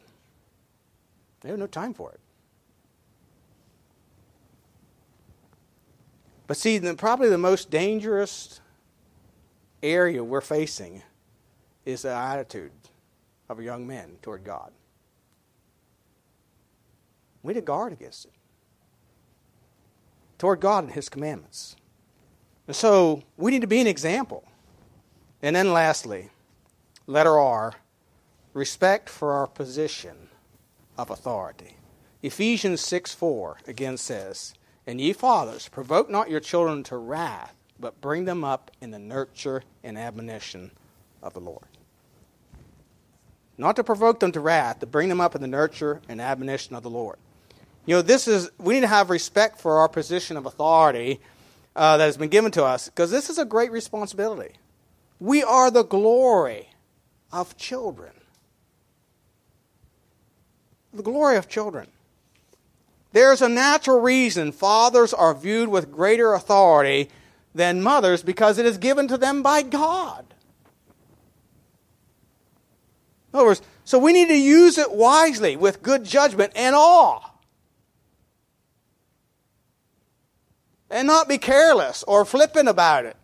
They 1.41 1.49
have 1.49 1.59
no 1.59 1.67
time 1.67 1.93
for 1.93 2.11
it. 2.11 2.19
But 6.47 6.57
see, 6.57 6.79
the, 6.79 6.95
probably 6.95 7.29
the 7.29 7.37
most 7.37 7.69
dangerous 7.69 8.59
area 9.83 10.23
we're 10.23 10.41
facing 10.41 11.03
is 11.85 12.01
the 12.01 12.11
attitude 12.11 12.71
of 13.49 13.61
young 13.61 13.85
men 13.85 14.17
toward 14.21 14.43
God. 14.43 14.71
We 17.43 17.53
need 17.53 17.59
to 17.59 17.65
guard 17.65 17.93
against 17.93 18.25
it. 18.25 18.31
Toward 20.37 20.59
God 20.59 20.85
and 20.85 20.93
His 20.93 21.09
commandments. 21.09 21.75
And 22.67 22.75
so 22.75 23.23
we 23.37 23.51
need 23.51 23.61
to 23.61 23.67
be 23.67 23.81
an 23.81 23.87
example. 23.87 24.43
And 25.41 25.55
then 25.55 25.73
lastly, 25.73 26.29
letter 27.07 27.37
R, 27.37 27.73
respect 28.53 29.09
for 29.09 29.33
our 29.33 29.47
position 29.47 30.29
of 30.97 31.09
authority. 31.09 31.77
Ephesians 32.21 32.81
6 32.81 33.13
4 33.13 33.59
again 33.67 33.97
says, 33.97 34.53
and 34.85 34.99
ye 34.99 35.13
fathers, 35.13 35.69
provoke 35.69 36.09
not 36.09 36.29
your 36.29 36.39
children 36.39 36.83
to 36.83 36.97
wrath, 36.97 37.53
but 37.79 38.01
bring 38.01 38.25
them 38.25 38.43
up 38.43 38.71
in 38.81 38.91
the 38.91 38.99
nurture 38.99 39.63
and 39.83 39.97
admonition 39.97 40.71
of 41.21 41.33
the 41.33 41.39
Lord. 41.39 41.67
Not 43.57 43.75
to 43.75 43.83
provoke 43.83 44.19
them 44.19 44.31
to 44.31 44.39
wrath, 44.39 44.77
but 44.79 44.91
bring 44.91 45.09
them 45.09 45.21
up 45.21 45.35
in 45.35 45.41
the 45.41 45.47
nurture 45.47 46.01
and 46.09 46.19
admonition 46.19 46.75
of 46.75 46.83
the 46.83 46.89
Lord. 46.89 47.17
You 47.85 47.95
know, 47.95 48.01
this 48.01 48.27
is, 48.27 48.51
we 48.57 48.75
need 48.75 48.81
to 48.81 48.87
have 48.87 49.09
respect 49.09 49.59
for 49.59 49.79
our 49.79 49.89
position 49.89 50.37
of 50.37 50.45
authority 50.45 51.19
uh, 51.75 51.97
that 51.97 52.05
has 52.05 52.17
been 52.17 52.29
given 52.29 52.51
to 52.51 52.63
us, 52.63 52.89
because 52.89 53.11
this 53.11 53.29
is 53.29 53.37
a 53.37 53.45
great 53.45 53.71
responsibility. 53.71 54.53
We 55.19 55.43
are 55.43 55.71
the 55.71 55.83
glory 55.83 56.69
of 57.31 57.57
children. 57.57 58.11
The 60.93 61.03
glory 61.03 61.37
of 61.37 61.47
children. 61.47 61.87
There's 63.11 63.41
a 63.41 63.49
natural 63.49 64.01
reason 64.01 64.51
fathers 64.51 65.13
are 65.13 65.33
viewed 65.33 65.69
with 65.69 65.91
greater 65.91 66.33
authority 66.33 67.09
than 67.55 67.81
mothers 67.81 68.21
because 68.21 68.57
it 68.57 68.65
is 68.65 68.77
given 68.77 69.07
to 69.07 69.17
them 69.17 69.41
by 69.41 69.63
God. 69.63 70.25
In 73.33 73.39
other 73.39 73.47
words, 73.47 73.61
so 73.83 73.97
we 73.99 74.13
need 74.13 74.27
to 74.27 74.37
use 74.37 74.77
it 74.77 74.91
wisely 74.91 75.55
with 75.55 75.81
good 75.81 76.03
judgment 76.03 76.53
and 76.55 76.75
awe. 76.75 77.28
And 80.89 81.07
not 81.07 81.27
be 81.27 81.37
careless 81.37 82.03
or 82.07 82.25
flippant 82.25 82.67
about 82.67 83.05
it. 83.05 83.15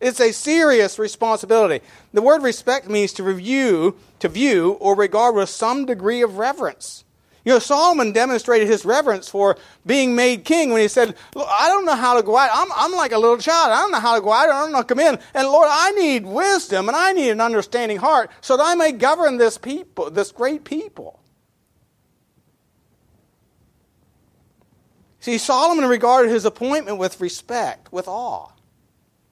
It's 0.00 0.20
a 0.20 0.32
serious 0.32 0.98
responsibility. 0.98 1.84
The 2.12 2.22
word 2.22 2.42
respect 2.42 2.88
means 2.90 3.12
to 3.14 3.22
review, 3.22 3.96
to 4.18 4.28
view, 4.28 4.72
or 4.80 4.96
regard 4.96 5.36
with 5.36 5.48
some 5.48 5.86
degree 5.86 6.22
of 6.22 6.38
reverence. 6.38 7.04
You 7.44 7.52
know, 7.52 7.60
Solomon 7.60 8.12
demonstrated 8.12 8.68
his 8.68 8.84
reverence 8.84 9.28
for 9.28 9.56
being 9.86 10.14
made 10.14 10.44
king 10.44 10.70
when 10.70 10.80
he 10.80 10.88
said, 10.88 11.14
I 11.36 11.68
don't 11.68 11.84
know 11.84 11.96
how 11.96 12.16
to 12.16 12.22
go 12.22 12.36
out. 12.36 12.50
I'm, 12.52 12.68
I'm 12.74 12.92
like 12.92 13.12
a 13.12 13.18
little 13.18 13.38
child. 13.38 13.72
I 13.72 13.80
don't 13.80 13.92
know 13.92 14.00
how 14.00 14.16
to 14.16 14.20
go 14.20 14.32
out. 14.32 14.48
I 14.48 14.60
don't 14.60 14.72
know 14.72 14.78
how 14.78 14.82
to 14.82 14.88
come 14.88 15.00
in. 15.00 15.18
And 15.34 15.48
Lord, 15.48 15.68
I 15.70 15.90
need 15.92 16.24
wisdom 16.24 16.88
and 16.88 16.96
I 16.96 17.12
need 17.12 17.30
an 17.30 17.40
understanding 17.40 17.98
heart 17.98 18.30
so 18.40 18.56
that 18.56 18.64
I 18.64 18.74
may 18.74 18.92
govern 18.92 19.38
this 19.38 19.58
people, 19.58 20.10
this 20.10 20.30
great 20.30 20.64
people. 20.64 21.18
See, 25.22 25.38
Solomon 25.38 25.84
regarded 25.84 26.32
his 26.32 26.44
appointment 26.44 26.98
with 26.98 27.20
respect, 27.20 27.92
with 27.92 28.08
awe. 28.08 28.48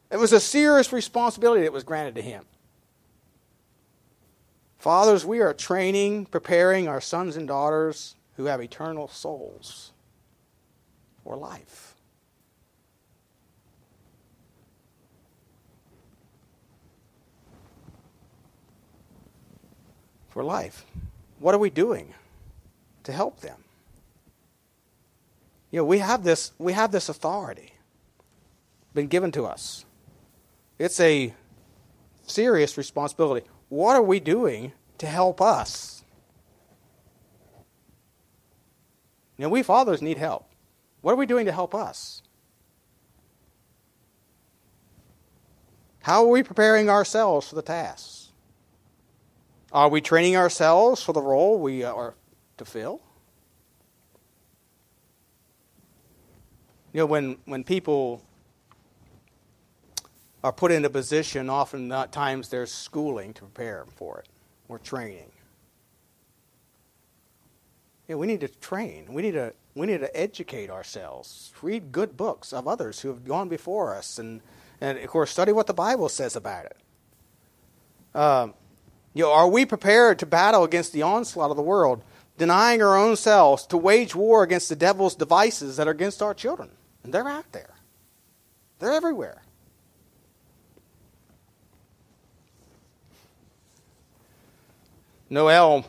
It 0.09 0.19
was 0.19 0.33
a 0.33 0.39
serious 0.39 0.93
responsibility 0.93 1.65
that 1.65 1.73
was 1.73 1.83
granted 1.83 2.15
to 2.15 2.23
him. 2.23 2.45
Fathers, 4.79 5.27
we 5.27 5.41
are 5.41 5.53
training, 5.53 6.27
preparing 6.27 6.87
our 6.87 7.01
sons 7.01 7.37
and 7.37 7.49
daughters 7.49 8.15
who 8.37 8.45
have 8.45 8.61
eternal 8.61 9.09
souls 9.09 9.91
for 11.25 11.37
life. 11.37 11.97
For 20.29 20.45
life. 20.45 20.87
What 21.41 21.53
are 21.53 21.59
we 21.59 21.69
doing 21.69 22.15
to 23.03 23.13
help 23.13 23.41
them? 23.41 23.65
You 25.71 25.79
know, 25.79 25.85
we 25.85 25.99
have 25.99 26.25
this 26.25 26.53
we 26.59 26.73
have 26.73 26.91
this 26.93 27.09
authority 27.09 27.75
been 28.95 29.07
given 29.07 29.31
to 29.33 29.45
us. 29.45 29.85
It's 30.79 30.99
a 31.01 31.33
serious 32.27 32.77
responsibility. 32.77 33.47
What 33.69 33.95
are 33.95 34.03
we 34.03 34.19
doing 34.19 34.73
to 34.99 35.07
help 35.07 35.41
us? 35.41 36.03
You 39.37 39.45
know, 39.45 39.49
we 39.49 39.63
fathers 39.63 40.03
need 40.03 40.19
help. 40.19 40.47
What 41.01 41.13
are 41.13 41.17
we 41.17 41.27
doing 41.27 41.47
to 41.47 41.53
help 41.53 41.75
us? 41.75 42.23
How 46.03 46.25
are 46.25 46.31
we 46.31 46.43
preparing 46.43 46.91
ourselves 46.91 47.49
for 47.49 47.55
the 47.55 47.63
tasks? 47.63 48.33
Are 49.73 49.89
we 49.89 50.01
training 50.01 50.37
ourselves 50.37 51.03
for 51.03 51.13
the 51.13 51.23
role 51.23 51.59
we 51.59 51.85
are 51.85 52.15
to 52.57 52.65
fill? 52.65 53.01
You 56.93 57.01
know, 57.01 57.07
when, 57.07 57.37
when 57.45 57.63
people 57.63 58.23
are 60.43 60.53
put 60.53 60.73
in 60.73 60.85
a 60.85 60.91
position, 60.91 61.49
often 61.49 61.89
times 62.11 62.49
there's 62.49 62.73
schooling 62.73 63.33
to 63.35 63.43
prepare 63.43 63.79
them 63.81 63.93
for 63.95 64.19
it, 64.19 64.29
or 64.69 64.79
training. 64.79 65.31
Yeah, 68.09 68.17
we 68.17 68.27
need 68.27 68.41
to 68.41 68.49
train. 68.49 69.07
We 69.13 69.23
need 69.23 69.33
to 69.33 69.53
we 69.77 69.87
need 69.87 70.01
to 70.01 70.17
educate 70.17 70.69
ourselves. 70.69 71.53
Read 71.63 71.93
good 71.93 72.17
books 72.17 72.53
of 72.53 72.67
others 72.67 73.01
who 73.01 73.09
have 73.09 73.25
gone 73.25 73.49
before 73.49 73.95
us, 73.95 74.19
and 74.19 74.41
and 74.81 74.99
of 74.99 75.07
course 75.09 75.31
study 75.31 75.53
what 75.53 75.69
the 75.69 75.75
Bible 75.75 76.09
says 76.09 76.35
about 76.35 76.65
it. 76.65 76.77
Um, 78.13 78.55
you 79.15 79.23
know, 79.23 79.33
are 79.33 79.49
we 79.49 79.65
prepared 79.65 80.19
to 80.19 80.27
battle 80.27 80.65
against 80.65 80.93
the 80.93 81.03
onslaught 81.03 81.53
of 81.53 81.57
the 81.57 81.63
world, 81.63 82.03
denying 82.37 82.83
our 82.83 82.97
own 82.97 83.15
selves 83.15 83.65
to 83.67 83.77
wage 83.77 84.17
war 84.17 84.43
against 84.43 84.69
the 84.69 84.77
devil's 84.77 85.15
devices 85.15 85.77
that 85.77 85.87
are 85.87 85.93
against 85.93 86.21
our 86.21 86.35
children? 86.35 86.71
And 87.05 87.13
they're 87.15 87.29
out 87.29 87.51
there. 87.53 87.75
They're 88.79 88.93
everywhere. 88.93 89.43
Noelle 95.29 95.87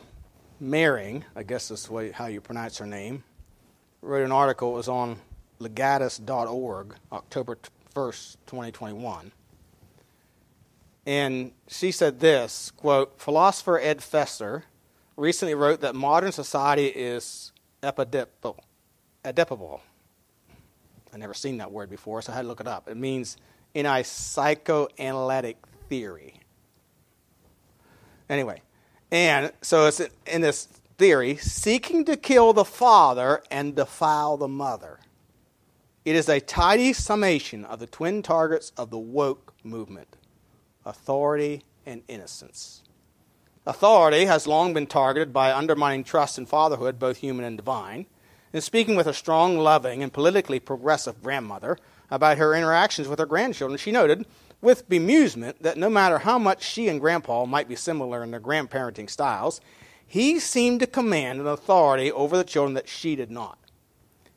Mering, 0.60 1.24
I 1.34 1.42
guess 1.42 1.68
that's 1.68 1.90
way, 1.90 2.12
how 2.12 2.26
you 2.26 2.40
pronounce 2.40 2.78
her 2.78 2.86
name, 2.86 3.24
wrote 4.00 4.24
an 4.24 4.30
article. 4.30 4.74
It 4.74 4.76
was 4.76 4.88
on 4.88 5.18
legatus.org, 5.58 6.94
October 7.10 7.58
1st, 7.94 8.36
2021. 8.46 9.32
And 11.04 11.50
she 11.66 11.90
said 11.90 12.20
this 12.20 12.70
quote, 12.70 13.20
philosopher 13.20 13.78
Ed 13.80 13.98
Feser 13.98 14.62
recently 15.16 15.54
wrote 15.54 15.80
that 15.80 15.94
modern 15.94 16.32
society 16.32 16.86
is 16.86 17.52
epidepal. 17.82 18.58
Adepable. 19.24 19.80
I 21.12 21.18
never 21.18 21.34
seen 21.34 21.58
that 21.58 21.70
word 21.70 21.90
before, 21.90 22.22
so 22.22 22.32
I 22.32 22.36
had 22.36 22.42
to 22.42 22.48
look 22.48 22.60
it 22.60 22.66
up. 22.66 22.88
It 22.88 22.96
means 22.96 23.36
in 23.74 23.86
a 23.86 24.02
psychoanalytic 24.02 25.58
theory. 25.88 26.40
Anyway, 28.28 28.62
and 29.10 29.52
so 29.60 29.86
it's 29.86 30.00
in 30.26 30.40
this 30.40 30.68
theory 30.96 31.36
seeking 31.36 32.04
to 32.06 32.16
kill 32.16 32.52
the 32.52 32.64
father 32.64 33.42
and 33.50 33.76
defile 33.76 34.36
the 34.36 34.48
mother. 34.48 35.00
It 36.04 36.16
is 36.16 36.28
a 36.28 36.40
tidy 36.40 36.92
summation 36.92 37.64
of 37.64 37.78
the 37.78 37.86
twin 37.86 38.22
targets 38.22 38.72
of 38.76 38.90
the 38.90 38.98
woke 38.98 39.54
movement 39.62 40.16
authority 40.84 41.62
and 41.86 42.02
innocence. 42.08 42.82
Authority 43.64 44.24
has 44.24 44.48
long 44.48 44.74
been 44.74 44.88
targeted 44.88 45.32
by 45.32 45.52
undermining 45.52 46.02
trust 46.02 46.38
in 46.38 46.46
fatherhood, 46.46 46.98
both 46.98 47.18
human 47.18 47.44
and 47.44 47.56
divine. 47.56 48.06
In 48.52 48.60
speaking 48.60 48.96
with 48.96 49.06
a 49.06 49.14
strong, 49.14 49.58
loving, 49.58 50.02
and 50.02 50.12
politically 50.12 50.60
progressive 50.60 51.22
grandmother 51.22 51.78
about 52.10 52.38
her 52.38 52.54
interactions 52.54 53.08
with 53.08 53.18
her 53.18 53.26
grandchildren, 53.26 53.78
she 53.78 53.92
noted 53.92 54.26
with 54.60 54.88
bemusement 54.88 55.58
that 55.60 55.78
no 55.78 55.88
matter 55.88 56.18
how 56.18 56.38
much 56.38 56.62
she 56.62 56.88
and 56.88 57.00
Grandpa 57.00 57.46
might 57.46 57.68
be 57.68 57.76
similar 57.76 58.22
in 58.22 58.30
their 58.30 58.40
grandparenting 58.40 59.08
styles, 59.08 59.60
he 60.06 60.38
seemed 60.38 60.80
to 60.80 60.86
command 60.86 61.40
an 61.40 61.46
authority 61.46 62.12
over 62.12 62.36
the 62.36 62.44
children 62.44 62.74
that 62.74 62.88
she 62.88 63.16
did 63.16 63.30
not. 63.30 63.58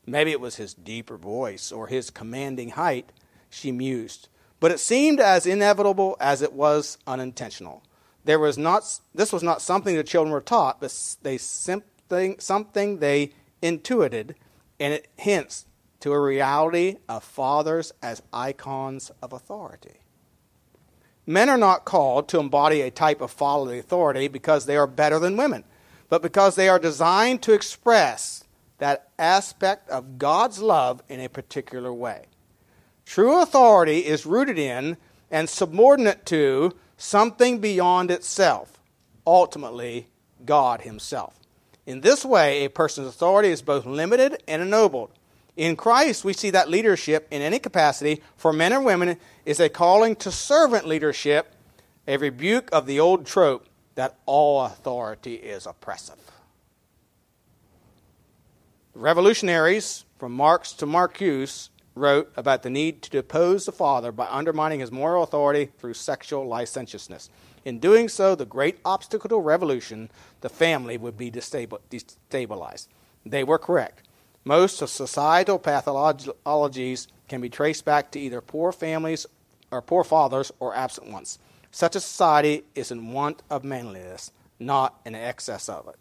Maybe 0.05 0.31
it 0.31 0.39
was 0.39 0.55
his 0.55 0.73
deeper 0.73 1.17
voice 1.17 1.71
or 1.71 1.87
his 1.87 2.09
commanding 2.09 2.69
height, 2.69 3.11
she 3.49 3.71
mused, 3.71 4.29
but 4.59 4.71
it 4.71 4.79
seemed 4.79 5.19
as 5.19 5.45
inevitable 5.45 6.15
as 6.19 6.41
it 6.41 6.53
was 6.53 6.97
unintentional. 7.05 7.83
There 8.23 8.39
was 8.39 8.57
not, 8.57 8.99
this 9.13 9.33
was 9.33 9.43
not 9.43 9.61
something 9.61 9.95
the 9.95 10.03
children 10.03 10.31
were 10.31 10.41
taught, 10.41 10.79
but 10.79 11.15
they 11.21 11.37
something, 11.37 12.39
something 12.39 12.99
they 12.99 13.33
intuited, 13.65 14.35
and 14.79 14.93
it 14.93 15.07
hints 15.17 15.65
to 16.01 16.13
a 16.13 16.19
reality 16.19 16.97
of 17.09 17.23
fathers 17.23 17.91
as 18.01 18.21
icons 18.31 19.11
of 19.21 19.33
authority. 19.33 20.01
Men 21.25 21.49
are 21.49 21.57
not 21.57 21.85
called 21.85 22.29
to 22.29 22.39
embody 22.39 22.81
a 22.81 22.91
type 22.91 23.21
of 23.21 23.31
fatherly 23.31 23.79
authority 23.79 24.27
because 24.27 24.65
they 24.65 24.77
are 24.77 24.85
better 24.85 25.17
than 25.17 25.37
women, 25.37 25.63
but 26.09 26.21
because 26.21 26.55
they 26.55 26.69
are 26.69 26.77
designed 26.77 27.41
to 27.41 27.53
express 27.53 28.43
that 28.77 29.09
aspect 29.17 29.89
of 29.89 30.19
God's 30.19 30.59
love 30.59 31.01
in 31.09 31.19
a 31.19 31.29
particular 31.29 31.91
way. 31.91 32.25
True 33.05 33.41
authority 33.41 33.99
is 33.99 34.25
rooted 34.25 34.59
in 34.59 34.97
and 35.31 35.49
subordinate 35.49 36.25
to 36.27 36.75
something 36.97 37.59
beyond 37.59 38.11
itself, 38.11 38.79
ultimately, 39.25 40.07
God 40.45 40.81
Himself. 40.81 41.39
In 41.85 42.01
this 42.01 42.25
way, 42.25 42.65
a 42.65 42.69
person's 42.69 43.07
authority 43.07 43.49
is 43.49 43.61
both 43.61 43.85
limited 43.85 44.41
and 44.47 44.61
ennobled. 44.61 45.11
In 45.55 45.75
Christ, 45.75 46.25
we 46.25 46.33
see 46.33 46.49
that 46.49 46.69
leadership 46.69 47.27
in 47.31 47.41
any 47.41 47.59
capacity 47.59 48.21
for 48.35 48.51
men 48.51 48.73
or 48.73 48.81
women 48.81 49.17
is 49.45 49.59
a 49.59 49.69
calling 49.69 50.15
to 50.17 50.31
servant 50.31 50.87
leadership, 50.87 51.53
a 52.07 52.17
rebuke 52.17 52.69
of 52.73 52.87
the 52.87 52.99
old 52.99 53.25
trope 53.25 53.67
that 53.95 54.17
all 54.25 54.65
authority 54.65 55.35
is 55.35 55.65
oppressive. 55.65 56.19
Revolutionaries, 58.93 60.05
from 60.17 60.33
Marx 60.33 60.73
to 60.73 60.85
Marcuse, 60.85 61.69
wrote 61.95 62.31
about 62.35 62.63
the 62.63 62.69
need 62.69 63.01
to 63.01 63.09
depose 63.09 63.65
the 63.65 63.71
father 63.71 64.11
by 64.11 64.27
undermining 64.29 64.81
his 64.81 64.91
moral 64.91 65.23
authority 65.23 65.69
through 65.77 65.93
sexual 65.93 66.45
licentiousness. 66.45 67.29
In 67.63 67.79
doing 67.79 68.09
so, 68.09 68.35
the 68.35 68.45
great 68.45 68.79
obstacle 68.85 69.29
to 69.29 69.37
revolution, 69.37 70.09
the 70.45 70.49
family, 70.49 70.95
would 70.95 71.17
be 71.17 71.31
destabilized. 71.31 72.87
They 73.25 73.43
were 73.43 73.57
correct. 73.57 74.07
Most 74.43 74.79
of 74.83 74.91
societal 74.91 75.57
pathologies 75.57 77.07
can 77.27 77.41
be 77.41 77.49
traced 77.49 77.83
back 77.83 78.11
to 78.11 78.19
either 78.19 78.41
poor 78.41 78.71
families 78.71 79.25
or 79.71 79.81
poor 79.81 80.03
fathers 80.03 80.51
or 80.59 80.75
absent 80.75 81.09
ones. 81.09 81.39
Such 81.71 81.95
a 81.95 81.99
society 81.99 82.63
is 82.75 82.91
in 82.91 83.11
want 83.11 83.41
of 83.49 83.63
manliness, 83.63 84.31
not 84.59 85.01
in 85.03 85.15
excess 85.15 85.67
of 85.67 85.87
it. 85.87 85.95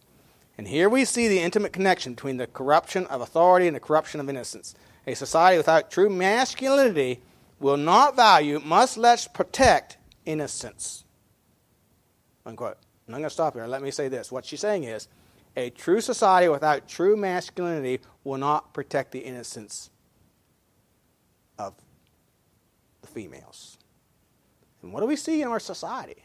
And 0.59 0.69
here 0.69 0.91
we 0.91 1.07
see 1.07 1.27
the 1.27 1.41
intimate 1.41 1.73
connection 1.73 2.13
between 2.13 2.37
the 2.37 2.47
corruption 2.47 3.07
of 3.07 3.23
authority 3.23 3.67
and 3.67 3.75
the 3.75 3.81
corruption 3.81 4.21
of 4.21 4.29
innocence. 4.29 4.75
A 5.07 5.15
society 5.15 5.57
without 5.57 5.91
true 5.91 6.11
masculinity 6.11 7.23
will 7.61 7.79
not 7.79 8.15
value, 8.15 8.61
must 8.63 8.99
let 8.99 9.27
protect 9.33 9.97
innocence. 10.27 11.07
Unquote. 12.45 12.77
I'm 13.07 13.13
not 13.13 13.19
going 13.19 13.29
to 13.29 13.31
stop 13.31 13.55
here. 13.55 13.67
Let 13.67 13.83
me 13.83 13.91
say 13.91 14.09
this. 14.09 14.33
What 14.33 14.47
she's 14.47 14.61
saying 14.61 14.85
is 14.85 15.09
a 15.57 15.71
true 15.71 16.01
society 16.01 16.49
without 16.49 16.89
true 16.89 17.17
masculinity 17.17 18.01
will 18.25 18.39
not 18.39 18.73
protect 18.73 19.13
the 19.13 19.21
innocence 19.21 19.91
of 21.59 21.75
the 23.03 23.07
females. 23.07 23.79
And 24.83 24.93
what 24.93 25.01
do 25.01 25.07
we 25.07 25.17
see 25.17 25.43
in 25.43 25.49
our 25.49 25.61
society? 25.61 26.25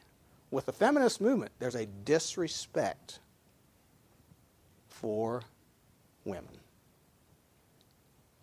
With 0.51 0.65
the 0.65 0.73
feminist 0.73 1.21
movement, 1.21 1.51
there's 1.59 1.75
a 1.75 1.85
disrespect 1.85 3.19
for 4.87 5.43
women. 6.25 6.57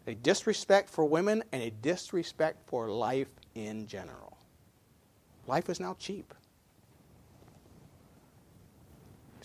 A 0.06 0.14
disrespect 0.14 0.88
for 0.88 1.04
women 1.04 1.42
and 1.52 1.62
a 1.62 1.70
disrespect 1.70 2.68
for 2.68 2.88
life 2.88 3.28
in 3.54 3.86
general. 3.86 4.38
Life 5.46 5.68
is 5.68 5.80
now 5.80 5.96
cheap. 5.98 6.32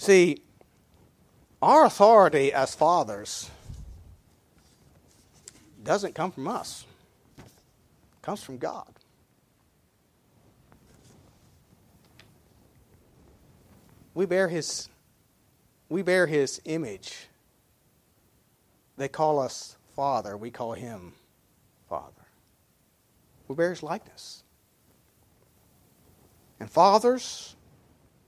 See, 0.01 0.41
our 1.61 1.85
authority 1.85 2.51
as 2.51 2.73
fathers 2.73 3.51
doesn't 5.83 6.15
come 6.15 6.31
from 6.31 6.47
us. 6.47 6.87
It 7.37 8.23
comes 8.23 8.41
from 8.41 8.57
God. 8.57 8.91
We 14.15 14.25
bear 14.25 14.49
his 14.49 14.89
we 15.87 16.01
bear 16.01 16.25
his 16.25 16.59
image. 16.65 17.27
They 18.97 19.07
call 19.07 19.37
us 19.37 19.75
father, 19.95 20.35
we 20.35 20.49
call 20.49 20.73
him 20.73 21.13
father. 21.87 22.25
We 23.47 23.53
bear 23.53 23.69
his 23.69 23.83
likeness. 23.83 24.41
And 26.59 26.67
fathers, 26.67 27.55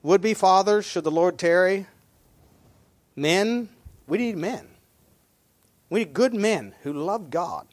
would 0.03 0.21
be 0.21 0.33
fathers, 0.33 0.85
should 0.85 1.05
the 1.05 1.11
Lord 1.11 1.39
tarry, 1.39 1.87
men, 3.15 3.69
we 4.05 4.17
need 4.17 4.37
men. 4.37 4.67
We 5.89 6.01
need 6.01 6.13
good 6.13 6.33
men 6.33 6.75
who 6.83 6.91
love 6.91 7.29
God, 7.29 7.67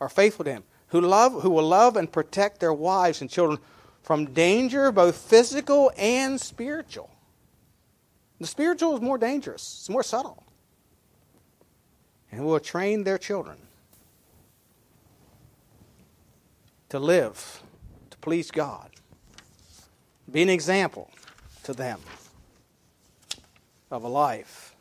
are 0.00 0.08
faithful 0.08 0.44
to 0.44 0.52
him, 0.52 0.64
who 0.88 1.00
love 1.00 1.42
who 1.42 1.50
will 1.50 1.66
love 1.66 1.96
and 1.96 2.10
protect 2.10 2.58
their 2.58 2.72
wives 2.72 3.20
and 3.20 3.30
children 3.30 3.60
from 4.02 4.32
danger, 4.32 4.90
both 4.90 5.16
physical 5.16 5.92
and 5.96 6.40
spiritual. 6.40 7.10
The 8.40 8.46
spiritual 8.46 8.96
is 8.96 9.00
more 9.00 9.18
dangerous, 9.18 9.76
it's 9.80 9.90
more 9.90 10.02
subtle. 10.02 10.42
And 12.32 12.40
who 12.40 12.46
will 12.46 12.60
train 12.60 13.04
their 13.04 13.18
children 13.18 13.58
to 16.88 16.98
live, 16.98 17.62
to 18.10 18.18
please 18.18 18.50
God. 18.50 18.90
Be 20.30 20.42
an 20.42 20.48
example 20.48 21.10
to 21.70 21.76
them 21.76 22.00
of 23.92 24.02
a 24.02 24.08
life 24.08 24.74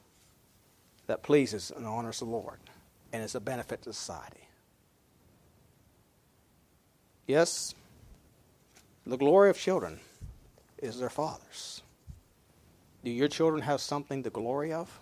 that 1.06 1.22
pleases 1.22 1.72
and 1.76 1.86
honors 1.86 2.20
the 2.20 2.26
Lord 2.26 2.60
and 3.14 3.24
is 3.24 3.36
a 3.36 3.40
benefit 3.40 3.84
to 3.84 3.94
society. 3.94 4.48
Yes, 7.28 7.76
the 9.06 9.18
glory 9.18 9.52
of 9.52 9.58
children 9.58 10.00
is 10.80 11.00
their 11.00 11.12
fathers. 11.12 11.84
Do 13.04 13.12
your 13.12 13.28
children 13.28 13.62
have 13.62 13.82
something 13.82 14.24
to 14.24 14.32
glory 14.32 14.74
of? 14.74 15.00